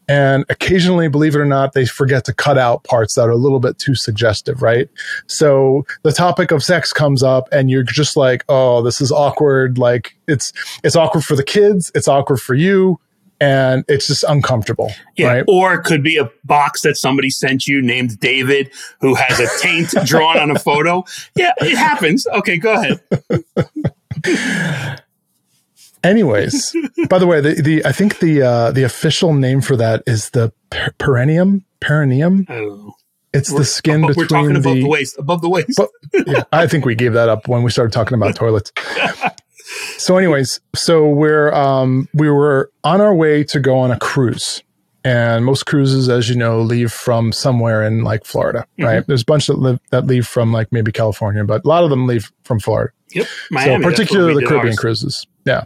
and 0.09 0.45
occasionally, 0.49 1.09
believe 1.09 1.35
it 1.35 1.39
or 1.39 1.47
not, 1.47 1.73
they 1.73 1.85
forget 1.85 2.25
to 2.27 2.35
cut 2.35 2.59
out 2.59 2.85
parts 2.85 3.15
that 3.15 3.23
are 3.23 3.31
a 3.31 3.37
little 3.37 3.59
bit 3.59 3.79
too 3.79 3.95
suggestive, 3.95 4.63
right? 4.63 4.89
So 5.27 5.85
the 6.03 6.13
topic 6.13 6.53
of 6.53 6.63
sex 6.63 6.93
comes 6.93 7.23
up 7.23 7.49
and 7.51 7.71
you're 7.71 7.83
just 7.83 8.17
like, 8.17 8.45
oh, 8.49 8.83
this 8.83 9.01
is 9.01 9.11
awkward. 9.11 9.79
Like 9.79 10.17
it's, 10.29 10.53
it's 10.85 10.95
awkward 10.95 11.25
for 11.25 11.35
the 11.35 11.43
kids. 11.43 11.91
It's 11.95 12.07
awkward 12.07 12.39
for 12.39 12.55
you. 12.55 13.01
And 13.39 13.85
it's 13.89 14.07
just 14.07 14.25
uncomfortable. 14.25 14.93
Yeah. 15.17 15.27
Right? 15.27 15.45
Or 15.47 15.75
it 15.75 15.83
could 15.83 16.03
be 16.03 16.17
a 16.17 16.31
box 16.45 16.83
that 16.83 16.97
somebody 16.97 17.29
sent 17.29 17.67
you 17.67 17.83
named 17.83 18.19
David 18.21 18.71
who 19.01 19.15
has 19.15 19.41
a 19.41 19.49
taint 19.61 19.91
drawn 20.07 20.39
on 20.39 20.51
a 20.51 20.59
photo. 20.59 21.05
Yeah, 21.35 21.53
it 21.59 21.77
happens. 21.77 22.27
Okay, 22.29 22.57
go 22.57 22.73
ahead. 22.73 23.01
Anyways, 26.07 26.75
by 27.09 27.19
the 27.19 27.27
way, 27.27 27.41
the, 27.41 27.61
the 27.61 27.85
I 27.85 27.93
think 27.93 28.19
the 28.21 28.43
uh, 28.43 28.71
the 28.73 28.85
official 28.85 29.35
name 29.35 29.61
for 29.61 29.77
that 29.77 30.03
is 30.07 30.31
the 30.31 30.53
per- 30.71 30.93
perineum. 30.99 31.65
Perineum. 31.81 32.47
I. 32.49 32.69
It's 33.35 33.51
We're- 33.51 33.61
the 33.61 33.65
skin 33.67 34.03
We're 34.07 34.09
between 34.15 34.29
talking 34.29 34.51
above 34.57 34.75
the. 34.75 34.83
the 34.83 34.89
waist. 34.89 35.19
Above 35.19 35.43
the 35.43 35.49
waist. 35.49 35.73
But- 35.77 35.91
yeah, 36.27 36.45
I 36.53 36.67
think 36.67 36.85
we 36.87 36.95
gave 36.95 37.13
that 37.15 37.29
up 37.29 37.49
when 37.49 37.63
we 37.63 37.71
started 37.71 37.93
talking 37.93 38.17
about 38.17 38.35
toilets. 38.37 38.73
So, 39.99 40.17
anyways, 40.17 40.61
so 40.77 41.09
we're 41.09 41.53
um, 41.53 42.09
we 42.15 42.31
were 42.31 42.71
on 42.85 43.01
our 43.01 43.13
way 43.15 43.43
to 43.45 43.59
go 43.59 43.77
on 43.79 43.91
a 43.91 43.99
cruise, 43.99 44.63
and 45.03 45.45
most 45.45 45.67
cruises, 45.67 46.09
as 46.09 46.29
you 46.29 46.37
know, 46.37 46.61
leave 46.61 46.93
from 46.93 47.33
somewhere 47.33 47.83
in 47.83 48.05
like 48.05 48.25
Florida, 48.25 48.65
right? 48.79 49.05
There's 49.07 49.23
a 49.23 49.25
bunch 49.25 49.49
that 49.49 49.59
live 49.59 49.81
that 49.91 50.07
leave 50.07 50.25
from 50.27 50.53
like 50.53 50.71
maybe 50.71 50.93
California, 50.93 51.43
but 51.45 51.65
a 51.65 51.69
lot 51.69 51.83
of 51.83 51.91
them 51.91 52.07
leave 52.07 52.31
from 52.45 52.61
Florida. 52.61 52.93
yep. 53.13 53.27
so 53.27 53.33
Miami. 53.51 53.85
where 53.85 53.91
particularly 53.93 54.45
the 54.45 54.49
Caribbean 54.49 54.69
ours. 54.75 54.79
cruises. 54.79 55.27
Yeah. 55.45 55.65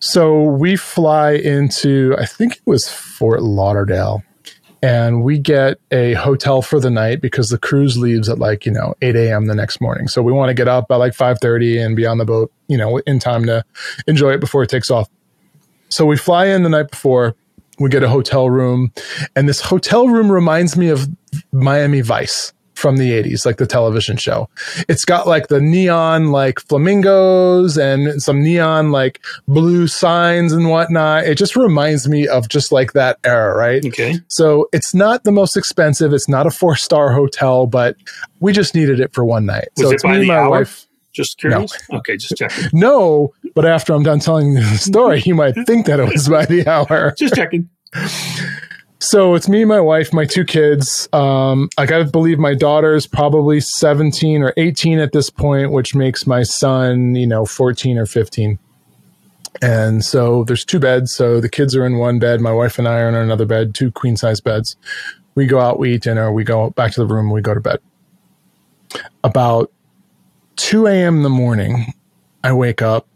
So 0.00 0.42
we 0.42 0.76
fly 0.76 1.32
into 1.32 2.14
I 2.18 2.24
think 2.24 2.56
it 2.56 2.62
was 2.66 2.88
Fort 2.88 3.42
Lauderdale, 3.42 4.22
and 4.82 5.24
we 5.24 5.38
get 5.38 5.78
a 5.90 6.14
hotel 6.14 6.62
for 6.62 6.80
the 6.80 6.90
night 6.90 7.20
because 7.20 7.50
the 7.50 7.58
cruise 7.58 7.98
leaves 7.98 8.28
at 8.28 8.38
like 8.38 8.64
you 8.64 8.72
know 8.72 8.94
8 9.02 9.16
a.m. 9.16 9.46
the 9.46 9.54
next 9.54 9.80
morning. 9.80 10.08
So 10.08 10.22
we 10.22 10.32
want 10.32 10.50
to 10.50 10.54
get 10.54 10.68
up 10.68 10.88
by 10.88 10.96
like 10.96 11.14
5:30 11.14 11.84
and 11.84 11.96
be 11.96 12.06
on 12.06 12.18
the 12.18 12.24
boat, 12.24 12.52
you 12.68 12.78
know, 12.78 12.98
in 12.98 13.18
time 13.18 13.44
to 13.46 13.64
enjoy 14.06 14.30
it 14.30 14.40
before 14.40 14.62
it 14.62 14.70
takes 14.70 14.90
off. 14.90 15.08
So 15.88 16.06
we 16.06 16.16
fly 16.16 16.46
in 16.46 16.62
the 16.62 16.68
night 16.68 16.90
before. 16.90 17.34
We 17.80 17.90
get 17.90 18.02
a 18.02 18.08
hotel 18.08 18.50
room, 18.50 18.92
and 19.36 19.48
this 19.48 19.60
hotel 19.60 20.08
room 20.08 20.32
reminds 20.32 20.76
me 20.76 20.88
of 20.88 21.08
Miami 21.52 22.00
Vice 22.00 22.52
from 22.78 22.96
the 22.96 23.10
80s, 23.10 23.44
like 23.44 23.56
the 23.56 23.66
television 23.66 24.16
show. 24.16 24.48
It's 24.88 25.04
got 25.04 25.26
like 25.26 25.48
the 25.48 25.60
neon 25.60 26.30
like 26.30 26.60
flamingos 26.60 27.76
and 27.76 28.22
some 28.22 28.40
neon 28.40 28.92
like 28.92 29.20
blue 29.48 29.88
signs 29.88 30.52
and 30.52 30.70
whatnot. 30.70 31.24
It 31.24 31.34
just 31.36 31.56
reminds 31.56 32.08
me 32.08 32.28
of 32.28 32.48
just 32.48 32.70
like 32.70 32.92
that 32.92 33.18
era, 33.24 33.56
right? 33.56 33.84
Okay. 33.84 34.14
So 34.28 34.68
it's 34.72 34.94
not 34.94 35.24
the 35.24 35.32
most 35.32 35.56
expensive. 35.56 36.12
It's 36.12 36.28
not 36.28 36.46
a 36.46 36.50
four 36.50 36.76
star 36.76 37.12
hotel, 37.12 37.66
but 37.66 37.96
we 38.38 38.52
just 38.52 38.76
needed 38.76 39.00
it 39.00 39.12
for 39.12 39.24
one 39.24 39.44
night. 39.44 39.68
Was 39.76 39.86
so 39.86 39.90
it 39.90 39.94
it's 39.94 40.02
by 40.04 40.10
me 40.10 40.14
and 40.14 40.22
the 40.22 40.28
my 40.28 40.36
hour? 40.36 40.50
wife. 40.50 40.86
Just 41.12 41.38
curious. 41.38 41.72
Okay, 41.92 42.16
just 42.16 42.36
checking. 42.36 42.66
No, 42.72 43.34
but 43.56 43.66
after 43.66 43.92
I'm 43.92 44.04
done 44.04 44.20
telling 44.20 44.52
you 44.52 44.60
the 44.60 44.78
story, 44.78 45.20
you 45.26 45.34
might 45.34 45.56
think 45.66 45.86
that 45.86 45.98
it 45.98 46.08
was 46.12 46.28
by 46.28 46.46
the 46.46 46.64
hour. 46.68 47.12
Just 47.18 47.34
checking. 47.34 47.68
So 49.00 49.36
it's 49.36 49.48
me, 49.48 49.64
my 49.64 49.80
wife, 49.80 50.12
my 50.12 50.24
two 50.24 50.44
kids. 50.44 51.08
Um, 51.12 51.68
I 51.78 51.86
gotta 51.86 52.04
believe 52.04 52.38
my 52.38 52.54
daughter's 52.54 53.06
probably 53.06 53.60
17 53.60 54.42
or 54.42 54.52
18 54.56 54.98
at 54.98 55.12
this 55.12 55.30
point, 55.30 55.70
which 55.70 55.94
makes 55.94 56.26
my 56.26 56.42
son, 56.42 57.14
you 57.14 57.26
know, 57.26 57.46
14 57.46 57.96
or 57.96 58.06
15. 58.06 58.58
And 59.62 60.04
so 60.04 60.42
there's 60.44 60.64
two 60.64 60.80
beds. 60.80 61.12
So 61.12 61.40
the 61.40 61.48
kids 61.48 61.76
are 61.76 61.86
in 61.86 61.98
one 61.98 62.18
bed. 62.18 62.40
My 62.40 62.52
wife 62.52 62.78
and 62.78 62.88
I 62.88 63.00
are 63.00 63.08
in 63.08 63.14
another 63.14 63.46
bed, 63.46 63.72
two 63.72 63.92
queen 63.92 64.16
size 64.16 64.40
beds. 64.40 64.76
We 65.36 65.46
go 65.46 65.60
out, 65.60 65.78
we 65.78 65.94
eat 65.94 66.02
dinner, 66.02 66.32
we 66.32 66.42
go 66.42 66.70
back 66.70 66.92
to 66.92 67.00
the 67.00 67.06
room, 67.06 67.30
we 67.30 67.40
go 67.40 67.54
to 67.54 67.60
bed. 67.60 67.78
About 69.22 69.70
2 70.56 70.88
a.m. 70.88 71.18
in 71.18 71.22
the 71.22 71.30
morning, 71.30 71.92
I 72.42 72.52
wake 72.52 72.82
up 72.82 73.06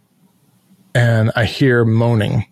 and 0.95 1.33
I 1.35 1.45
hear 1.45 1.85
moaning. 1.85 2.47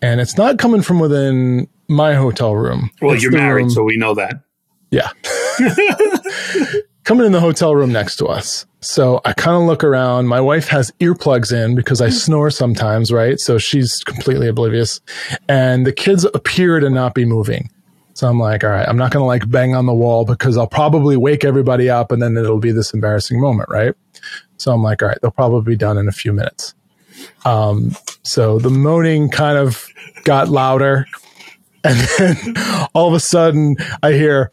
And 0.00 0.20
it's 0.20 0.36
not 0.36 0.58
coming 0.58 0.82
from 0.82 1.00
within 1.00 1.68
my 1.88 2.14
hotel 2.14 2.54
room. 2.54 2.90
Well, 3.00 3.14
It's 3.14 3.22
you're 3.22 3.32
married, 3.32 3.62
room- 3.62 3.70
so 3.70 3.82
we 3.84 3.96
know 3.96 4.14
that. 4.14 4.40
yeah. 4.90 5.10
Coming 7.04 7.26
in 7.26 7.32
the 7.32 7.40
hotel 7.40 7.74
room 7.74 7.92
next 7.92 8.16
to 8.16 8.26
us. 8.26 8.66
So 8.80 9.20
I 9.24 9.32
kind 9.32 9.56
of 9.56 9.62
look 9.62 9.84
around. 9.84 10.26
My 10.26 10.40
wife 10.40 10.66
has 10.68 10.90
earplugs 11.00 11.52
in 11.52 11.76
because 11.76 12.00
I 12.00 12.08
snore 12.08 12.50
sometimes, 12.50 13.12
right? 13.12 13.38
So 13.38 13.58
she's 13.58 13.98
completely 14.04 14.48
oblivious. 14.48 15.00
And 15.48 15.86
the 15.86 15.92
kids 15.92 16.24
appear 16.24 16.80
to 16.80 16.90
not 16.90 17.14
be 17.14 17.24
moving. 17.24 17.70
So 18.14 18.28
I'm 18.28 18.40
like, 18.40 18.64
all 18.64 18.70
right, 18.70 18.88
I'm 18.88 18.96
not 18.96 19.12
going 19.12 19.22
to 19.22 19.26
like 19.26 19.48
bang 19.48 19.74
on 19.76 19.86
the 19.86 19.94
wall 19.94 20.24
because 20.24 20.56
I'll 20.56 20.66
probably 20.66 21.16
wake 21.16 21.44
everybody 21.44 21.88
up 21.88 22.10
and 22.10 22.20
then 22.20 22.36
it'll 22.36 22.58
be 22.58 22.72
this 22.72 22.92
embarrassing 22.92 23.40
moment, 23.40 23.68
right? 23.68 23.94
So 24.56 24.72
I'm 24.72 24.82
like, 24.82 25.00
all 25.02 25.08
right, 25.08 25.18
they'll 25.22 25.30
probably 25.30 25.74
be 25.74 25.76
done 25.76 25.98
in 25.98 26.08
a 26.08 26.12
few 26.12 26.32
minutes. 26.32 26.74
Um, 27.44 27.94
so 28.24 28.58
the 28.58 28.70
moaning 28.70 29.30
kind 29.30 29.58
of 29.58 29.86
got 30.24 30.48
louder. 30.48 31.06
And 31.86 32.08
then 32.18 32.54
all 32.94 33.06
of 33.06 33.14
a 33.14 33.20
sudden 33.20 33.76
I 34.02 34.12
hear 34.12 34.50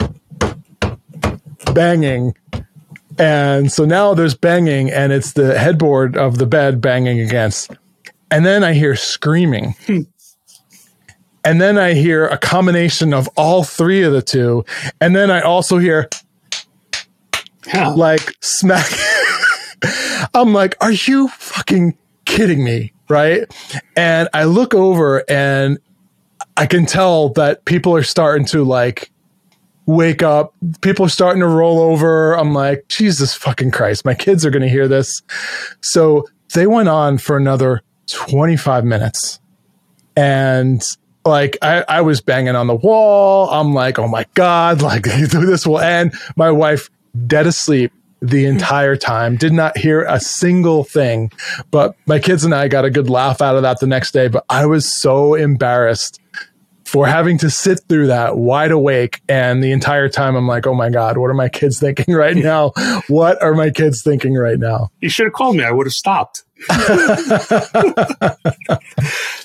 banging. 1.73 2.35
And 3.17 3.71
so 3.71 3.85
now 3.85 4.13
there's 4.13 4.35
banging 4.35 4.91
and 4.91 5.11
it's 5.11 5.33
the 5.33 5.57
headboard 5.57 6.15
of 6.15 6.37
the 6.37 6.45
bed 6.45 6.79
banging 6.79 7.19
against. 7.19 7.71
And 8.29 8.45
then 8.45 8.63
I 8.63 8.73
hear 8.73 8.95
screaming. 8.95 9.75
Hmm. 9.85 10.01
and 11.43 11.59
then 11.59 11.77
I 11.77 11.93
hear 11.93 12.25
a 12.27 12.37
combination 12.37 13.13
of 13.13 13.27
all 13.35 13.63
three 13.63 14.03
of 14.03 14.13
the 14.13 14.21
two. 14.21 14.63
And 15.01 15.15
then 15.15 15.31
I 15.31 15.41
also 15.41 15.77
hear 15.77 16.09
like 17.73 18.35
smack. 18.41 18.91
I'm 20.33 20.53
like, 20.53 20.75
are 20.81 20.91
you 20.91 21.27
fucking 21.29 21.97
kidding 22.25 22.63
me? 22.63 22.93
Right. 23.09 23.51
And 23.95 24.29
I 24.33 24.45
look 24.45 24.73
over 24.73 25.23
and 25.29 25.79
I 26.55 26.65
can 26.65 26.85
tell 26.85 27.29
that 27.29 27.65
people 27.65 27.95
are 27.95 28.03
starting 28.03 28.45
to 28.47 28.63
like 28.63 29.11
wake 29.85 30.23
up. 30.23 30.53
People 30.81 31.05
are 31.05 31.09
starting 31.09 31.41
to 31.41 31.47
roll 31.47 31.79
over. 31.79 32.33
I'm 32.33 32.53
like, 32.53 32.87
Jesus 32.87 33.33
fucking 33.33 33.71
Christ, 33.71 34.05
my 34.05 34.13
kids 34.13 34.45
are 34.45 34.49
going 34.49 34.61
to 34.61 34.69
hear 34.69 34.87
this. 34.87 35.21
So 35.81 36.27
they 36.53 36.67
went 36.67 36.89
on 36.89 37.17
for 37.17 37.37
another 37.37 37.81
25 38.09 38.85
minutes. 38.85 39.39
And 40.15 40.83
like, 41.25 41.57
I, 41.61 41.83
I 41.87 42.01
was 42.01 42.21
banging 42.21 42.55
on 42.55 42.67
the 42.67 42.75
wall. 42.75 43.49
I'm 43.49 43.73
like, 43.73 43.97
oh 43.97 44.07
my 44.07 44.25
God, 44.33 44.81
like 44.83 45.03
this 45.03 45.65
will 45.65 45.79
end. 45.79 46.13
My 46.35 46.51
wife 46.51 46.89
dead 47.27 47.47
asleep 47.47 47.91
the 48.23 48.45
entire 48.45 48.95
time, 48.95 49.35
did 49.35 49.51
not 49.51 49.77
hear 49.77 50.03
a 50.03 50.19
single 50.19 50.85
thing. 50.85 51.29
But 51.71 51.95
my 52.05 52.19
kids 52.19 52.45
and 52.45 52.55
I 52.55 52.69
got 52.69 52.85
a 52.85 52.89
good 52.89 53.09
laugh 53.09 53.41
out 53.41 53.57
of 53.57 53.63
that 53.63 53.81
the 53.81 53.87
next 53.87 54.11
day. 54.11 54.29
But 54.29 54.45
I 54.49 54.65
was 54.65 54.91
so 54.91 55.33
embarrassed 55.33 56.21
for 56.85 57.07
having 57.07 57.37
to 57.39 57.49
sit 57.49 57.81
through 57.89 58.07
that 58.07 58.37
wide 58.37 58.71
awake. 58.71 59.21
And 59.27 59.63
the 59.63 59.71
entire 59.71 60.07
time, 60.07 60.35
I'm 60.35 60.47
like, 60.47 60.67
oh 60.67 60.75
my 60.75 60.89
God, 60.89 61.17
what 61.17 61.29
are 61.29 61.33
my 61.33 61.49
kids 61.49 61.79
thinking 61.79 62.13
right 62.13 62.37
now? 62.37 62.71
What 63.07 63.41
are 63.41 63.55
my 63.55 63.71
kids 63.71 64.03
thinking 64.03 64.35
right 64.35 64.59
now? 64.59 64.89
You 65.01 65.09
should 65.09 65.25
have 65.25 65.33
called 65.33 65.55
me. 65.57 65.63
I 65.63 65.71
would 65.71 65.87
have 65.87 65.93
stopped. 65.93 66.43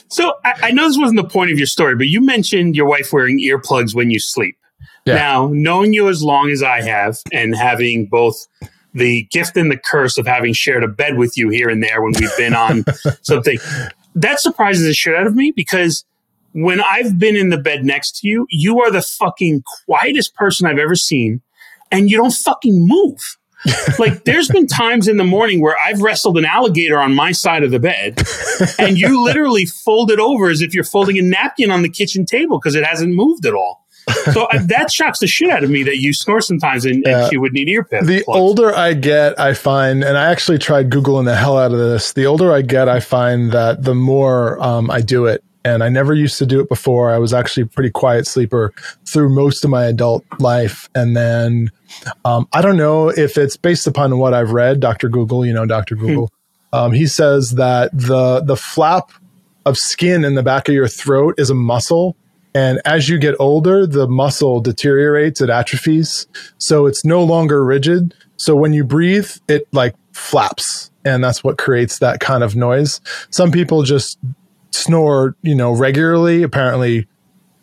so 0.08 0.34
I, 0.44 0.54
I 0.62 0.70
know 0.72 0.86
this 0.86 0.98
wasn't 0.98 1.20
the 1.20 1.28
point 1.28 1.50
of 1.50 1.58
your 1.58 1.66
story, 1.66 1.96
but 1.96 2.06
you 2.08 2.20
mentioned 2.20 2.76
your 2.76 2.86
wife 2.86 3.12
wearing 3.12 3.40
earplugs 3.40 3.94
when 3.94 4.10
you 4.10 4.20
sleep. 4.20 4.57
Yeah. 5.08 5.14
Now, 5.14 5.50
knowing 5.52 5.94
you 5.94 6.08
as 6.08 6.22
long 6.22 6.50
as 6.50 6.62
I 6.62 6.82
have 6.82 7.18
and 7.32 7.56
having 7.56 8.06
both 8.06 8.46
the 8.92 9.24
gift 9.30 9.56
and 9.56 9.70
the 9.70 9.78
curse 9.78 10.18
of 10.18 10.26
having 10.26 10.52
shared 10.52 10.84
a 10.84 10.88
bed 10.88 11.16
with 11.16 11.36
you 11.36 11.48
here 11.48 11.70
and 11.70 11.82
there 11.82 12.02
when 12.02 12.12
we've 12.20 12.36
been 12.36 12.54
on 12.54 12.84
something, 13.22 13.58
that 14.14 14.40
surprises 14.40 14.84
the 14.84 14.92
shit 14.92 15.14
out 15.14 15.26
of 15.26 15.34
me 15.34 15.52
because 15.54 16.04
when 16.52 16.80
I've 16.80 17.18
been 17.18 17.36
in 17.36 17.48
the 17.48 17.58
bed 17.58 17.84
next 17.84 18.18
to 18.20 18.28
you, 18.28 18.46
you 18.50 18.82
are 18.82 18.90
the 18.90 19.02
fucking 19.02 19.62
quietest 19.86 20.34
person 20.34 20.66
I've 20.66 20.78
ever 20.78 20.94
seen 20.94 21.40
and 21.90 22.10
you 22.10 22.18
don't 22.18 22.32
fucking 22.32 22.86
move. 22.86 23.36
like 23.98 24.24
there's 24.24 24.48
been 24.48 24.66
times 24.66 25.08
in 25.08 25.16
the 25.16 25.24
morning 25.24 25.60
where 25.60 25.76
I've 25.84 26.00
wrestled 26.00 26.38
an 26.38 26.44
alligator 26.44 27.00
on 27.00 27.14
my 27.14 27.32
side 27.32 27.64
of 27.64 27.72
the 27.72 27.80
bed 27.80 28.22
and 28.78 28.96
you 28.96 29.24
literally 29.24 29.66
fold 29.66 30.12
it 30.12 30.20
over 30.20 30.48
as 30.48 30.60
if 30.60 30.74
you're 30.74 30.84
folding 30.84 31.18
a 31.18 31.22
napkin 31.22 31.70
on 31.70 31.82
the 31.82 31.88
kitchen 31.88 32.24
table 32.24 32.58
because 32.58 32.76
it 32.76 32.84
hasn't 32.84 33.14
moved 33.14 33.46
at 33.46 33.54
all. 33.54 33.84
So 34.32 34.44
uh, 34.44 34.58
that 34.66 34.90
shocks 34.90 35.18
the 35.18 35.26
shit 35.26 35.50
out 35.50 35.64
of 35.64 35.70
me 35.70 35.82
that 35.84 35.98
you 35.98 36.12
snore 36.12 36.40
sometimes 36.40 36.84
and, 36.84 37.06
and 37.06 37.32
you 37.32 37.40
would 37.40 37.52
need 37.52 37.68
ear 37.68 37.84
plugs. 37.84 38.06
The 38.06 38.24
older 38.26 38.74
I 38.74 38.94
get, 38.94 39.38
I 39.38 39.54
find, 39.54 40.04
and 40.04 40.16
I 40.16 40.30
actually 40.30 40.58
tried 40.58 40.90
Googling 40.90 41.24
the 41.24 41.34
hell 41.34 41.58
out 41.58 41.72
of 41.72 41.78
this. 41.78 42.12
The 42.12 42.26
older 42.26 42.52
I 42.52 42.62
get, 42.62 42.88
I 42.88 43.00
find 43.00 43.52
that 43.52 43.84
the 43.84 43.94
more 43.94 44.60
um, 44.62 44.90
I 44.90 45.00
do 45.00 45.26
it, 45.26 45.42
And 45.64 45.82
I 45.82 45.88
never 45.88 46.14
used 46.14 46.38
to 46.38 46.46
do 46.46 46.60
it 46.60 46.68
before. 46.68 47.10
I 47.10 47.18
was 47.18 47.34
actually 47.34 47.64
a 47.64 47.66
pretty 47.66 47.90
quiet 47.90 48.26
sleeper 48.26 48.72
through 49.06 49.30
most 49.30 49.64
of 49.64 49.70
my 49.70 49.84
adult 49.84 50.24
life. 50.38 50.88
And 50.94 51.16
then 51.16 51.70
um, 52.24 52.48
I 52.52 52.62
don't 52.62 52.76
know 52.76 53.08
if 53.08 53.36
it's 53.36 53.56
based 53.56 53.86
upon 53.86 54.18
what 54.18 54.34
I've 54.34 54.52
read, 54.52 54.80
Dr. 54.80 55.08
Google, 55.08 55.44
you 55.44 55.52
know, 55.52 55.66
Dr. 55.66 55.96
Hmm. 55.96 56.06
Google. 56.06 56.32
Um, 56.72 56.92
he 56.92 57.06
says 57.06 57.52
that 57.52 57.90
the 57.92 58.40
the 58.40 58.56
flap 58.56 59.10
of 59.64 59.78
skin 59.78 60.24
in 60.24 60.34
the 60.34 60.42
back 60.42 60.68
of 60.68 60.74
your 60.74 60.88
throat 60.88 61.34
is 61.38 61.50
a 61.50 61.54
muscle. 61.54 62.16
And 62.54 62.80
as 62.84 63.08
you 63.08 63.18
get 63.18 63.34
older, 63.38 63.86
the 63.86 64.08
muscle 64.08 64.60
deteriorates, 64.60 65.40
it 65.40 65.50
atrophies. 65.50 66.26
So 66.58 66.86
it's 66.86 67.04
no 67.04 67.22
longer 67.22 67.64
rigid. 67.64 68.14
So 68.36 68.56
when 68.56 68.72
you 68.72 68.84
breathe, 68.84 69.30
it 69.48 69.68
like 69.72 69.94
flaps 70.12 70.90
and 71.04 71.22
that's 71.22 71.42
what 71.42 71.58
creates 71.58 71.98
that 72.00 72.20
kind 72.20 72.42
of 72.42 72.56
noise. 72.56 73.00
Some 73.30 73.50
people 73.50 73.82
just 73.82 74.18
snore, 74.70 75.36
you 75.42 75.54
know, 75.54 75.72
regularly. 75.72 76.42
Apparently, 76.42 77.06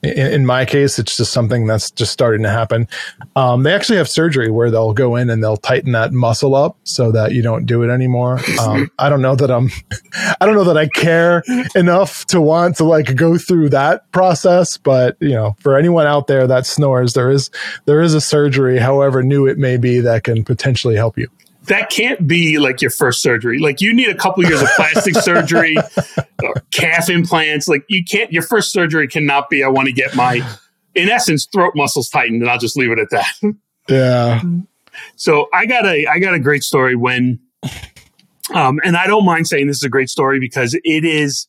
in, 0.06 0.34
in, 0.34 0.46
my 0.46 0.66
case, 0.66 1.00
it's 1.00 1.18
just 1.18 1.34
something 1.34 1.68
that's 1.68 1.92
just 1.92 2.12
starting 2.12 2.44
to 2.44 2.50
happen. 2.50 2.88
Um, 3.36 3.64
they 3.64 3.74
actually 3.74 3.98
have 3.98 4.10
surgery 4.10 4.50
where 4.50 4.72
they'll 4.72 4.94
go 4.94 5.16
in 5.16 5.30
and 5.30 5.44
they'll 5.44 5.58
tighten 5.58 5.92
that 5.94 6.14
muscle 6.14 6.56
up 6.56 6.78
so 6.84 7.12
that 7.12 7.34
you 7.34 7.42
don't 7.42 7.66
do 7.66 7.84
it 7.84 7.90
anymore. 7.90 8.40
Um, 8.60 8.92
I 9.00 9.10
don't 9.10 9.22
know 9.22 9.36
that 9.36 9.52
I'm, 9.52 9.70
I 10.40 10.46
don't 10.46 10.56
know 10.56 10.64
that 10.66 10.78
I 10.78 10.88
care 10.88 11.44
enough 11.76 12.26
to 12.28 12.40
want 12.40 12.78
to 12.78 12.84
like 12.84 13.16
go 13.16 13.38
through 13.38 13.70
that 13.70 14.10
process. 14.12 14.78
But 14.78 15.18
you 15.20 15.34
know, 15.34 15.56
for 15.60 15.78
anyone 15.78 16.08
out 16.08 16.28
there 16.28 16.48
that 16.48 16.66
snores, 16.66 17.14
there 17.14 17.32
is 17.32 17.50
there 17.86 18.02
is 18.02 18.14
a 18.14 18.22
surgery, 18.22 18.80
however 18.80 19.24
new 19.24 19.48
it 19.48 19.58
may 19.58 19.78
be, 19.78 20.00
that 20.00 20.24
can 20.24 20.44
potentially 20.44 20.96
help 20.96 21.18
you 21.18 21.28
that 21.68 21.90
can't 21.90 22.28
be 22.28 22.60
like 22.60 22.82
your 22.82 22.92
first 22.92 23.22
surgery. 23.22 23.60
Like 23.60 23.82
you 23.82 23.94
need 23.94 24.10
a 24.10 24.16
couple 24.16 24.44
years 24.44 24.62
of 24.62 24.68
plastic 24.76 25.16
surgery, 25.22 25.78
calf 26.72 27.10
implants. 27.10 27.68
Like 27.68 27.86
you 27.88 28.04
can't. 28.04 28.32
Your 28.32 28.44
first 28.44 28.72
surgery 28.72 29.08
cannot 29.08 29.50
be. 29.50 29.64
I 29.64 29.68
want 29.68 29.88
to 29.88 29.94
get 29.94 30.16
my, 30.16 30.42
in 30.94 31.10
essence, 31.10 31.46
throat 31.46 31.74
muscles 31.76 32.10
tightened, 32.10 32.42
and 32.42 32.50
I'll 32.50 32.60
just 32.60 32.78
leave 32.78 32.92
it 32.92 33.00
at 33.00 33.10
that. 33.12 33.56
Yeah. 33.88 34.42
So 35.16 35.48
I 35.54 35.66
got 35.66 35.86
a 35.86 36.08
I 36.08 36.20
got 36.20 36.34
a 36.34 36.40
great 36.40 36.64
story 36.64 36.96
when, 36.96 37.40
um, 38.54 38.80
and 38.84 38.98
I 38.98 39.08
don't 39.08 39.26
mind 39.26 39.48
saying 39.48 39.68
this 39.68 39.78
is 39.78 39.84
a 39.84 39.90
great 39.90 40.10
story 40.10 40.40
because 40.40 40.74
it 40.74 41.06
is. 41.06 41.48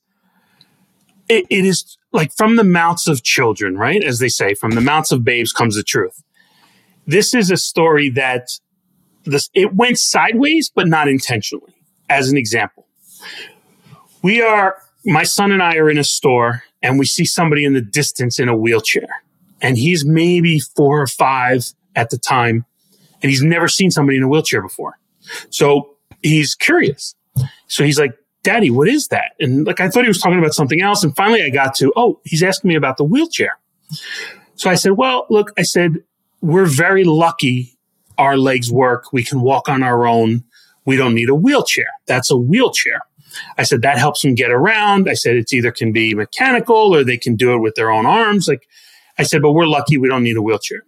It, 1.29 1.45
it 1.51 1.65
is 1.65 1.99
like 2.13 2.33
from 2.33 2.55
the 2.55 2.63
mouths 2.63 3.09
of 3.09 3.25
children, 3.25 3.77
right? 3.77 4.03
As 4.03 4.21
they 4.21 4.29
say, 4.29 4.55
from 4.55 4.73
the 4.73 4.81
mouths 4.81 5.11
of 5.11 5.25
babes 5.25 5.53
comes 5.53 5.75
the 5.75 5.83
truth. 5.83 6.23
This 7.05 7.35
is 7.35 7.51
a 7.51 7.57
story 7.57 8.11
that 8.11 8.49
this 9.31 9.51
it 9.55 9.75
went 9.75 9.99
sideways, 9.99 10.71
but 10.75 10.89
not 10.89 11.09
intentionally. 11.09 11.75
As 12.09 12.31
an 12.31 12.37
example, 12.37 12.87
we 14.23 14.41
are 14.41 14.77
my 15.05 15.25
son 15.25 15.53
and 15.53 15.63
I 15.63 15.77
are 15.77 15.91
in 15.91 15.99
a 15.99 16.05
store 16.05 16.63
and 16.83 16.99
we 16.99 17.07
see 17.07 17.25
somebody 17.25 17.65
in 17.65 17.75
the 17.75 17.81
distance 17.81 18.39
in 18.39 18.49
a 18.49 18.57
wheelchair, 18.57 19.09
and 19.61 19.77
he's 19.77 20.05
maybe 20.05 20.61
four 20.61 21.01
or 21.01 21.07
five 21.07 21.65
at 21.95 22.11
the 22.11 22.19
time, 22.19 22.65
and 23.23 23.31
he's 23.31 23.43
never 23.43 23.69
seen 23.69 23.91
somebody 23.91 24.19
in 24.19 24.23
a 24.23 24.29
wheelchair 24.29 24.63
before. 24.63 24.99
So 25.51 25.97
he's 26.23 26.55
curious. 26.55 27.15
So 27.67 27.85
he's 27.85 27.99
like, 27.99 28.17
Daddy, 28.43 28.71
what 28.71 28.89
is 28.89 29.09
that? 29.09 29.33
And 29.41 29.67
like, 29.67 29.81
I 29.81 29.89
thought 29.89 30.03
he 30.03 30.09
was 30.09 30.21
talking 30.21 30.39
about 30.39 30.55
something 30.55 30.81
else. 30.81 31.03
And 31.03 31.17
finally 31.17 31.43
I 31.43 31.51
got 31.51 31.75
to, 31.77 31.93
oh, 31.97 32.21
he's 32.25 32.43
asking 32.43 32.69
me 32.69 32.77
about 32.77 32.97
the 32.97 33.05
wheelchair. 33.05 33.59
So 34.55 34.71
I 34.71 34.77
said, 34.77 34.93
well, 34.93 35.27
look, 35.31 35.53
I 35.59 35.63
said, 35.63 35.97
we're 36.43 36.67
very 36.67 37.03
lucky 37.03 37.76
our 38.19 38.37
legs 38.37 38.71
work. 38.71 39.13
We 39.13 39.23
can 39.23 39.41
walk 39.41 39.69
on 39.69 39.83
our 39.83 40.07
own. 40.07 40.45
We 40.85 40.97
don't 40.97 41.15
need 41.15 41.29
a 41.29 41.35
wheelchair. 41.35 41.89
That's 42.07 42.31
a 42.31 42.37
wheelchair. 42.37 43.01
I 43.59 43.65
said 43.65 43.83
that 43.83 43.99
helps 43.99 44.23
them 44.23 44.35
get 44.35 44.51
around. 44.51 45.09
I 45.09 45.15
said 45.15 45.37
it's 45.37 45.53
either 45.53 45.71
can 45.71 45.93
be 45.93 46.15
mechanical 46.15 46.95
or 46.95 47.05
they 47.05 47.19
can 47.19 47.37
do 47.37 47.55
it 47.55 47.59
with 47.59 47.75
their 47.75 47.91
own 47.91 48.07
arms. 48.07 48.49
Like 48.49 48.67
I 49.19 49.25
said, 49.25 49.43
but 49.43 49.53
we're 49.53 49.67
lucky 49.67 49.99
we 49.99 50.09
don't 50.09 50.23
need 50.23 50.37
a 50.37 50.43
wheelchair. 50.43 50.85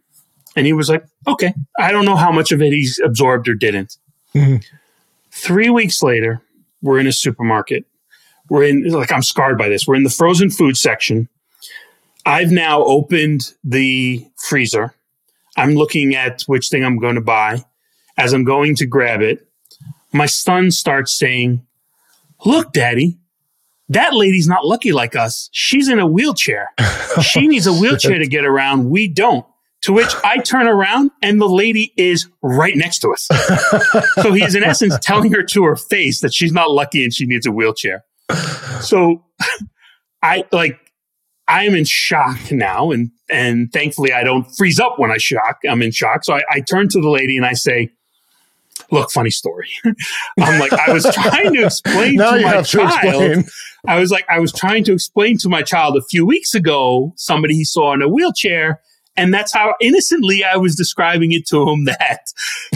And 0.56 0.66
he 0.66 0.72
was 0.72 0.88
like, 0.88 1.04
okay. 1.26 1.54
I 1.78 1.92
don't 1.92 2.04
know 2.04 2.16
how 2.16 2.32
much 2.32 2.52
of 2.52 2.62
it 2.62 2.72
he's 2.72 2.98
absorbed 3.04 3.48
or 3.48 3.54
didn't. 3.54 3.96
Mm-hmm. 4.34 4.56
Three 5.30 5.70
weeks 5.70 6.02
later, 6.02 6.42
we're 6.82 6.98
in 6.98 7.06
a 7.06 7.12
supermarket. 7.12 7.84
We're 8.48 8.64
in, 8.64 8.88
like, 8.90 9.12
I'm 9.12 9.22
scarred 9.22 9.58
by 9.58 9.68
this. 9.68 9.86
We're 9.86 9.96
in 9.96 10.04
the 10.04 10.10
frozen 10.10 10.50
food 10.50 10.76
section. 10.76 11.28
I've 12.24 12.50
now 12.50 12.82
opened 12.82 13.52
the 13.62 14.26
freezer 14.36 14.94
I'm 15.58 15.74
looking 15.74 16.14
at 16.14 16.42
which 16.42 16.68
thing 16.68 16.84
I'm 16.84 16.98
going 16.98 17.16
to 17.16 17.20
buy. 17.20 17.64
As 18.16 18.32
I'm 18.32 18.44
going 18.44 18.74
to 18.76 18.86
grab 18.86 19.20
it, 19.20 19.46
my 20.12 20.26
son 20.26 20.70
starts 20.70 21.16
saying, 21.16 21.64
Look, 22.44 22.72
daddy, 22.72 23.18
that 23.88 24.14
lady's 24.14 24.46
not 24.46 24.64
lucky 24.64 24.92
like 24.92 25.16
us. 25.16 25.48
She's 25.52 25.88
in 25.88 25.98
a 25.98 26.06
wheelchair. 26.06 26.70
She 27.22 27.48
needs 27.48 27.66
a 27.66 27.72
wheelchair 27.72 28.18
to 28.18 28.28
get 28.28 28.44
around. 28.44 28.90
We 28.90 29.08
don't. 29.08 29.44
To 29.82 29.92
which 29.92 30.14
I 30.22 30.38
turn 30.38 30.68
around 30.68 31.10
and 31.20 31.40
the 31.40 31.48
lady 31.48 31.92
is 31.96 32.28
right 32.42 32.76
next 32.76 33.00
to 33.00 33.12
us. 33.12 33.28
so 34.22 34.32
he's 34.32 34.54
in 34.54 34.62
essence 34.62 34.96
telling 35.00 35.32
her 35.32 35.42
to 35.42 35.64
her 35.64 35.74
face 35.74 36.20
that 36.20 36.32
she's 36.32 36.52
not 36.52 36.70
lucky 36.70 37.02
and 37.02 37.12
she 37.12 37.26
needs 37.26 37.44
a 37.44 37.50
wheelchair. 37.50 38.04
So 38.82 39.24
I 40.22 40.44
like 40.52 40.78
I'm 41.48 41.74
in 41.74 41.84
shock 41.84 42.52
now, 42.52 42.90
and 42.90 43.10
and 43.30 43.72
thankfully 43.72 44.12
I 44.12 44.22
don't 44.22 44.44
freeze 44.56 44.78
up 44.78 44.98
when 44.98 45.10
I 45.10 45.16
shock. 45.16 45.58
I'm 45.68 45.82
in 45.82 45.90
shock, 45.90 46.24
so 46.24 46.34
I, 46.34 46.42
I 46.50 46.60
turn 46.60 46.88
to 46.90 47.00
the 47.00 47.08
lady 47.08 47.36
and 47.38 47.46
I 47.46 47.54
say, 47.54 47.90
"Look, 48.90 49.10
funny 49.10 49.30
story." 49.30 49.68
I'm 50.38 50.60
like, 50.60 50.74
I 50.74 50.92
was 50.92 51.04
trying 51.12 51.54
to 51.54 51.64
explain 51.64 52.18
to 52.18 52.40
my 52.42 52.62
child. 52.62 53.44
I 53.86 53.98
was 53.98 54.10
like, 54.10 54.26
I 54.28 54.38
was 54.38 54.52
trying 54.52 54.84
to 54.84 54.92
explain 54.92 55.38
to 55.38 55.48
my 55.48 55.62
child 55.62 55.96
a 55.96 56.02
few 56.02 56.26
weeks 56.26 56.54
ago 56.54 57.14
somebody 57.16 57.54
he 57.54 57.64
saw 57.64 57.94
in 57.94 58.02
a 58.02 58.08
wheelchair, 58.08 58.82
and 59.16 59.32
that's 59.32 59.54
how 59.54 59.74
innocently 59.80 60.44
I 60.44 60.58
was 60.58 60.76
describing 60.76 61.32
it 61.32 61.46
to 61.48 61.66
him 61.66 61.84
that 61.86 62.26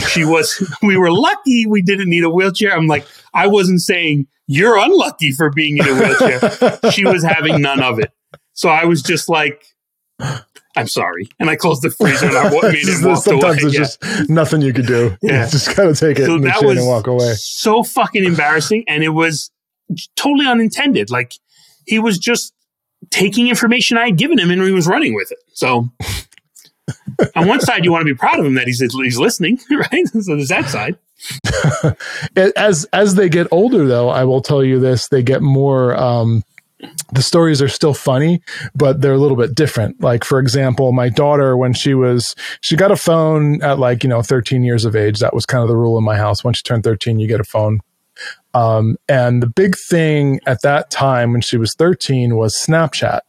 she 0.09 0.25
was. 0.25 0.66
we 0.83 0.97
were 0.97 1.12
lucky 1.12 1.66
we 1.66 1.83
didn't 1.83 2.09
need 2.09 2.25
a 2.25 2.31
wheelchair. 2.31 2.75
I'm 2.75 2.87
like, 2.87 3.07
I 3.35 3.49
wasn't 3.49 3.83
saying 3.83 4.29
you're 4.47 4.79
unlucky 4.79 5.33
for 5.33 5.51
being 5.51 5.77
in 5.77 5.87
a 5.87 5.95
wheelchair. 5.95 6.91
she 6.91 7.05
was 7.05 7.23
having 7.23 7.61
none 7.61 7.83
of 7.83 7.99
it. 7.99 8.11
So 8.55 8.69
I 8.69 8.85
was 8.85 9.03
just 9.03 9.29
like, 9.29 9.65
I'm 10.77 10.89
sorry. 10.89 11.29
And 11.39 11.51
I 11.51 11.57
closed 11.57 11.83
the 11.83 11.91
freezer 11.91 12.27
and 12.27 12.37
I 12.37 12.51
made 12.51 12.61
it 12.75 13.05
walk 13.05 13.23
Sometimes 13.23 13.65
it's 13.65 13.75
yeah. 13.75 13.81
just 13.81 14.31
nothing 14.31 14.63
you 14.63 14.73
could 14.73 14.87
do. 14.87 15.17
Yeah. 15.23 15.45
You 15.45 15.51
just 15.51 15.77
gotta 15.77 15.95
take 15.95 16.19
it 16.19 16.27
so 16.27 16.35
and, 16.35 16.45
that 16.45 16.65
was 16.65 16.79
and 16.79 16.87
walk 16.87 17.07
away. 17.07 17.35
So 17.37 17.83
fucking 17.83 18.25
embarrassing. 18.25 18.85
And 18.89 19.03
it 19.03 19.11
was 19.11 19.51
totally 20.17 20.47
unintended. 20.47 21.11
Like 21.11 21.35
he 21.87 21.99
was 21.99 22.19
just 22.19 22.55
taking 23.11 23.49
information 23.49 23.99
I 23.99 24.07
had 24.07 24.17
given 24.17 24.39
him 24.39 24.51
and 24.51 24.63
he 24.63 24.73
was 24.73 24.87
running 24.87 25.15
with 25.15 25.31
it. 25.31 25.39
So 25.53 25.89
on 27.37 27.47
one 27.47 27.61
side, 27.61 27.85
you 27.85 27.93
want 27.93 28.03
to 28.03 28.13
be 28.13 28.17
proud 28.17 28.39
of 28.39 28.47
him 28.47 28.55
that 28.55 28.67
he's 28.67 28.81
he's 28.81 29.19
listening, 29.19 29.59
right? 29.71 30.07
So 30.09 30.37
there's 30.37 30.49
that 30.49 30.69
side. 30.69 30.97
as 32.57 32.85
as 32.93 33.15
they 33.15 33.29
get 33.29 33.47
older, 33.51 33.87
though, 33.87 34.09
I 34.09 34.25
will 34.25 34.43
tell 34.43 34.65
you 34.65 34.81
this: 34.81 35.09
they 35.09 35.23
get 35.23 35.41
more 35.41 35.97
um, 35.97 36.43
the 37.12 37.22
stories 37.22 37.62
are 37.62 37.68
still 37.68 37.95
funny, 37.95 38.41
but 38.74 39.01
they're 39.01 39.12
a 39.12 39.18
little 39.18 39.37
bit 39.37 39.55
different. 39.55 40.01
Like, 40.01 40.24
for 40.24 40.39
example, 40.39 40.93
my 40.93 41.09
daughter, 41.09 41.57
when 41.57 41.72
she 41.72 41.95
was, 41.95 42.35
she 42.61 42.76
got 42.76 42.91
a 42.91 42.97
phone 42.97 43.62
at 43.62 43.78
like, 43.78 44.03
you 44.03 44.09
know, 44.09 44.22
13 44.22 44.64
years 44.64 44.85
of 44.85 44.97
age. 44.97 45.20
That 45.20 45.35
was 45.35 45.47
kind 45.47 45.62
of 45.62 45.68
the 45.68 45.76
rule 45.76 45.99
in 45.99 46.05
my 46.05 46.16
house. 46.16 46.43
Once 46.43 46.59
you 46.59 46.62
turn 46.62 46.83
13, 46.83 47.18
you 47.18 47.28
get 47.28 47.41
a 47.41 47.45
phone. 47.45 47.80
Um, 48.55 48.97
and 49.09 49.43
the 49.43 49.47
big 49.47 49.76
thing 49.76 50.41
at 50.47 50.62
that 50.62 50.91
time 50.91 51.33
when 51.33 51.41
she 51.41 51.57
was 51.57 51.74
13 51.74 52.37
was 52.37 52.57
Snapchat. 52.57 53.20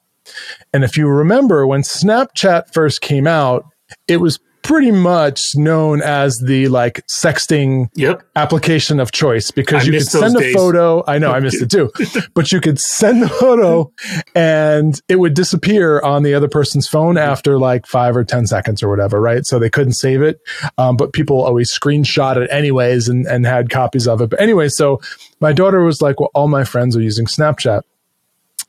And 0.74 0.84
if 0.84 0.98
you 0.98 1.08
remember, 1.08 1.68
when 1.68 1.82
Snapchat 1.82 2.74
first 2.74 3.02
came 3.02 3.28
out, 3.28 3.66
it 4.08 4.18
was 4.18 4.40
pretty 4.64 4.92
much 4.92 5.56
known 5.56 6.02
as 6.02 6.40
the 6.40 6.68
like 6.70 7.06
sexting 7.08 7.90
yep. 7.96 8.24
application 8.36 9.00
of 9.00 9.12
choice 9.12 9.52
because 9.52 9.84
I 9.84 9.86
you 9.86 9.92
could 9.94 10.08
send 10.08 10.36
a 10.36 10.40
days. 10.40 10.56
photo. 10.56 11.04
I 11.06 11.18
know 11.20 11.32
I 11.32 11.40
missed 11.40 11.62
it 11.62 11.70
too, 11.70 11.92
but 12.34 12.52
you 12.52 12.62
could 12.62 12.80
send 12.80 13.22
the 13.22 13.30
photo 13.30 13.92
and 14.34 15.00
it 15.08 15.18
would 15.18 15.34
disappear 15.34 16.00
on 16.02 16.24
the 16.24 16.34
other 16.34 16.48
person's 16.48 16.88
phone 16.88 17.18
after 17.18 17.60
like 17.60 17.86
five 17.86 18.16
or 18.16 18.24
10 18.24 18.48
seconds 18.48 18.82
or 18.82 18.90
whatever. 18.90 19.22
Right. 19.22 19.46
So 19.46 19.60
they 19.60 19.70
couldn't 19.70 19.94
save 19.94 20.22
it. 20.22 20.40
Um, 20.78 20.98
but 20.98 21.14
people 21.14 21.44
always 21.44 21.72
screenshot 21.72 22.38
it 22.38 22.50
anyways 22.52 23.10
and, 23.10 23.28
and 23.28 23.46
had 23.46 23.70
copies 23.70 24.08
of 24.08 24.22
it. 24.22 24.30
But 24.30 24.42
anyway, 24.42 24.70
so 24.70 25.02
my 25.40 25.54
daughter 25.54 25.84
was 25.84 26.02
like, 26.02 26.20
well, 26.20 26.32
all 26.34 26.48
my 26.48 26.64
friends 26.64 26.96
are 26.96 27.02
using 27.02 27.26
Snapchat. 27.26 27.82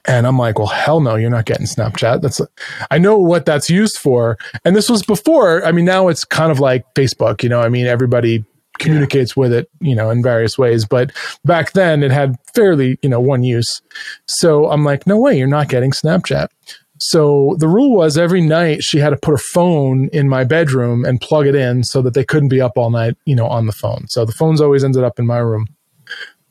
And 0.06 0.26
I'm 0.26 0.38
like, 0.38 0.58
well, 0.58 0.68
hell 0.68 1.00
no, 1.00 1.16
you're 1.16 1.30
not 1.30 1.46
getting 1.46 1.66
Snapchat. 1.66 2.20
That's, 2.20 2.40
I 2.90 2.98
know 2.98 3.16
what 3.16 3.46
that's 3.46 3.70
used 3.70 3.96
for. 3.98 4.36
And 4.64 4.76
this 4.76 4.90
was 4.90 5.02
before, 5.02 5.64
I 5.64 5.72
mean, 5.72 5.86
now 5.86 6.08
it's 6.08 6.24
kind 6.24 6.52
of 6.52 6.60
like 6.60 6.84
Facebook, 6.94 7.42
you 7.42 7.48
know, 7.48 7.60
I 7.60 7.68
mean, 7.68 7.86
everybody 7.86 8.44
communicates 8.78 9.34
yeah. 9.36 9.40
with 9.40 9.52
it, 9.52 9.70
you 9.80 9.94
know, 9.94 10.10
in 10.10 10.22
various 10.22 10.58
ways. 10.58 10.84
But 10.84 11.12
back 11.44 11.72
then 11.72 12.02
it 12.02 12.10
had 12.10 12.36
fairly, 12.54 12.98
you 13.02 13.08
know, 13.08 13.20
one 13.20 13.44
use. 13.44 13.80
So 14.26 14.68
I'm 14.70 14.84
like, 14.84 15.06
no 15.06 15.16
way, 15.16 15.38
you're 15.38 15.46
not 15.46 15.68
getting 15.68 15.92
Snapchat. 15.92 16.48
So 17.00 17.56
the 17.58 17.68
rule 17.68 17.96
was 17.96 18.16
every 18.16 18.40
night 18.40 18.82
she 18.82 18.98
had 18.98 19.10
to 19.10 19.16
put 19.16 19.32
her 19.32 19.38
phone 19.38 20.08
in 20.12 20.28
my 20.28 20.44
bedroom 20.44 21.04
and 21.04 21.20
plug 21.20 21.46
it 21.46 21.54
in 21.54 21.82
so 21.82 22.02
that 22.02 22.14
they 22.14 22.24
couldn't 22.24 22.48
be 22.48 22.60
up 22.60 22.72
all 22.76 22.90
night, 22.90 23.16
you 23.26 23.34
know, 23.34 23.46
on 23.46 23.66
the 23.66 23.72
phone. 23.72 24.06
So 24.08 24.24
the 24.24 24.32
phones 24.32 24.60
always 24.60 24.84
ended 24.84 25.02
up 25.02 25.18
in 25.18 25.26
my 25.26 25.38
room. 25.38 25.66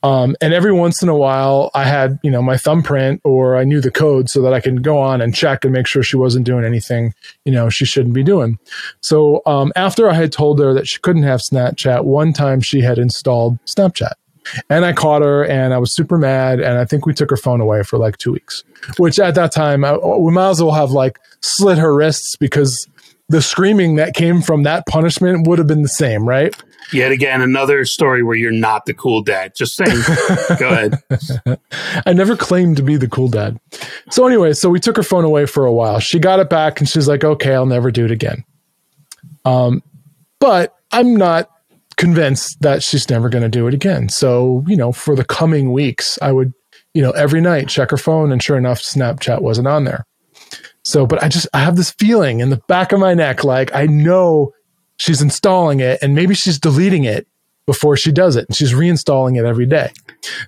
Um, 0.04 0.36
and 0.42 0.54
every 0.54 0.74
once 0.74 1.02
in 1.02 1.08
a 1.08 1.16
while, 1.16 1.72
I 1.74 1.86
had, 1.86 2.20
you 2.24 2.30
know, 2.30 2.42
my 2.42 2.58
thumbprint 2.58 3.22
or 3.24 3.56
I 3.56 3.64
knew 3.64 3.80
the 3.80 3.90
code 3.90 4.30
so 4.30 4.42
that 4.42 4.54
I 4.54 4.60
could 4.60 4.84
go 4.84 5.00
on 5.00 5.22
and 5.22 5.34
check 5.34 5.64
and 5.64 5.74
make 5.74 5.88
sure 5.88 6.04
she 6.04 6.18
wasn't 6.18 6.46
doing 6.46 6.66
anything, 6.66 7.14
you 7.46 7.54
know, 7.54 7.70
she 7.70 7.86
shouldn't 7.86 8.14
be 8.14 8.24
doing. 8.24 8.60
So 9.00 9.42
um, 9.46 9.72
after 9.78 10.10
I 10.10 10.14
had 10.14 10.34
told 10.34 10.60
her 10.60 10.74
that 10.74 10.88
she 10.88 11.00
couldn't 11.00 11.24
have 11.24 11.40
Snapchat, 11.40 12.04
one 12.04 12.34
time 12.34 12.60
she 12.60 12.82
had 12.82 12.98
installed 12.98 13.58
Snapchat. 13.66 14.14
And 14.70 14.84
I 14.84 14.92
caught 14.92 15.22
her 15.22 15.46
and 15.46 15.74
I 15.74 15.78
was 15.78 15.96
super 15.96 16.18
mad. 16.18 16.60
And 16.60 16.78
I 16.78 16.84
think 16.84 17.06
we 17.06 17.14
took 17.14 17.30
her 17.30 17.38
phone 17.38 17.62
away 17.62 17.82
for 17.84 17.98
like 17.98 18.18
two 18.18 18.34
weeks, 18.34 18.66
which 18.98 19.18
at 19.18 19.36
that 19.36 19.54
time, 19.54 19.86
I, 19.86 19.96
we 19.96 20.34
might 20.34 20.50
as 20.50 20.62
well 20.62 20.74
have 20.74 20.92
like 20.92 21.18
slit 21.40 21.78
her 21.78 21.96
wrists 21.96 22.36
because 22.36 22.88
the 23.30 23.42
screaming 23.42 23.96
that 23.96 24.16
came 24.16 24.42
from 24.42 24.64
that 24.64 24.86
punishment 24.86 25.48
would 25.48 25.60
have 25.60 25.68
been 25.68 25.82
the 25.82 25.88
same, 25.88 26.28
right? 26.28 26.54
Yet 26.94 27.12
again, 27.12 27.42
another 27.42 27.86
story 27.86 28.24
where 28.24 28.36
you're 28.36 28.52
not 28.52 28.86
the 28.86 28.94
cool 28.94 29.22
dad. 29.22 29.56
Just 29.56 29.76
saying. 29.76 30.02
Go 30.60 30.70
ahead. 30.70 31.60
I 32.06 32.14
never 32.14 32.36
claimed 32.36 32.78
to 32.78 32.84
be 32.84 32.96
the 32.98 33.08
cool 33.08 33.28
dad. 33.28 33.60
So 34.12 34.28
anyway, 34.28 34.54
so 34.54 34.70
we 34.70 34.80
took 34.80 34.98
her 34.98 35.04
phone 35.04 35.26
away 35.26 35.46
for 35.46 35.66
a 35.66 35.74
while. 35.74 36.00
She 36.00 36.20
got 36.20 36.40
it 36.40 36.50
back 36.50 36.80
and 36.80 36.88
she's 36.88 37.08
like, 37.08 37.24
okay, 37.24 37.54
I'll 37.54 37.66
never 37.66 37.92
do 37.92 38.06
it 38.06 38.12
again. 38.12 38.44
Um, 39.46 39.82
but 40.40 40.76
I'm 40.92 41.16
not 41.16 41.50
convinced 41.98 42.62
that 42.62 42.84
she's 42.84 43.10
never 43.10 43.30
going 43.30 43.44
to 43.44 43.50
do 43.50 43.68
it 43.68 43.74
again. 43.74 44.10
So, 44.10 44.64
you 44.68 44.76
know, 44.76 44.92
for 44.92 45.16
the 45.16 45.26
coming 45.26 45.72
weeks, 45.72 46.18
I 46.22 46.32
would, 46.32 46.54
you 46.94 47.02
know, 47.02 47.12
every 47.12 47.42
night 47.42 47.70
check 47.70 47.92
her 47.92 47.98
phone 47.98 48.32
and 48.32 48.42
sure 48.42 48.58
enough, 48.58 48.80
Snapchat 48.82 49.42
wasn't 49.42 49.68
on 49.68 49.84
there. 49.84 50.06
So, 50.84 51.08
but 51.08 51.24
I 51.24 51.30
just, 51.30 51.48
I 51.54 51.60
have 51.60 51.76
this 51.76 51.92
feeling 51.92 52.40
in 52.40 52.50
the 52.50 52.62
back 52.68 52.92
of 52.92 53.00
my 53.00 53.14
neck, 53.14 53.44
like 53.44 53.74
I 53.74 53.86
know 53.86 54.52
she's 55.04 55.22
installing 55.22 55.82
it 55.82 56.00
and 56.02 56.16
maybe 56.16 56.34
she's 56.34 56.58
deleting 56.58 57.04
it 57.04 57.28
before 57.66 57.98
she 57.98 58.10
does 58.10 58.38
it 58.38 58.48
and 58.48 58.56
she's 58.56 58.72
reinstalling 58.72 59.38
it 59.38 59.46
every 59.46 59.66
day. 59.66 59.92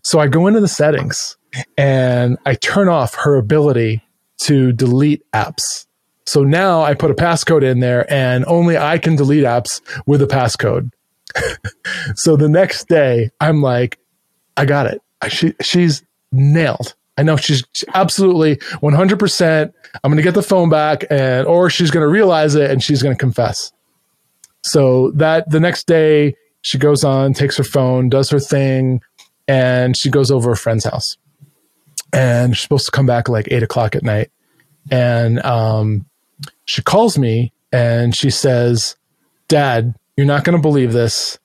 So 0.02 0.20
I 0.20 0.28
go 0.28 0.48
into 0.48 0.62
the 0.62 0.68
settings 0.70 1.36
and 1.78 2.38
I 2.46 2.56
turn 2.56 2.88
off 2.88 3.16
her 3.16 3.36
ability 3.36 4.02
to 4.44 4.72
delete 4.72 5.30
apps. 5.34 5.88
So 6.26 6.44
now 6.44 6.84
I 6.84 6.94
put 6.94 7.12
a 7.12 7.16
passcode 7.16 7.64
in 7.64 7.82
there 7.82 8.12
and 8.12 8.46
only 8.46 8.78
I 8.78 8.98
can 8.98 9.18
delete 9.18 9.44
apps 9.44 9.82
with 10.06 10.22
a 10.22 10.26
passcode. 10.26 10.90
so 12.16 12.38
the 12.38 12.48
next 12.48 12.88
day 12.88 13.32
I'm 13.42 13.62
like, 13.62 14.00
I 14.56 14.64
got 14.64 14.88
it. 14.88 15.02
She, 15.28 15.54
she's 15.62 16.02
nailed. 16.32 16.96
I 17.18 17.24
know 17.24 17.36
she's 17.36 17.64
absolutely 17.94 18.56
100%. 18.56 19.74
I'm 20.02 20.12
going 20.12 20.18
to 20.18 20.24
get 20.24 20.34
the 20.34 20.42
phone 20.42 20.70
back 20.70 21.04
and, 21.10 21.46
or 21.46 21.70
she's 21.70 21.92
going 21.92 22.06
to 22.06 22.10
realize 22.10 22.56
it 22.56 22.72
and 22.72 22.82
she's 22.82 23.04
going 23.04 23.16
to 23.16 23.20
confess. 23.20 23.74
So 24.66 25.12
that 25.12 25.48
the 25.48 25.60
next 25.60 25.86
day 25.86 26.36
she 26.62 26.80
goes 26.80 27.04
on, 27.04 27.34
takes 27.34 27.56
her 27.58 27.64
phone, 27.64 28.10
does 28.10 28.32
her 28.32 28.40
thing, 28.40 29.00
and 29.48 29.96
she 29.96 30.10
goes 30.10 30.32
over 30.32 30.52
a 30.52 30.58
friend's 30.58 30.86
house. 30.86 31.18
And 32.12 32.56
she's 32.56 32.64
supposed 32.64 32.86
to 32.86 32.92
come 32.92 33.06
back 33.06 33.30
like 33.30 33.48
eight 33.52 33.62
o'clock 33.62 33.96
at 33.96 34.02
night. 34.02 34.32
And 34.90 35.40
um, 35.46 36.08
she 36.66 36.82
calls 36.82 37.16
me 37.16 37.54
and 37.72 38.16
she 38.16 38.32
says, 38.32 38.96
Dad, 39.48 39.94
you're 40.18 40.26
not 40.26 40.44
going 40.44 40.58
to 40.58 40.62
believe 40.62 40.94
this. 40.94 41.38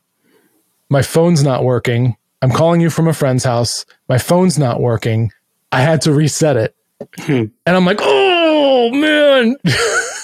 My 0.89 1.03
phone's 1.03 1.45
not 1.45 1.63
working. 1.63 2.17
I'm 2.41 2.51
calling 2.51 2.81
you 2.81 2.89
from 2.89 3.07
a 3.07 3.13
friend's 3.13 3.45
house. 3.45 3.85
My 4.09 4.17
phone's 4.17 4.59
not 4.59 4.81
working. 4.81 5.31
I 5.73 5.83
had 5.83 6.01
to 6.03 6.13
reset 6.15 6.57
it. 6.57 6.75
Hmm. 7.19 7.45
And 7.67 7.77
I'm 7.77 7.85
like, 7.85 7.99
oh 8.01 8.91
man. 8.93 9.57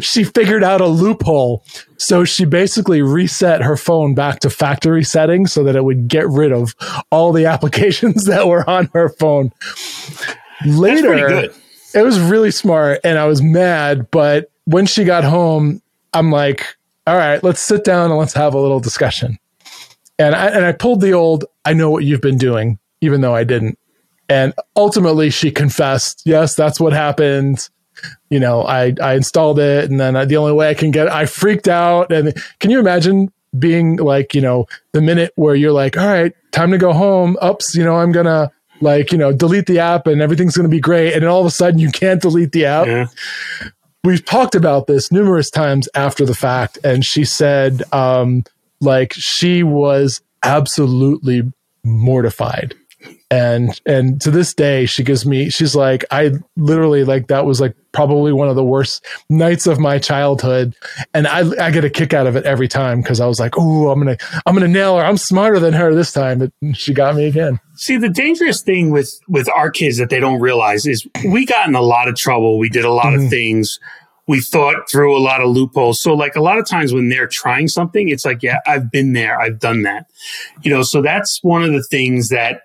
she 0.00 0.24
figured 0.24 0.64
out 0.64 0.80
a 0.80 0.86
loophole. 0.86 1.64
So 1.96 2.24
she 2.24 2.44
basically 2.44 3.02
reset 3.02 3.62
her 3.62 3.76
phone 3.76 4.14
back 4.14 4.40
to 4.40 4.50
factory 4.50 5.04
settings 5.04 5.52
so 5.52 5.62
that 5.64 5.76
it 5.76 5.84
would 5.84 6.08
get 6.08 6.28
rid 6.28 6.52
of 6.52 6.74
all 7.10 7.32
the 7.32 7.46
applications 7.52 8.24
that 8.24 8.46
were 8.46 8.68
on 8.68 8.90
her 8.92 9.08
phone. 9.08 9.52
Later, 10.66 11.50
it 11.94 12.02
was 12.02 12.18
really 12.20 12.50
smart 12.50 13.00
and 13.04 13.18
I 13.18 13.26
was 13.26 13.42
mad. 13.42 14.10
But 14.10 14.50
when 14.64 14.86
she 14.86 15.04
got 15.04 15.24
home, 15.24 15.82
I'm 16.12 16.30
like, 16.30 16.76
all 17.06 17.16
right, 17.16 17.42
let's 17.42 17.60
sit 17.60 17.84
down 17.84 18.10
and 18.10 18.18
let's 18.18 18.34
have 18.34 18.54
a 18.54 18.60
little 18.60 18.80
discussion. 18.80 19.38
And 20.18 20.34
I, 20.34 20.48
and 20.48 20.64
I 20.64 20.72
pulled 20.72 21.00
the 21.00 21.12
old, 21.12 21.44
I 21.64 21.72
know 21.72 21.90
what 21.90 22.04
you've 22.04 22.20
been 22.20 22.38
doing, 22.38 22.78
even 23.00 23.22
though 23.22 23.34
I 23.34 23.44
didn't. 23.44 23.78
And 24.28 24.54
ultimately, 24.76 25.30
she 25.30 25.50
confessed, 25.50 26.22
yes, 26.24 26.54
that's 26.54 26.78
what 26.78 26.92
happened 26.92 27.68
you 28.30 28.40
know, 28.40 28.62
I, 28.62 28.94
I 29.02 29.14
installed 29.14 29.58
it 29.58 29.90
and 29.90 30.00
then 30.00 30.16
I, 30.16 30.24
the 30.24 30.36
only 30.36 30.52
way 30.52 30.70
I 30.70 30.74
can 30.74 30.90
get 30.90 31.06
it, 31.06 31.12
I 31.12 31.26
freaked 31.26 31.68
out. 31.68 32.12
And 32.12 32.34
can 32.60 32.70
you 32.70 32.78
imagine 32.78 33.32
being 33.58 33.96
like, 33.96 34.34
you 34.34 34.40
know, 34.40 34.66
the 34.92 35.00
minute 35.00 35.32
where 35.36 35.54
you're 35.54 35.72
like, 35.72 35.96
all 35.96 36.06
right, 36.06 36.32
time 36.52 36.70
to 36.70 36.78
go 36.78 36.92
home. 36.92 37.36
Oops, 37.44 37.74
you 37.74 37.84
know, 37.84 37.96
I'm 37.96 38.12
going 38.12 38.26
to 38.26 38.50
like, 38.80 39.12
you 39.12 39.18
know, 39.18 39.32
delete 39.32 39.66
the 39.66 39.78
app 39.78 40.06
and 40.06 40.20
everything's 40.20 40.56
going 40.56 40.68
to 40.68 40.74
be 40.74 40.80
great. 40.80 41.12
And 41.12 41.22
then 41.22 41.30
all 41.30 41.40
of 41.40 41.46
a 41.46 41.50
sudden 41.50 41.78
you 41.78 41.90
can't 41.90 42.20
delete 42.20 42.52
the 42.52 42.64
app. 42.64 42.86
Yeah. 42.86 43.06
We've 44.04 44.24
talked 44.24 44.54
about 44.54 44.88
this 44.88 45.12
numerous 45.12 45.50
times 45.50 45.88
after 45.94 46.24
the 46.24 46.34
fact. 46.34 46.78
And 46.82 47.04
she 47.04 47.24
said, 47.24 47.82
um, 47.92 48.44
like 48.80 49.12
she 49.12 49.62
was 49.62 50.20
absolutely 50.42 51.52
mortified 51.84 52.74
and 53.32 53.80
and 53.86 54.20
to 54.20 54.30
this 54.30 54.52
day 54.52 54.84
she 54.84 55.02
gives 55.02 55.24
me 55.24 55.48
she's 55.48 55.74
like 55.74 56.04
i 56.10 56.30
literally 56.56 57.02
like 57.02 57.28
that 57.28 57.46
was 57.46 57.62
like 57.62 57.74
probably 57.92 58.32
one 58.32 58.48
of 58.48 58.56
the 58.56 58.64
worst 58.64 59.04
nights 59.28 59.66
of 59.66 59.78
my 59.78 59.98
childhood. 59.98 60.74
And 61.14 61.26
i 61.26 61.40
i 61.62 61.70
get 61.70 61.84
a 61.84 61.90
kick 61.90 62.12
out 62.12 62.26
of 62.26 62.36
it 62.36 62.44
every 62.44 62.68
time 62.68 63.00
because 63.00 63.20
i 63.20 63.26
was 63.26 63.40
like 63.40 63.54
oh 63.56 63.90
i'm 63.90 63.98
gonna 63.98 64.16
i'm 64.44 64.54
gonna 64.54 64.68
nail 64.68 64.98
her. 64.98 65.04
I'm 65.04 65.16
smarter 65.16 65.58
than 65.58 65.72
her 65.72 65.94
this 65.94 66.12
time. 66.12 66.50
And 66.60 66.76
she 66.76 66.92
got 66.92 67.14
me 67.14 67.26
again. 67.26 67.58
See 67.74 67.96
the 67.96 68.08
dangerous 68.10 68.60
thing 68.60 68.90
with 68.90 69.18
with 69.28 69.48
our 69.48 69.70
kids 69.70 69.96
that 69.96 70.10
they 70.10 70.20
don't 70.20 70.40
realize 70.40 70.86
is 70.86 71.06
we 71.26 71.46
got 71.46 71.68
in 71.68 71.74
a 71.74 71.82
lot 71.82 72.08
of 72.08 72.16
trouble. 72.16 72.58
We 72.58 72.68
did 72.68 72.84
a 72.84 72.92
lot 72.92 73.06
mm-hmm. 73.06 73.24
of 73.24 73.30
things 73.30 73.80
we 74.28 74.40
thought 74.40 74.88
through 74.88 75.16
a 75.16 75.18
lot 75.18 75.40
of 75.40 75.50
loopholes. 75.50 76.00
So 76.00 76.14
like 76.14 76.36
a 76.36 76.40
lot 76.40 76.58
of 76.58 76.66
times 76.66 76.92
when 76.92 77.08
they're 77.08 77.26
trying 77.26 77.68
something, 77.68 78.08
it's 78.08 78.24
like, 78.24 78.42
yeah, 78.42 78.58
I've 78.66 78.90
been 78.90 79.14
there. 79.14 79.40
I've 79.40 79.58
done 79.58 79.82
that. 79.82 80.06
You 80.62 80.70
know, 80.70 80.82
so 80.82 81.02
that's 81.02 81.42
one 81.42 81.64
of 81.64 81.72
the 81.72 81.82
things 81.82 82.28
that 82.28 82.62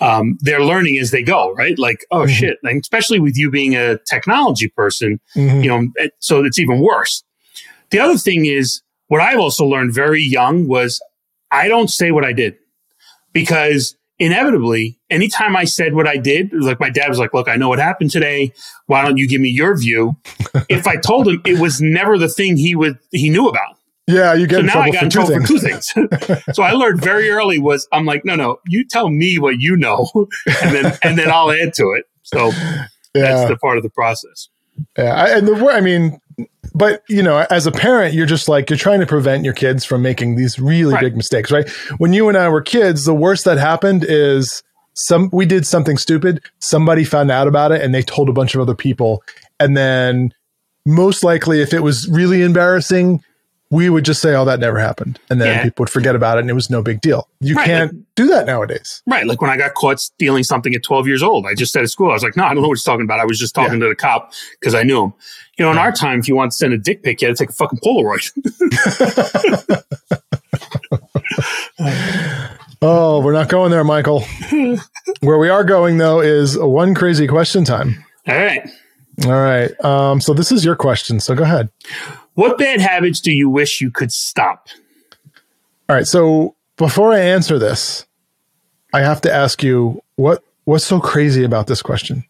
um, 0.00 0.38
they're 0.40 0.64
learning 0.64 0.98
as 0.98 1.10
they 1.10 1.22
go, 1.22 1.52
right? 1.52 1.78
Like, 1.78 2.06
oh 2.10 2.20
mm-hmm. 2.20 2.32
shit. 2.32 2.58
And 2.62 2.80
especially 2.80 3.20
with 3.20 3.36
you 3.36 3.50
being 3.50 3.76
a 3.76 3.98
technology 4.10 4.68
person, 4.68 5.20
mm-hmm. 5.36 5.60
you 5.60 5.68
know, 5.68 6.08
so 6.20 6.42
it's 6.42 6.58
even 6.58 6.80
worse. 6.80 7.22
The 7.90 7.98
other 7.98 8.16
thing 8.16 8.46
is 8.46 8.82
what 9.08 9.20
I've 9.20 9.38
also 9.38 9.66
learned 9.66 9.94
very 9.94 10.22
young 10.22 10.66
was 10.68 11.02
I 11.50 11.68
don't 11.68 11.88
say 11.88 12.10
what 12.10 12.24
I 12.24 12.32
did 12.32 12.56
because 13.32 13.94
inevitably, 14.18 14.98
anytime 15.10 15.56
I 15.56 15.64
said 15.64 15.94
what 15.94 16.06
I 16.06 16.16
did, 16.16 16.52
like 16.52 16.80
my 16.80 16.90
dad 16.90 17.08
was 17.08 17.18
like, 17.18 17.34
look, 17.34 17.48
I 17.48 17.56
know 17.56 17.68
what 17.68 17.78
happened 17.78 18.10
today. 18.10 18.52
Why 18.86 19.02
don't 19.02 19.16
you 19.16 19.28
give 19.28 19.40
me 19.40 19.48
your 19.48 19.76
view? 19.76 20.16
if 20.68 20.86
I 20.86 20.96
told 20.96 21.28
him 21.28 21.42
it 21.44 21.58
was 21.58 21.80
never 21.80 22.18
the 22.18 22.28
thing 22.28 22.56
he 22.56 22.74
would, 22.74 22.98
he 23.10 23.30
knew 23.30 23.48
about. 23.48 23.76
Yeah, 24.06 24.34
you 24.34 24.46
get 24.46 24.56
so 24.56 24.62
now 24.62 24.80
I 24.80 24.90
got 24.90 25.04
in 25.04 25.10
trouble 25.10 25.40
for 25.40 25.46
two 25.46 25.58
things. 25.58 25.86
so 26.52 26.62
I 26.62 26.72
learned 26.72 27.00
very 27.00 27.30
early 27.30 27.58
was 27.58 27.88
I'm 27.90 28.04
like, 28.04 28.24
no, 28.24 28.34
no, 28.34 28.58
you 28.66 28.86
tell 28.86 29.08
me 29.08 29.38
what 29.38 29.60
you 29.60 29.76
know, 29.76 30.10
and 30.62 30.74
then 30.74 30.98
and 31.02 31.18
then 31.18 31.30
I'll 31.30 31.50
add 31.50 31.72
to 31.74 31.92
it. 31.92 32.04
So 32.22 32.48
yeah. 32.48 32.86
that's 33.14 33.48
the 33.48 33.56
part 33.56 33.78
of 33.78 33.82
the 33.82 33.88
process. 33.88 34.48
Yeah, 34.98 35.38
and 35.38 35.48
the 35.48 35.54
I 35.68 35.80
mean, 35.80 36.20
but 36.74 37.02
you 37.08 37.22
know, 37.22 37.46
as 37.50 37.66
a 37.66 37.72
parent, 37.72 38.14
you're 38.14 38.26
just 38.26 38.48
like 38.48 38.68
you're 38.68 38.76
trying 38.78 39.00
to 39.00 39.06
prevent 39.06 39.44
your 39.44 39.54
kids 39.54 39.84
from 39.84 40.02
making 40.02 40.36
these 40.36 40.58
really 40.58 40.92
right. 40.92 41.02
big 41.02 41.16
mistakes, 41.16 41.50
right? 41.52 41.68
When 41.98 42.12
you 42.12 42.28
and 42.28 42.36
I 42.36 42.48
were 42.48 42.62
kids, 42.62 43.04
the 43.04 43.14
worst 43.14 43.44
that 43.44 43.58
happened 43.58 44.04
is 44.06 44.62
some 44.94 45.30
we 45.32 45.46
did 45.46 45.66
something 45.66 45.98
stupid, 45.98 46.42
somebody 46.58 47.04
found 47.04 47.30
out 47.30 47.46
about 47.46 47.72
it 47.72 47.80
and 47.82 47.94
they 47.94 48.02
told 48.02 48.28
a 48.28 48.32
bunch 48.32 48.54
of 48.54 48.60
other 48.60 48.74
people. 48.74 49.22
And 49.60 49.76
then 49.76 50.32
most 50.84 51.22
likely 51.22 51.60
if 51.62 51.72
it 51.72 51.80
was 51.80 52.08
really 52.08 52.42
embarrassing, 52.42 53.22
we 53.74 53.90
would 53.90 54.04
just 54.04 54.22
say, 54.22 54.34
"Oh, 54.34 54.44
that 54.44 54.60
never 54.60 54.78
happened," 54.78 55.18
and 55.28 55.40
then 55.40 55.48
yeah. 55.48 55.62
people 55.64 55.82
would 55.82 55.90
forget 55.90 56.14
about 56.14 56.38
it, 56.38 56.42
and 56.42 56.50
it 56.50 56.54
was 56.54 56.70
no 56.70 56.80
big 56.80 57.00
deal. 57.00 57.28
You 57.40 57.56
right, 57.56 57.66
can't 57.66 57.92
like, 57.92 58.02
do 58.14 58.28
that 58.28 58.46
nowadays, 58.46 59.02
right? 59.06 59.26
Like 59.26 59.40
when 59.40 59.50
I 59.50 59.56
got 59.56 59.74
caught 59.74 59.98
stealing 59.98 60.44
something 60.44 60.72
at 60.74 60.84
12 60.84 61.08
years 61.08 61.22
old, 61.22 61.44
I 61.46 61.54
just 61.54 61.72
said 61.72 61.82
at 61.82 61.90
school, 61.90 62.10
I 62.10 62.14
was 62.14 62.22
like, 62.22 62.36
"No, 62.36 62.44
I 62.44 62.54
don't 62.54 62.62
know 62.62 62.68
what 62.68 62.78
he's 62.78 62.84
talking 62.84 63.04
about." 63.04 63.18
I 63.18 63.24
was 63.24 63.38
just 63.38 63.52
talking 63.52 63.74
yeah. 63.74 63.86
to 63.86 63.88
the 63.88 63.96
cop 63.96 64.32
because 64.60 64.74
I 64.74 64.84
knew 64.84 65.04
him. 65.04 65.12
You 65.58 65.64
know, 65.64 65.72
in 65.72 65.78
our 65.78 65.90
time, 65.90 66.20
if 66.20 66.28
you 66.28 66.36
want 66.36 66.52
to 66.52 66.56
send 66.56 66.72
a 66.72 66.78
dick 66.78 67.02
pic, 67.02 67.20
you 67.20 67.28
had 67.28 67.36
to 67.36 67.42
take 67.42 67.50
a 67.50 67.52
fucking 67.52 67.80
Polaroid. 67.80 68.30
oh, 72.82 73.20
we're 73.20 73.32
not 73.32 73.48
going 73.48 73.70
there, 73.70 73.84
Michael. 73.84 74.24
Where 75.20 75.38
we 75.38 75.48
are 75.48 75.64
going 75.64 75.98
though 75.98 76.20
is 76.20 76.56
one 76.58 76.94
crazy 76.94 77.26
question 77.26 77.64
time. 77.64 78.04
All 78.28 78.36
right. 78.36 78.68
All 79.24 79.32
right. 79.32 79.72
Um, 79.84 80.20
so 80.20 80.34
this 80.34 80.50
is 80.50 80.64
your 80.64 80.76
question. 80.76 81.20
So 81.20 81.34
go 81.34 81.44
ahead. 81.44 81.68
What 82.34 82.58
bad 82.58 82.80
habits 82.80 83.20
do 83.20 83.32
you 83.32 83.48
wish 83.48 83.80
you 83.80 83.90
could 83.90 84.12
stop? 84.12 84.68
All 85.88 85.96
right. 85.96 86.06
So 86.06 86.56
before 86.76 87.12
I 87.12 87.20
answer 87.20 87.58
this, 87.58 88.06
I 88.92 89.00
have 89.00 89.20
to 89.22 89.32
ask 89.32 89.62
you 89.62 90.02
what 90.16 90.42
what's 90.64 90.84
so 90.84 91.00
crazy 91.00 91.44
about 91.44 91.66
this 91.66 91.82
question? 91.82 92.24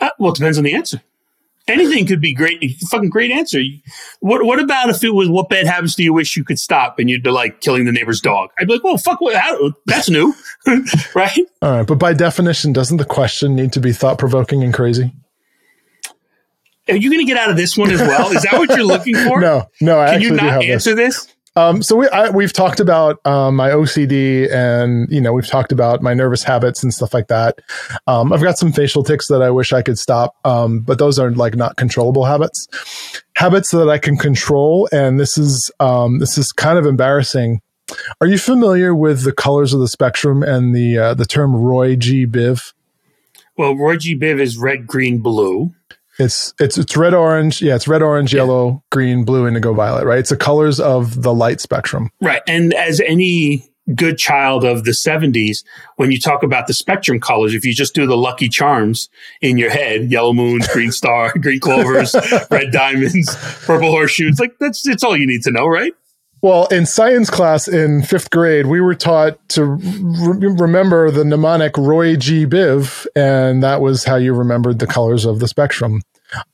Uh, 0.00 0.10
well, 0.18 0.32
it 0.32 0.36
depends 0.36 0.58
on 0.58 0.64
the 0.64 0.74
answer. 0.74 1.00
Anything 1.68 2.06
could 2.06 2.20
be 2.20 2.34
great. 2.34 2.76
Fucking 2.90 3.10
great 3.10 3.30
answer. 3.30 3.60
What 4.20 4.44
What 4.44 4.58
about 4.58 4.88
if 4.88 5.04
it 5.04 5.10
was 5.10 5.28
what 5.28 5.48
bad 5.48 5.66
habits 5.66 5.94
do 5.94 6.02
you 6.02 6.12
wish 6.12 6.36
you 6.36 6.42
could 6.42 6.58
stop 6.58 6.98
and 6.98 7.08
you'd 7.08 7.22
be 7.22 7.30
like 7.30 7.60
killing 7.60 7.84
the 7.84 7.92
neighbor's 7.92 8.20
dog? 8.20 8.50
I'd 8.58 8.66
be 8.66 8.74
like, 8.74 8.84
well, 8.84 8.96
fuck, 8.96 9.20
what, 9.20 9.36
how, 9.36 9.72
that's 9.86 10.10
new. 10.10 10.34
right? 11.14 11.38
All 11.62 11.70
right, 11.70 11.86
but 11.86 11.96
by 11.96 12.12
definition, 12.12 12.72
doesn't 12.72 12.96
the 12.96 13.04
question 13.04 13.54
need 13.54 13.72
to 13.74 13.80
be 13.80 13.92
thought 13.92 14.18
provoking 14.18 14.64
and 14.64 14.74
crazy? 14.74 15.12
Are 16.90 16.96
you 16.96 17.10
going 17.10 17.24
to 17.24 17.30
get 17.30 17.36
out 17.36 17.50
of 17.50 17.56
this 17.56 17.76
one 17.76 17.90
as 17.90 18.00
well? 18.00 18.30
Is 18.30 18.42
that 18.42 18.54
what 18.54 18.70
you're 18.70 18.84
looking 18.84 19.14
for? 19.14 19.40
no, 19.40 19.66
no. 19.80 20.00
I 20.00 20.12
Can 20.12 20.20
you 20.22 20.30
not 20.32 20.64
answer 20.64 20.94
this? 20.94 21.24
this? 21.24 21.34
Um, 21.56 21.82
so 21.82 21.96
we 21.96 22.08
I, 22.08 22.30
we've 22.30 22.52
talked 22.52 22.78
about 22.78 23.24
um, 23.26 23.56
my 23.56 23.70
OCD, 23.70 24.50
and 24.52 25.10
you 25.10 25.20
know 25.20 25.32
we've 25.32 25.46
talked 25.46 25.72
about 25.72 26.00
my 26.00 26.14
nervous 26.14 26.44
habits 26.44 26.82
and 26.82 26.94
stuff 26.94 27.12
like 27.12 27.26
that. 27.26 27.58
Um, 28.06 28.32
I've 28.32 28.42
got 28.42 28.56
some 28.56 28.72
facial 28.72 29.02
tics 29.02 29.26
that 29.28 29.42
I 29.42 29.50
wish 29.50 29.72
I 29.72 29.82
could 29.82 29.98
stop, 29.98 30.36
um, 30.44 30.80
but 30.80 30.98
those 30.98 31.18
are 31.18 31.30
like 31.32 31.56
not 31.56 31.76
controllable 31.76 32.24
habits. 32.24 32.68
Habits 33.34 33.72
that 33.72 33.88
I 33.88 33.98
can 33.98 34.16
control, 34.16 34.88
and 34.92 35.18
this 35.18 35.36
is 35.36 35.70
um, 35.80 36.20
this 36.20 36.38
is 36.38 36.52
kind 36.52 36.78
of 36.78 36.86
embarrassing. 36.86 37.60
Are 38.20 38.28
you 38.28 38.38
familiar 38.38 38.94
with 38.94 39.24
the 39.24 39.32
colors 39.32 39.74
of 39.74 39.80
the 39.80 39.88
spectrum 39.88 40.44
and 40.44 40.74
the 40.74 40.98
uh, 40.98 41.14
the 41.14 41.26
term 41.26 41.56
Roy 41.56 41.96
G. 41.96 42.26
Biv? 42.26 42.72
Well, 43.56 43.74
Roy 43.74 43.96
G. 43.96 44.16
Biv 44.16 44.40
is 44.40 44.56
red, 44.56 44.86
green, 44.86 45.18
blue. 45.18 45.74
It's 46.20 46.54
it's 46.60 46.78
it's 46.78 46.96
red 46.96 47.14
orange. 47.14 47.62
Yeah, 47.62 47.74
it's 47.74 47.88
red 47.88 48.02
orange, 48.02 48.32
yeah. 48.32 48.40
yellow, 48.40 48.84
green, 48.90 49.24
blue, 49.24 49.48
indigo, 49.48 49.72
violet. 49.72 50.04
Right. 50.04 50.18
It's 50.18 50.30
the 50.30 50.36
colors 50.36 50.78
of 50.78 51.22
the 51.22 51.32
light 51.32 51.60
spectrum. 51.60 52.10
Right. 52.20 52.42
And 52.46 52.74
as 52.74 53.00
any 53.00 53.70
good 53.94 54.18
child 54.18 54.64
of 54.64 54.84
the 54.84 54.92
70s, 54.92 55.64
when 55.96 56.12
you 56.12 56.20
talk 56.20 56.42
about 56.42 56.66
the 56.66 56.74
spectrum 56.74 57.18
colors, 57.18 57.54
if 57.54 57.64
you 57.64 57.72
just 57.72 57.94
do 57.94 58.06
the 58.06 58.16
lucky 58.16 58.48
charms 58.48 59.08
in 59.40 59.58
your 59.58 59.70
head, 59.70 60.10
yellow 60.10 60.32
moons, 60.32 60.68
green 60.68 60.92
star, 60.92 61.32
green 61.40 61.60
clovers, 61.60 62.14
red 62.50 62.70
diamonds, 62.70 63.34
purple 63.64 63.90
horseshoes, 63.90 64.38
like 64.38 64.58
that's 64.58 64.86
it's 64.86 65.02
all 65.02 65.16
you 65.16 65.26
need 65.26 65.42
to 65.42 65.50
know, 65.50 65.66
right? 65.66 65.94
Well, 66.42 66.66
in 66.68 66.86
science 66.86 67.28
class 67.28 67.68
in 67.68 68.02
fifth 68.02 68.30
grade, 68.30 68.66
we 68.66 68.80
were 68.80 68.94
taught 68.94 69.46
to 69.50 69.64
re- 69.64 70.54
remember 70.58 71.10
the 71.10 71.24
mnemonic 71.24 71.76
Roy 71.76 72.16
G. 72.16 72.46
Biv, 72.46 73.06
and 73.14 73.62
that 73.62 73.82
was 73.82 74.04
how 74.04 74.16
you 74.16 74.32
remembered 74.32 74.78
the 74.78 74.86
colors 74.86 75.26
of 75.26 75.38
the 75.38 75.48
spectrum. 75.48 76.00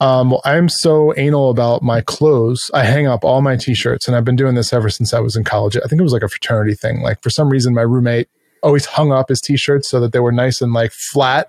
Um, 0.01 0.31
well, 0.31 0.41
I'm 0.45 0.69
so 0.69 1.15
anal 1.17 1.51
about 1.51 1.83
my 1.83 2.01
clothes. 2.01 2.71
I 2.75 2.83
hang 2.83 3.07
up 3.07 3.25
all 3.25 3.43
my 3.43 3.57
t-shirts, 3.57 4.09
and 4.09 4.17
I've 4.17 4.25
been 4.25 4.35
doing 4.35 4.57
this 4.57 4.73
ever 4.73 4.89
since 4.91 5.15
I 5.15 5.21
was 5.21 5.37
in 5.37 5.45
college. 5.45 5.77
I 5.77 5.87
think 5.87 6.01
it 6.01 6.05
was 6.05 6.13
like 6.13 6.23
a 6.23 6.29
fraternity 6.29 6.75
thing. 6.75 7.03
Like 7.03 7.23
for 7.23 7.31
some 7.31 7.49
reason, 7.49 7.75
my 7.75 7.83
roommate 7.83 8.29
always 8.63 8.87
hung 8.87 9.13
up 9.13 9.29
his 9.29 9.41
t-shirts 9.41 9.89
so 9.89 10.01
that 10.01 10.13
they 10.13 10.19
were 10.19 10.33
nice 10.33 10.61
and 10.61 10.73
like 10.73 10.93
flat. 10.93 11.49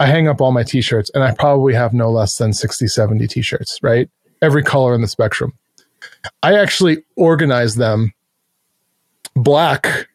I 0.00 0.06
hang 0.06 0.26
up 0.26 0.40
all 0.40 0.50
my 0.50 0.64
t-shirts, 0.64 1.10
and 1.14 1.22
I 1.22 1.34
probably 1.34 1.74
have 1.74 1.92
no 1.92 2.10
less 2.10 2.36
than 2.36 2.52
60, 2.52 2.88
70 2.88 3.28
t-shirts, 3.28 3.78
right? 3.82 4.08
Every 4.42 4.62
color 4.64 4.94
in 4.94 5.02
the 5.02 5.08
spectrum. 5.08 5.52
I 6.42 6.58
actually 6.58 7.04
organize 7.16 7.76
them 7.76 8.12
black. 9.34 10.08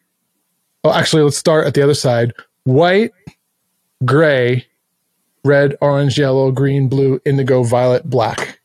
Oh, 0.84 0.92
actually, 0.92 1.22
let's 1.22 1.36
start 1.36 1.66
at 1.66 1.74
the 1.74 1.82
other 1.82 1.94
side 1.94 2.32
white, 2.64 3.12
gray, 4.04 4.66
red, 5.44 5.76
orange, 5.80 6.18
yellow, 6.18 6.50
green, 6.52 6.88
blue, 6.88 7.20
indigo, 7.24 7.62
violet, 7.62 8.08
black. 8.08 8.60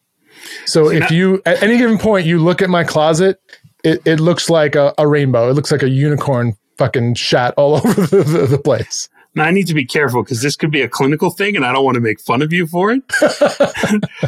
So 0.65 0.89
if 0.89 1.09
you, 1.11 1.41
at 1.45 1.61
any 1.63 1.77
given 1.77 1.97
point, 1.97 2.25
you 2.25 2.39
look 2.39 2.61
at 2.61 2.69
my 2.69 2.83
closet, 2.83 3.39
it, 3.83 4.01
it 4.05 4.19
looks 4.19 4.49
like 4.49 4.75
a, 4.75 4.93
a 4.97 5.07
rainbow. 5.07 5.49
It 5.49 5.53
looks 5.53 5.71
like 5.71 5.83
a 5.83 5.89
unicorn 5.89 6.55
fucking 6.77 7.15
shat 7.15 7.53
all 7.57 7.75
over 7.85 8.01
the, 8.01 8.23
the, 8.23 8.45
the 8.47 8.57
place. 8.57 9.09
Now 9.35 9.43
I 9.43 9.51
need 9.51 9.67
to 9.67 9.73
be 9.73 9.85
careful 9.85 10.23
because 10.23 10.41
this 10.41 10.55
could 10.55 10.71
be 10.71 10.81
a 10.81 10.87
clinical 10.87 11.29
thing 11.29 11.55
and 11.55 11.65
I 11.65 11.73
don't 11.73 11.83
want 11.83 11.95
to 11.95 12.01
make 12.01 12.21
fun 12.21 12.41
of 12.41 12.53
you 12.53 12.65
for 12.67 12.91
it. 12.91 13.03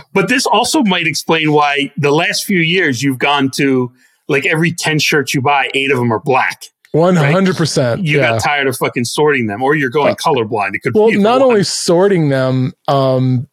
but 0.14 0.28
this 0.28 0.46
also 0.46 0.84
might 0.84 1.08
explain 1.08 1.54
why 1.54 1.92
the 1.98 2.12
last 2.12 2.44
few 2.44 2.60
years 2.60 3.02
you've 3.02 3.20
gone 3.20 3.50
to 3.52 3.92
like 4.28 4.46
every 4.46 4.74
10 4.74 5.00
shirts 5.00 5.34
you 5.34 5.42
buy, 5.42 5.70
eight 5.74 5.92
of 5.92 5.98
them 5.98 6.12
are 6.12 6.20
black. 6.20 6.66
One 6.92 7.16
hundred 7.16 7.58
percent. 7.58 8.06
You 8.06 8.18
yeah. 8.18 8.32
got 8.32 8.42
tired 8.42 8.66
of 8.66 8.76
fucking 8.78 9.06
sorting 9.06 9.48
them, 9.48 9.62
or 9.62 9.76
you're 9.76 9.90
going 9.90 10.14
uh, 10.14 10.16
colorblind. 10.16 10.74
It 10.74 10.80
could 10.80 10.96
well, 10.96 11.12
not 11.12 11.42
only 11.42 11.64
sorting 11.64 12.30
them. 12.30 12.74
Um, 12.88 13.48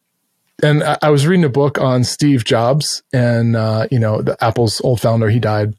and 0.63 0.83
I, 0.83 0.97
I, 1.01 1.09
was 1.09 1.27
reading 1.27 1.43
a 1.43 1.49
book 1.49 1.77
on 1.77 2.03
Steve 2.05 2.45
Jobs, 2.45 3.03
and 3.13 3.55
uh, 3.55 3.87
you 3.91 3.99
know, 3.99 4.21
the 4.21 4.41
Apple's 4.43 4.81
old 4.81 5.01
founder. 5.01 5.29
He 5.29 5.39
died. 5.39 5.75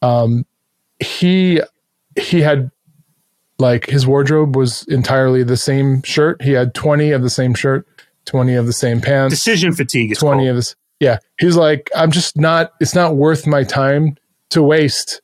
Um, 0.00 0.46
he 1.00 1.60
he 2.18 2.40
had 2.40 2.70
like 3.62 3.86
his 3.86 4.06
wardrobe 4.06 4.54
was 4.54 4.84
entirely 4.88 5.42
the 5.42 5.56
same 5.56 6.02
shirt. 6.02 6.42
He 6.42 6.52
had 6.52 6.74
twenty 6.74 7.12
of 7.12 7.22
the 7.22 7.30
same 7.30 7.54
shirt, 7.54 7.86
twenty 8.26 8.54
of 8.54 8.66
the 8.66 8.72
same 8.74 9.00
pants. 9.00 9.34
Decision 9.34 9.72
fatigue. 9.72 10.14
twenty 10.18 10.42
called. 10.44 10.50
of 10.50 10.56
this. 10.56 10.76
Yeah, 11.00 11.18
he's 11.38 11.56
like, 11.56 11.90
I'm 11.96 12.10
just 12.10 12.36
not. 12.36 12.72
It's 12.80 12.94
not 12.94 13.16
worth 13.16 13.46
my 13.46 13.64
time 13.64 14.16
to 14.50 14.62
waste 14.62 15.22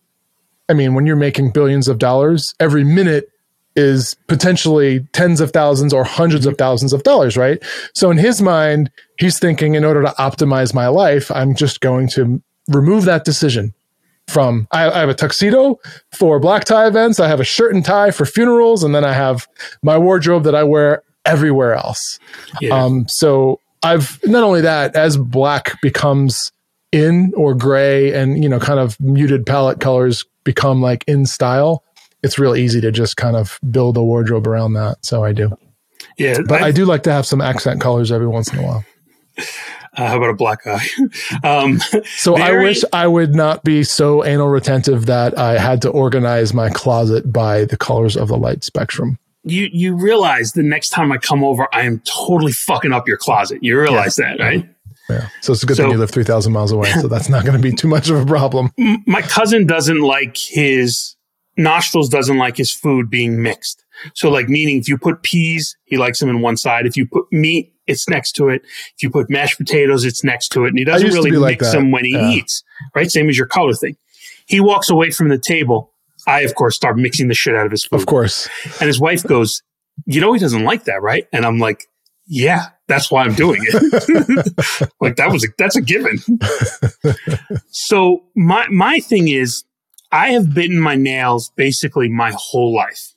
I 0.68 0.74
mean, 0.74 0.94
when 0.94 1.06
you're 1.06 1.16
making 1.16 1.52
billions 1.52 1.88
of 1.88 1.98
dollars, 1.98 2.54
every 2.60 2.84
minute 2.84 3.30
is 3.74 4.16
potentially 4.26 5.00
tens 5.12 5.40
of 5.40 5.52
thousands 5.52 5.92
or 5.92 6.04
hundreds 6.04 6.46
of 6.46 6.58
thousands 6.58 6.92
of 6.92 7.04
dollars, 7.04 7.36
right? 7.36 7.62
So 7.94 8.10
in 8.10 8.18
his 8.18 8.42
mind, 8.42 8.90
he's 9.18 9.38
thinking 9.38 9.74
in 9.74 9.84
order 9.84 10.02
to 10.02 10.14
optimize 10.18 10.74
my 10.74 10.88
life, 10.88 11.30
I'm 11.30 11.54
just 11.54 11.80
going 11.80 12.08
to 12.08 12.42
remove 12.68 13.04
that 13.04 13.24
decision 13.24 13.72
from 14.28 14.68
I, 14.70 14.88
I, 14.90 14.98
have 15.00 15.08
a 15.08 15.14
tuxedo 15.14 15.78
for 16.12 16.38
black 16.38 16.64
tie 16.64 16.86
events, 16.86 17.18
I 17.18 17.28
have 17.28 17.40
a 17.40 17.44
shirt 17.44 17.74
and 17.74 17.84
tie 17.84 18.10
for 18.10 18.26
funerals, 18.26 18.84
and 18.84 18.94
then 18.94 19.04
I 19.04 19.12
have 19.12 19.48
my 19.82 19.98
wardrobe 19.98 20.44
that 20.44 20.54
I 20.54 20.64
wear 20.64 21.02
everywhere 21.24 21.74
else. 21.74 22.18
Yeah. 22.60 22.78
Um, 22.78 23.06
so 23.08 23.60
I've 23.82 24.18
not 24.24 24.44
only 24.44 24.60
that, 24.60 24.94
as 24.96 25.16
black 25.16 25.80
becomes 25.80 26.52
in 26.90 27.32
or 27.36 27.54
gray 27.54 28.14
and 28.14 28.42
you 28.42 28.48
know 28.48 28.58
kind 28.58 28.80
of 28.80 28.98
muted 28.98 29.44
palette 29.44 29.80
colors 29.80 30.24
become 30.44 30.80
like 30.80 31.04
in 31.06 31.26
style, 31.26 31.82
it's 32.22 32.38
real 32.38 32.56
easy 32.56 32.80
to 32.80 32.90
just 32.90 33.16
kind 33.16 33.36
of 33.36 33.58
build 33.70 33.96
a 33.96 34.02
wardrobe 34.02 34.46
around 34.46 34.74
that. 34.74 35.04
So 35.04 35.24
I 35.24 35.32
do. 35.32 35.56
Yeah. 36.16 36.38
But 36.46 36.62
I've, 36.62 36.68
i 36.68 36.70
do 36.72 36.84
like 36.84 37.02
to 37.04 37.12
have 37.12 37.26
some 37.26 37.40
accent 37.40 37.80
colors 37.80 38.10
every 38.10 38.26
once 38.28 38.52
in 38.52 38.58
a 38.58 38.62
while. 38.62 38.84
Uh, 39.98 40.06
how 40.06 40.16
about 40.16 40.30
a 40.30 40.34
black 40.34 40.66
eye? 40.66 40.86
um, 41.44 41.80
so 42.16 42.36
I 42.36 42.52
wish 42.52 42.84
I 42.92 43.06
would 43.06 43.34
not 43.34 43.64
be 43.64 43.82
so 43.82 44.24
anal 44.24 44.48
retentive 44.48 45.06
that 45.06 45.36
I 45.36 45.58
had 45.58 45.82
to 45.82 45.90
organize 45.90 46.54
my 46.54 46.70
closet 46.70 47.32
by 47.32 47.64
the 47.64 47.76
colors 47.76 48.16
of 48.16 48.28
the 48.28 48.36
light 48.36 48.62
spectrum. 48.64 49.18
You 49.44 49.68
you 49.72 49.96
realize 49.96 50.52
the 50.52 50.62
next 50.62 50.90
time 50.90 51.10
I 51.10 51.16
come 51.16 51.42
over, 51.42 51.66
I 51.72 51.82
am 51.82 52.00
totally 52.00 52.52
fucking 52.52 52.92
up 52.92 53.08
your 53.08 53.16
closet. 53.16 53.58
You 53.62 53.80
realize 53.80 54.18
yeah. 54.18 54.36
that, 54.36 54.42
right? 54.42 54.68
Yeah. 55.08 55.28
So 55.40 55.52
it's 55.52 55.62
a 55.62 55.66
good 55.66 55.76
so, 55.76 55.84
thing 55.84 55.92
you 55.92 55.98
live 55.98 56.10
3,000 56.10 56.52
miles 56.52 56.70
away. 56.70 56.90
So 57.00 57.08
that's 57.08 57.30
not 57.30 57.44
going 57.44 57.56
to 57.56 57.62
be 57.62 57.74
too 57.74 57.88
much 57.88 58.10
of 58.10 58.20
a 58.20 58.26
problem. 58.26 58.70
My 59.06 59.22
cousin 59.22 59.66
doesn't 59.66 60.00
like 60.00 60.36
his 60.36 61.16
nostrils, 61.56 62.08
doesn't 62.08 62.36
like 62.36 62.56
his 62.56 62.70
food 62.70 63.08
being 63.08 63.42
mixed. 63.42 63.84
So, 64.14 64.30
like, 64.30 64.48
meaning 64.48 64.78
if 64.78 64.88
you 64.88 64.98
put 64.98 65.22
peas, 65.22 65.76
he 65.84 65.96
likes 65.96 66.20
them 66.20 66.28
in 66.28 66.40
one 66.40 66.56
side. 66.56 66.86
If 66.86 66.96
you 66.96 67.06
put 67.06 67.24
meat, 67.32 67.72
it's 67.88 68.08
next 68.08 68.32
to 68.32 68.48
it. 68.50 68.62
If 68.94 69.02
you 69.02 69.10
put 69.10 69.30
mashed 69.30 69.58
potatoes, 69.58 70.04
it's 70.04 70.22
next 70.22 70.48
to 70.50 70.64
it. 70.64 70.68
And 70.68 70.78
he 70.78 70.84
doesn't 70.84 71.10
really 71.10 71.30
mix 71.30 71.40
like 71.40 71.72
them 71.72 71.90
when 71.90 72.04
he 72.04 72.12
yeah. 72.12 72.30
eats, 72.30 72.62
right? 72.94 73.10
Same 73.10 73.28
as 73.28 73.36
your 73.36 73.46
color 73.46 73.74
thing. 73.74 73.96
He 74.46 74.60
walks 74.60 74.88
away 74.88 75.10
from 75.10 75.28
the 75.28 75.38
table. 75.38 75.92
I, 76.26 76.40
of 76.40 76.54
course, 76.54 76.76
start 76.76 76.98
mixing 76.98 77.28
the 77.28 77.34
shit 77.34 77.54
out 77.54 77.66
of 77.66 77.72
his 77.72 77.84
food. 77.84 78.00
Of 78.00 78.06
course. 78.06 78.48
And 78.80 78.86
his 78.86 79.00
wife 79.00 79.22
goes, 79.24 79.62
You 80.06 80.20
know, 80.20 80.32
he 80.32 80.38
doesn't 80.38 80.64
like 80.64 80.84
that, 80.84 81.02
right? 81.02 81.26
And 81.32 81.44
I'm 81.44 81.58
like, 81.58 81.86
Yeah, 82.26 82.66
that's 82.86 83.10
why 83.10 83.24
I'm 83.24 83.34
doing 83.34 83.60
it. 83.62 84.90
like 85.00 85.16
that 85.16 85.30
was 85.30 85.44
a, 85.44 85.48
that's 85.56 85.76
a 85.76 85.82
given. 85.82 86.18
so 87.70 88.24
my 88.36 88.66
my 88.68 89.00
thing 89.00 89.28
is, 89.28 89.64
I 90.12 90.32
have 90.32 90.54
bitten 90.54 90.78
my 90.78 90.94
nails 90.94 91.50
basically 91.56 92.08
my 92.08 92.32
whole 92.34 92.74
life. 92.74 93.14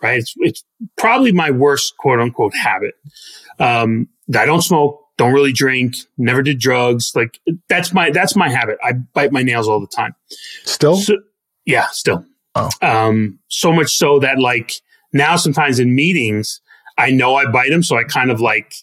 Right? 0.00 0.18
It's 0.18 0.34
it's 0.38 0.64
probably 0.96 1.32
my 1.32 1.50
worst 1.50 1.96
quote 1.96 2.20
unquote 2.20 2.54
habit. 2.54 2.94
Um, 3.58 4.08
I 4.36 4.46
don't 4.46 4.62
smoke, 4.62 5.00
don't 5.18 5.32
really 5.32 5.52
drink, 5.52 5.96
never 6.18 6.42
did 6.42 6.58
drugs. 6.58 7.12
Like 7.14 7.40
that's 7.68 7.92
my 7.92 8.10
that's 8.10 8.36
my 8.36 8.48
habit. 8.48 8.78
I 8.82 8.92
bite 8.92 9.32
my 9.32 9.42
nails 9.42 9.68
all 9.68 9.80
the 9.80 9.86
time. 9.86 10.14
Still? 10.64 10.96
So, 10.96 11.16
yeah, 11.64 11.86
still. 11.88 12.24
Oh. 12.54 12.70
Um, 12.82 13.38
so 13.48 13.72
much 13.72 13.96
so 13.96 14.18
that 14.20 14.38
like 14.38 14.74
now 15.12 15.36
sometimes 15.36 15.78
in 15.78 15.94
meetings, 15.94 16.60
I 16.98 17.10
know 17.10 17.36
I 17.36 17.46
bite 17.46 17.70
them, 17.70 17.82
so 17.82 17.96
I 17.96 18.04
kind 18.04 18.30
of 18.30 18.40
like 18.40 18.74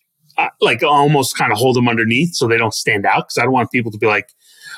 like 0.61 0.83
almost 0.83 1.37
kind 1.37 1.51
of 1.51 1.57
hold 1.57 1.75
them 1.75 1.89
underneath 1.89 2.33
so 2.33 2.47
they 2.47 2.57
don't 2.57 2.73
stand 2.73 3.05
out 3.05 3.27
because 3.27 3.37
I 3.37 3.43
don't 3.43 3.51
want 3.51 3.71
people 3.71 3.91
to 3.91 3.97
be 3.97 4.07
like, 4.07 4.29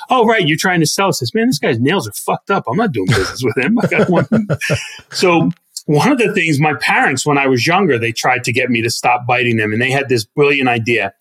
oh, 0.09 0.25
right, 0.25 0.47
you're 0.47 0.57
trying 0.57 0.79
to 0.79 0.85
sell 0.85 1.09
us 1.09 1.19
this. 1.19 1.33
Man, 1.33 1.47
this 1.47 1.59
guy's 1.59 1.79
nails 1.79 2.07
are 2.07 2.13
fucked 2.13 2.51
up. 2.51 2.63
I'm 2.67 2.77
not 2.77 2.91
doing 2.91 3.07
business 3.07 3.43
with 3.43 3.57
him. 3.57 3.77
I 3.79 3.87
got 3.87 4.09
one. 4.09 4.27
so 5.11 5.51
one 5.91 6.11
of 6.11 6.17
the 6.17 6.33
things 6.33 6.59
my 6.59 6.73
parents, 6.75 7.25
when 7.25 7.37
I 7.37 7.47
was 7.47 7.67
younger, 7.67 7.99
they 7.99 8.11
tried 8.11 8.43
to 8.45 8.53
get 8.53 8.69
me 8.69 8.81
to 8.81 8.89
stop 8.89 9.25
biting 9.27 9.57
them, 9.57 9.73
and 9.73 9.81
they 9.81 9.91
had 9.91 10.09
this 10.09 10.25
brilliant 10.25 10.69
idea. 10.69 11.13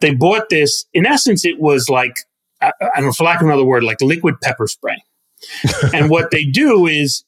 They 0.00 0.14
bought 0.14 0.48
this. 0.48 0.84
In 0.92 1.06
essence, 1.06 1.44
it 1.44 1.58
was 1.58 1.88
like 1.88 2.18
I, 2.60 2.72
I 2.80 2.96
don't 2.96 3.06
know, 3.06 3.12
for 3.12 3.24
lack 3.24 3.40
of 3.40 3.46
another 3.46 3.64
word, 3.64 3.84
like 3.84 4.00
liquid 4.00 4.40
pepper 4.40 4.66
spray. 4.66 5.02
and 5.94 6.08
what 6.08 6.30
they 6.30 6.44
do 6.44 6.86
is 6.86 7.24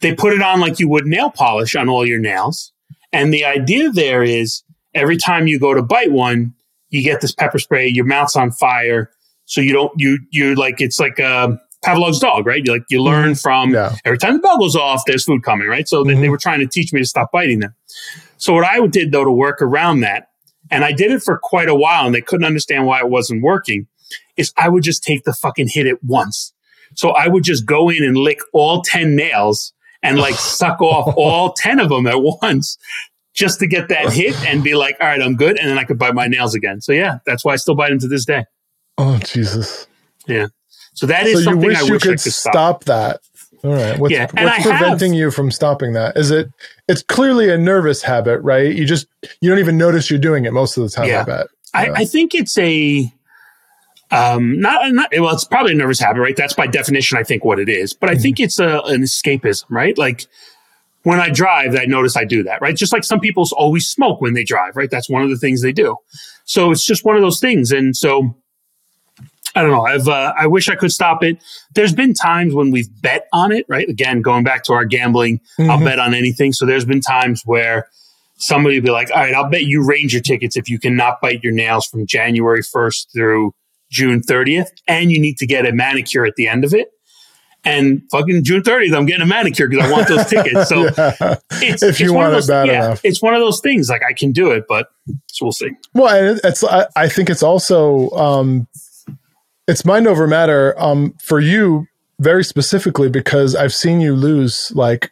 they 0.00 0.14
put 0.14 0.32
it 0.32 0.42
on 0.42 0.60
like 0.60 0.80
you 0.80 0.88
would 0.88 1.06
nail 1.06 1.30
polish 1.30 1.76
on 1.76 1.88
all 1.88 2.06
your 2.06 2.18
nails. 2.18 2.72
And 3.12 3.32
the 3.32 3.44
idea 3.44 3.90
there 3.90 4.22
is 4.22 4.62
every 4.92 5.16
time 5.16 5.46
you 5.46 5.58
go 5.58 5.74
to 5.74 5.82
bite 5.82 6.12
one, 6.12 6.54
you 6.90 7.02
get 7.02 7.20
this 7.20 7.32
pepper 7.32 7.58
spray, 7.58 7.88
your 7.88 8.04
mouth's 8.04 8.36
on 8.36 8.50
fire. 8.50 9.10
So 9.46 9.60
you 9.60 9.72
don't, 9.72 9.92
you, 9.96 10.18
you 10.30 10.54
like, 10.54 10.80
it's 10.80 10.98
like 10.98 11.18
a 11.18 11.58
Pavlov's 11.84 12.18
dog, 12.18 12.46
right? 12.46 12.62
You 12.64 12.72
like 12.72 12.84
you 12.88 13.02
learn 13.02 13.32
mm-hmm. 13.32 13.34
from 13.34 13.72
Yeah. 13.72 13.94
every 14.04 14.18
time 14.18 14.34
the 14.34 14.38
bell 14.40 14.58
goes 14.58 14.76
off, 14.76 15.02
there's 15.06 15.24
food 15.24 15.42
coming, 15.42 15.68
right? 15.68 15.88
So 15.88 16.02
they, 16.02 16.14
they 16.14 16.20
mm-hmm. 16.20 16.30
were 16.30 16.38
trying 16.38 16.60
to 16.60 16.66
teach 16.66 16.92
me 16.92 17.00
to 17.00 17.06
stop 17.06 17.32
biting 17.32 17.60
them. 17.60 17.74
So 18.36 18.54
what 18.54 18.64
I 18.64 18.84
did 18.86 19.12
though 19.12 19.24
to 19.24 19.30
work 19.30 19.62
around 19.62 20.00
that, 20.00 20.28
and 20.70 20.84
I 20.84 20.92
did 20.92 21.10
it 21.10 21.22
for 21.22 21.38
quite 21.38 21.68
a 21.68 21.74
while, 21.74 22.06
and 22.06 22.14
they 22.14 22.20
couldn't 22.20 22.46
understand 22.46 22.86
why 22.86 22.98
it 22.98 23.08
wasn't 23.08 23.42
working, 23.42 23.86
is 24.36 24.52
I 24.56 24.68
would 24.68 24.82
just 24.82 25.02
take 25.02 25.24
the 25.24 25.32
fucking 25.32 25.68
hit 25.68 25.86
at 25.86 26.02
once. 26.02 26.52
So 26.94 27.10
I 27.10 27.28
would 27.28 27.44
just 27.44 27.66
go 27.66 27.88
in 27.88 28.02
and 28.02 28.16
lick 28.16 28.38
all 28.52 28.82
10 28.82 29.16
nails 29.16 29.72
and 30.02 30.18
like 30.18 30.34
suck 30.38 30.80
off 30.80 31.14
all 31.16 31.52
10 31.52 31.80
of 31.80 31.88
them 31.88 32.06
at 32.06 32.20
once 32.20 32.78
just 33.34 33.58
to 33.58 33.66
get 33.66 33.88
that 33.88 34.12
hit 34.12 34.34
and 34.46 34.62
be 34.62 34.74
like, 34.74 34.96
all 35.00 35.08
right, 35.08 35.20
I'm 35.20 35.36
good. 35.36 35.58
And 35.58 35.68
then 35.68 35.78
I 35.78 35.84
could 35.84 35.98
bite 35.98 36.14
my 36.14 36.28
nails 36.28 36.54
again. 36.54 36.80
So 36.80 36.92
yeah, 36.92 37.18
that's 37.26 37.44
why 37.44 37.52
I 37.52 37.56
still 37.56 37.74
bite 37.74 37.90
them 37.90 37.98
to 38.00 38.08
this 38.08 38.24
day. 38.24 38.44
Oh 38.96 39.18
Jesus! 39.18 39.88
Yeah. 40.26 40.46
So 40.94 41.06
that 41.06 41.26
is 41.26 41.32
So 41.34 41.38
you 41.38 41.44
something 41.44 41.68
wish 41.68 41.78
I 41.82 41.84
you 41.86 41.92
wish 41.92 42.02
could, 42.02 42.10
I 42.12 42.14
could 42.14 42.32
stop. 42.32 42.52
stop. 42.52 42.84
that. 42.84 43.20
All 43.62 43.72
right. 43.72 43.98
What's, 43.98 44.12
Yeah, 44.12 44.22
what's 44.32 44.36
I 44.36 44.48
have- 44.60 44.78
preventing 44.80 45.14
you 45.14 45.30
from 45.30 45.50
stopping 45.50 45.92
that? 45.94 46.16
Is 46.16 46.30
it? 46.30 46.48
It's 46.88 47.02
clearly 47.02 47.50
a 47.50 47.56
nervous 47.58 48.02
habit, 48.02 48.40
right? 48.40 48.74
You 48.74 48.84
just 48.84 49.06
you 49.40 49.48
don't 49.50 49.58
even 49.58 49.76
notice 49.78 50.10
you're 50.10 50.18
doing 50.18 50.44
it 50.44 50.52
most 50.52 50.76
of 50.76 50.82
the 50.82 50.90
time. 50.90 51.08
Yeah. 51.08 51.22
I 51.22 51.24
bet. 51.24 51.46
I, 51.72 51.86
Yeah. 51.86 51.92
I 51.96 52.04
think 52.04 52.34
it's 52.34 52.56
a 52.58 53.12
um 54.10 54.60
not, 54.60 54.92
not 54.92 55.10
well 55.18 55.32
it's 55.34 55.44
probably 55.46 55.72
a 55.72 55.76
nervous 55.76 55.98
habit 55.98 56.20
right 56.20 56.36
that's 56.36 56.52
by 56.52 56.66
definition 56.66 57.16
i 57.16 57.22
think 57.22 57.42
what 57.42 57.58
it 57.58 57.70
is 57.70 57.94
but 57.94 58.10
i 58.10 58.14
think 58.14 58.38
it's 58.38 58.58
a, 58.58 58.80
an 58.84 59.00
escapism 59.02 59.64
right 59.70 59.96
like 59.96 60.26
when 61.04 61.18
i 61.18 61.30
drive 61.30 61.74
i 61.74 61.86
notice 61.86 62.14
i 62.16 62.22
do 62.24 62.42
that 62.42 62.60
right 62.60 62.76
just 62.76 62.92
like 62.92 63.02
some 63.02 63.18
people 63.18 63.48
always 63.56 63.86
smoke 63.88 64.20
when 64.20 64.34
they 64.34 64.44
drive 64.44 64.76
right 64.76 64.90
that's 64.90 65.08
one 65.08 65.22
of 65.22 65.30
the 65.30 65.38
things 65.38 65.62
they 65.62 65.72
do 65.72 65.96
so 66.44 66.70
it's 66.70 66.84
just 66.84 67.02
one 67.04 67.16
of 67.16 67.22
those 67.22 67.40
things 67.40 67.72
and 67.72 67.96
so 67.96 68.36
i 69.54 69.62
don't 69.62 69.70
know 69.70 69.84
i've 69.84 70.08
uh, 70.08 70.32
i 70.38 70.46
wish 70.46 70.68
i 70.68 70.74
could 70.74 70.90
stop 70.92 71.22
it 71.22 71.42
there's 71.74 71.92
been 71.92 72.12
times 72.14 72.54
when 72.54 72.70
we've 72.70 72.88
bet 73.02 73.26
on 73.32 73.52
it 73.52 73.64
right 73.68 73.88
again 73.88 74.20
going 74.22 74.44
back 74.44 74.64
to 74.64 74.72
our 74.72 74.84
gambling 74.84 75.40
i'll 75.60 75.78
Mhm. 75.78 75.84
bet 75.84 75.98
on 75.98 76.14
anything 76.14 76.52
so 76.52 76.66
there's 76.66 76.84
been 76.84 77.00
times 77.00 77.42
where 77.44 77.88
somebody 78.36 78.78
will 78.80 78.84
be 78.84 78.90
like, 78.90 79.08
all 79.12 79.18
right, 79.18 79.32
I'll 79.32 79.48
bet 79.48 79.62
you 79.62 79.86
Ranger 79.86 80.18
tickets 80.20 80.56
if 80.56 80.68
you 80.68 80.80
cannot 80.80 81.20
bite 81.20 81.44
your 81.44 81.52
nails 81.52 81.86
from 81.86 82.04
January 82.04 82.62
1st 82.62 83.06
through 83.14 83.54
June 83.92 84.20
30th, 84.22 84.66
and 84.88 85.12
you 85.12 85.20
need 85.20 85.36
to 85.38 85.46
get 85.46 85.64
a 85.64 85.72
manicure 85.72 86.26
at 86.26 86.34
the 86.34 86.48
end 86.48 86.64
of 86.64 86.74
it. 86.74 86.88
And 87.64 88.02
fucking 88.10 88.42
June 88.42 88.62
30th, 88.62 88.94
I'm 88.94 89.06
getting 89.06 89.22
a 89.22 89.26
manicure 89.26 89.68
because 89.68 89.86
I 89.86 89.92
want 89.92 90.08
those 90.08 90.26
tickets. 90.26 90.68
So 90.68 90.82
Yeah. 90.98 91.36
it's, 91.62 91.82
If 91.84 92.00
you 92.00 92.06
it's 92.06 92.12
one 92.12 92.26
of 92.26 92.32
want 92.32 92.32
it 92.32 92.32
those, 92.32 92.46
bad 92.48 92.66
yeah, 92.66 92.84
enough. 92.86 93.00
it's 93.04 93.22
one 93.22 93.34
of 93.34 93.40
those 93.40 93.60
things. 93.60 93.88
Like 93.88 94.02
I 94.02 94.12
can 94.12 94.32
do 94.32 94.50
it, 94.50 94.64
but 94.68 94.88
so 95.28 95.44
we'll 95.46 95.52
see. 95.52 95.70
Well, 95.94 96.36
it's 96.42 96.64
I, 96.64 96.86
I 96.96 97.08
think 97.08 97.30
it's 97.30 97.42
also 97.42 98.10
um, 98.10 98.66
it's 99.66 99.84
mind 99.84 100.06
over 100.06 100.26
matter 100.26 100.74
um, 100.78 101.14
for 101.22 101.40
you 101.40 101.86
very 102.20 102.44
specifically 102.44 103.08
because 103.08 103.54
I've 103.56 103.72
seen 103.74 104.00
you 104.00 104.14
lose 104.14 104.72
like 104.74 105.10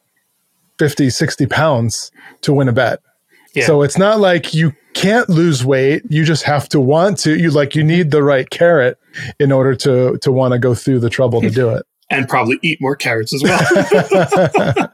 50, 0.78 1.10
60 1.10 1.46
pounds 1.46 2.10
to 2.42 2.52
win 2.52 2.68
a 2.68 2.72
bet. 2.72 3.00
Yeah. 3.54 3.66
So 3.66 3.82
it's 3.82 3.98
not 3.98 4.18
like 4.20 4.54
you 4.54 4.72
can't 4.94 5.28
lose 5.28 5.64
weight. 5.64 6.02
You 6.08 6.24
just 6.24 6.44
have 6.44 6.68
to 6.70 6.80
want 6.80 7.18
to. 7.20 7.36
You 7.38 7.50
like 7.50 7.74
you 7.74 7.82
need 7.84 8.10
the 8.10 8.22
right 8.22 8.48
carrot 8.48 8.98
in 9.38 9.52
order 9.52 9.74
to 9.76 10.16
to 10.18 10.32
want 10.32 10.52
to 10.52 10.58
go 10.58 10.74
through 10.74 11.00
the 11.00 11.10
trouble 11.10 11.40
to 11.42 11.50
do 11.50 11.70
it. 11.70 11.84
And 12.10 12.28
probably 12.28 12.58
eat 12.60 12.78
more 12.78 12.94
carrots 12.94 13.32
as 13.32 13.42
well. 13.42 13.58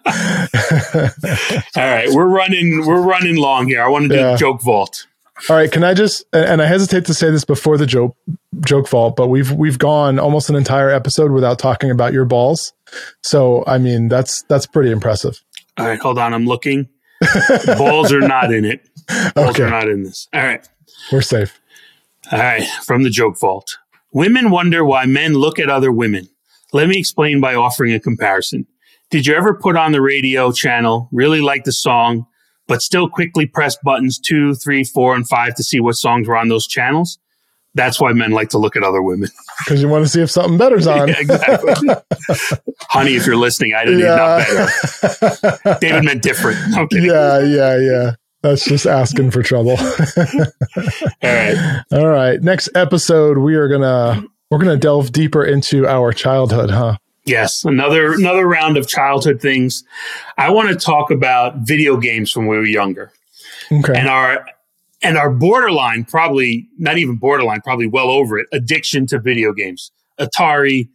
All 1.76 1.84
right, 1.84 2.09
we're 2.12 2.28
running. 2.28 2.86
We're 2.86 3.02
running 3.02 3.36
long 3.36 3.66
here. 3.66 3.82
I 3.82 3.88
want 3.88 4.04
to 4.04 4.09
do 4.09 4.14
Yeah. 4.14 4.36
joke 4.36 4.62
vault. 4.62 5.09
All 5.49 5.57
right, 5.57 5.70
can 5.70 5.84
I 5.84 5.95
just 5.95 6.24
and 6.32 6.61
I 6.61 6.66
hesitate 6.66 7.05
to 7.07 7.14
say 7.14 7.30
this 7.30 7.45
before 7.45 7.78
the 7.78 7.86
joke 7.86 8.16
joke 8.66 8.89
vault, 8.89 9.14
but 9.16 9.28
we've 9.28 9.53
we've 9.53 9.78
gone 9.78 10.18
almost 10.18 10.51
an 10.51 10.57
entire 10.57 10.91
episode 10.91 11.30
without 11.30 11.59
talking 11.59 11.91
about 11.91 12.12
your 12.12 12.24
balls. 12.24 12.72
So 13.22 13.62
I 13.66 13.78
mean 13.78 14.09
that's 14.09 14.43
that's 14.49 14.66
pretty 14.66 14.91
impressive. 14.91 15.41
All 15.76 15.86
right, 15.86 15.99
hold 16.01 16.18
on. 16.18 16.34
I'm 16.34 16.47
looking. 16.47 16.89
Balls 17.76 18.12
are 18.12 18.20
not 18.20 18.53
in 18.53 18.64
it. 18.64 18.89
Balls 19.34 19.51
Okay. 19.51 19.62
are 19.64 19.70
not 19.70 19.89
in 19.89 20.03
this. 20.03 20.28
All 20.34 20.43
right. 20.43 20.66
We're 21.12 21.22
safe. 21.22 21.61
All 22.32 22.39
right, 22.39 22.66
from 22.84 23.05
the 23.05 23.11
joke 23.11 23.39
vault. 23.41 23.78
Women 24.12 24.51
wonder 24.51 24.84
why 24.84 25.07
men 25.07 25.34
look 25.34 25.59
at 25.59 25.70
other 25.70 25.93
women. 25.93 26.28
Let 26.72 26.89
me 26.89 26.99
explain 26.99 27.41
by 27.41 27.55
offering 27.55 27.93
a 27.95 28.01
comparison. 28.01 28.66
Did 29.11 29.26
you 29.26 29.34
ever 29.34 29.55
put 29.55 29.76
on 29.76 29.93
the 29.93 30.03
radio 30.03 30.53
channel, 30.53 31.09
really 31.12 31.41
like 31.41 31.64
the 31.64 31.72
song, 31.72 32.26
but 32.69 32.83
still 32.83 33.09
quickly 33.09 33.47
press 33.47 33.77
buttons 33.83 34.19
two, 34.19 34.55
three, 34.55 34.85
four, 34.85 35.16
and 35.16 35.27
five 35.27 35.57
to 35.57 35.64
see 35.64 35.81
what 35.81 35.95
songs 35.95 36.29
were 36.29 36.37
on 36.37 36.49
those 36.49 36.66
channels? 36.66 37.19
That's 37.75 38.01
why 38.01 38.12
men 38.12 38.31
like 38.33 38.49
to 38.51 38.59
look 38.59 38.77
at 38.77 38.83
other 38.83 39.03
women. 39.03 39.29
Because 39.64 39.83
you 39.83 39.89
want 39.89 40.05
to 40.05 40.09
see 40.09 40.21
if 40.21 40.31
something 40.31 40.59
better's 40.59 40.87
on. 40.87 41.09
Yeah, 41.09 41.14
exactly. 41.19 41.75
Honey, 42.89 43.14
if 43.14 43.27
you're 43.27 43.37
listening, 43.37 43.75
I 43.75 43.85
didn't 43.85 44.01
not 44.01 44.47
better. 44.47 45.79
David 45.81 46.05
meant 46.05 46.23
different. 46.23 46.59
Yeah, 46.93 47.41
yeah, 47.41 47.79
yeah. 47.79 48.12
That's 48.43 48.64
just 48.64 48.87
asking 48.87 49.33
for 49.33 49.43
trouble. 49.43 49.77
All 50.77 50.85
right. 51.23 51.83
All 51.93 52.07
right. 52.07 52.41
Next 52.41 52.69
episode, 52.75 53.39
we 53.39 53.57
are 53.57 53.69
gonna 53.69 54.25
we're 54.51 54.59
gonna 54.59 54.77
delve 54.77 55.11
deeper 55.11 55.45
into 55.45 55.87
our 55.87 56.12
childhood, 56.12 56.71
huh? 56.71 56.99
Yes, 57.29 57.64
another 57.64 58.12
another 58.14 58.47
round 58.47 58.76
of 58.76 58.89
childhood 58.89 59.41
things. 59.41 59.85
I 60.37 60.51
want 60.51 60.68
to 60.70 60.76
talk 60.76 61.11
about 61.11 61.59
video 61.59 61.97
games 61.97 62.33
from 62.33 62.47
when 62.47 62.59
we 62.59 62.62
were 62.62 62.66
younger. 62.66 63.12
Okay. 63.70 63.93
and 63.95 64.09
our 64.09 64.47
and 65.03 65.16
our 65.18 65.31
borderline 65.31 66.05
probably 66.05 66.66
not 66.79 66.97
even 66.97 67.16
borderline 67.16 67.61
probably 67.61 67.87
well 67.87 68.09
over 68.09 68.39
it 68.39 68.47
addiction 68.53 69.07
to 69.07 69.18
video 69.18 69.53
games 69.53 69.91
atari 70.18 70.89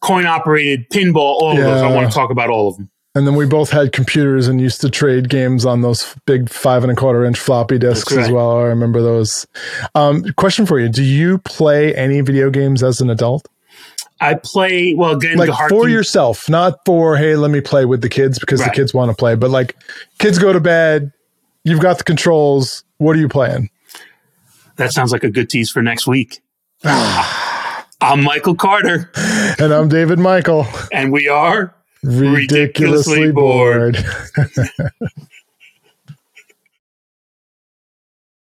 coin 0.00 0.24
operated 0.24 0.88
pinball 0.90 1.16
all 1.18 1.50
of 1.50 1.58
those 1.58 1.82
i 1.82 1.94
want 1.94 2.08
to 2.10 2.14
talk 2.14 2.30
about 2.30 2.48
all 2.48 2.68
of 2.68 2.76
them 2.78 2.90
And 3.14 3.26
then 3.26 3.36
we 3.36 3.46
both 3.46 3.70
had 3.70 3.92
computers 3.92 4.48
and 4.48 4.58
used 4.60 4.80
to 4.80 4.90
trade 4.90 5.28
games 5.28 5.64
on 5.66 5.82
those 5.82 6.16
big 6.26 6.48
five 6.48 6.82
and 6.82 6.90
a 6.90 6.96
quarter 6.96 7.24
inch 7.24 7.38
floppy 7.38 7.78
disks 7.78 8.12
That's 8.12 8.28
as 8.28 8.32
well. 8.32 8.58
I 8.58 8.62
remember 8.64 9.02
those. 9.02 9.46
Um, 9.94 10.24
question 10.36 10.66
for 10.66 10.80
you: 10.80 10.88
Do 10.88 11.04
you 11.04 11.38
play 11.38 11.94
any 11.94 12.22
video 12.22 12.50
games 12.50 12.82
as 12.82 13.00
an 13.00 13.10
adult, 13.10 13.46
i 14.20 14.34
play 14.34 14.94
well 14.94 15.12
again 15.12 15.36
like 15.36 15.50
for 15.68 15.88
yourself, 15.88 16.48
not 16.48 16.78
for 16.86 17.16
hey, 17.16 17.36
let 17.36 17.50
me 17.50 17.60
play 17.60 17.84
with 17.84 18.00
the 18.00 18.08
kids 18.08 18.38
because 18.38 18.60
Right. 18.60 18.70
the 18.70 18.74
kids 18.76 18.94
want 18.94 19.10
to 19.10 19.16
play, 19.16 19.34
but 19.34 19.50
like 19.50 19.76
kids 20.18 20.38
go 20.38 20.52
to 20.52 20.60
bed, 20.60 21.12
you've 21.64 21.80
got 21.80 21.98
the 21.98 22.04
controls. 22.04 22.84
What 22.98 23.16
are 23.16 23.20
you 23.20 23.28
playing? 23.28 23.70
that 24.76 24.92
sounds 24.92 25.12
like 25.12 25.22
a 25.24 25.30
good 25.30 25.48
tease 25.48 25.70
for 25.70 25.82
next 25.82 26.06
week 26.06 26.40
i'm 26.84 28.22
michael 28.24 28.54
carter 28.56 29.10
And 29.60 29.72
I'm 29.72 29.88
David 29.88 30.18
Michael, 30.18 30.66
and 30.92 31.12
we 31.12 31.28
are 31.28 31.72
ridiculously, 32.02 33.28
Ridiculously 33.28 33.32
bored. 33.32 34.04
bored. 34.36 34.90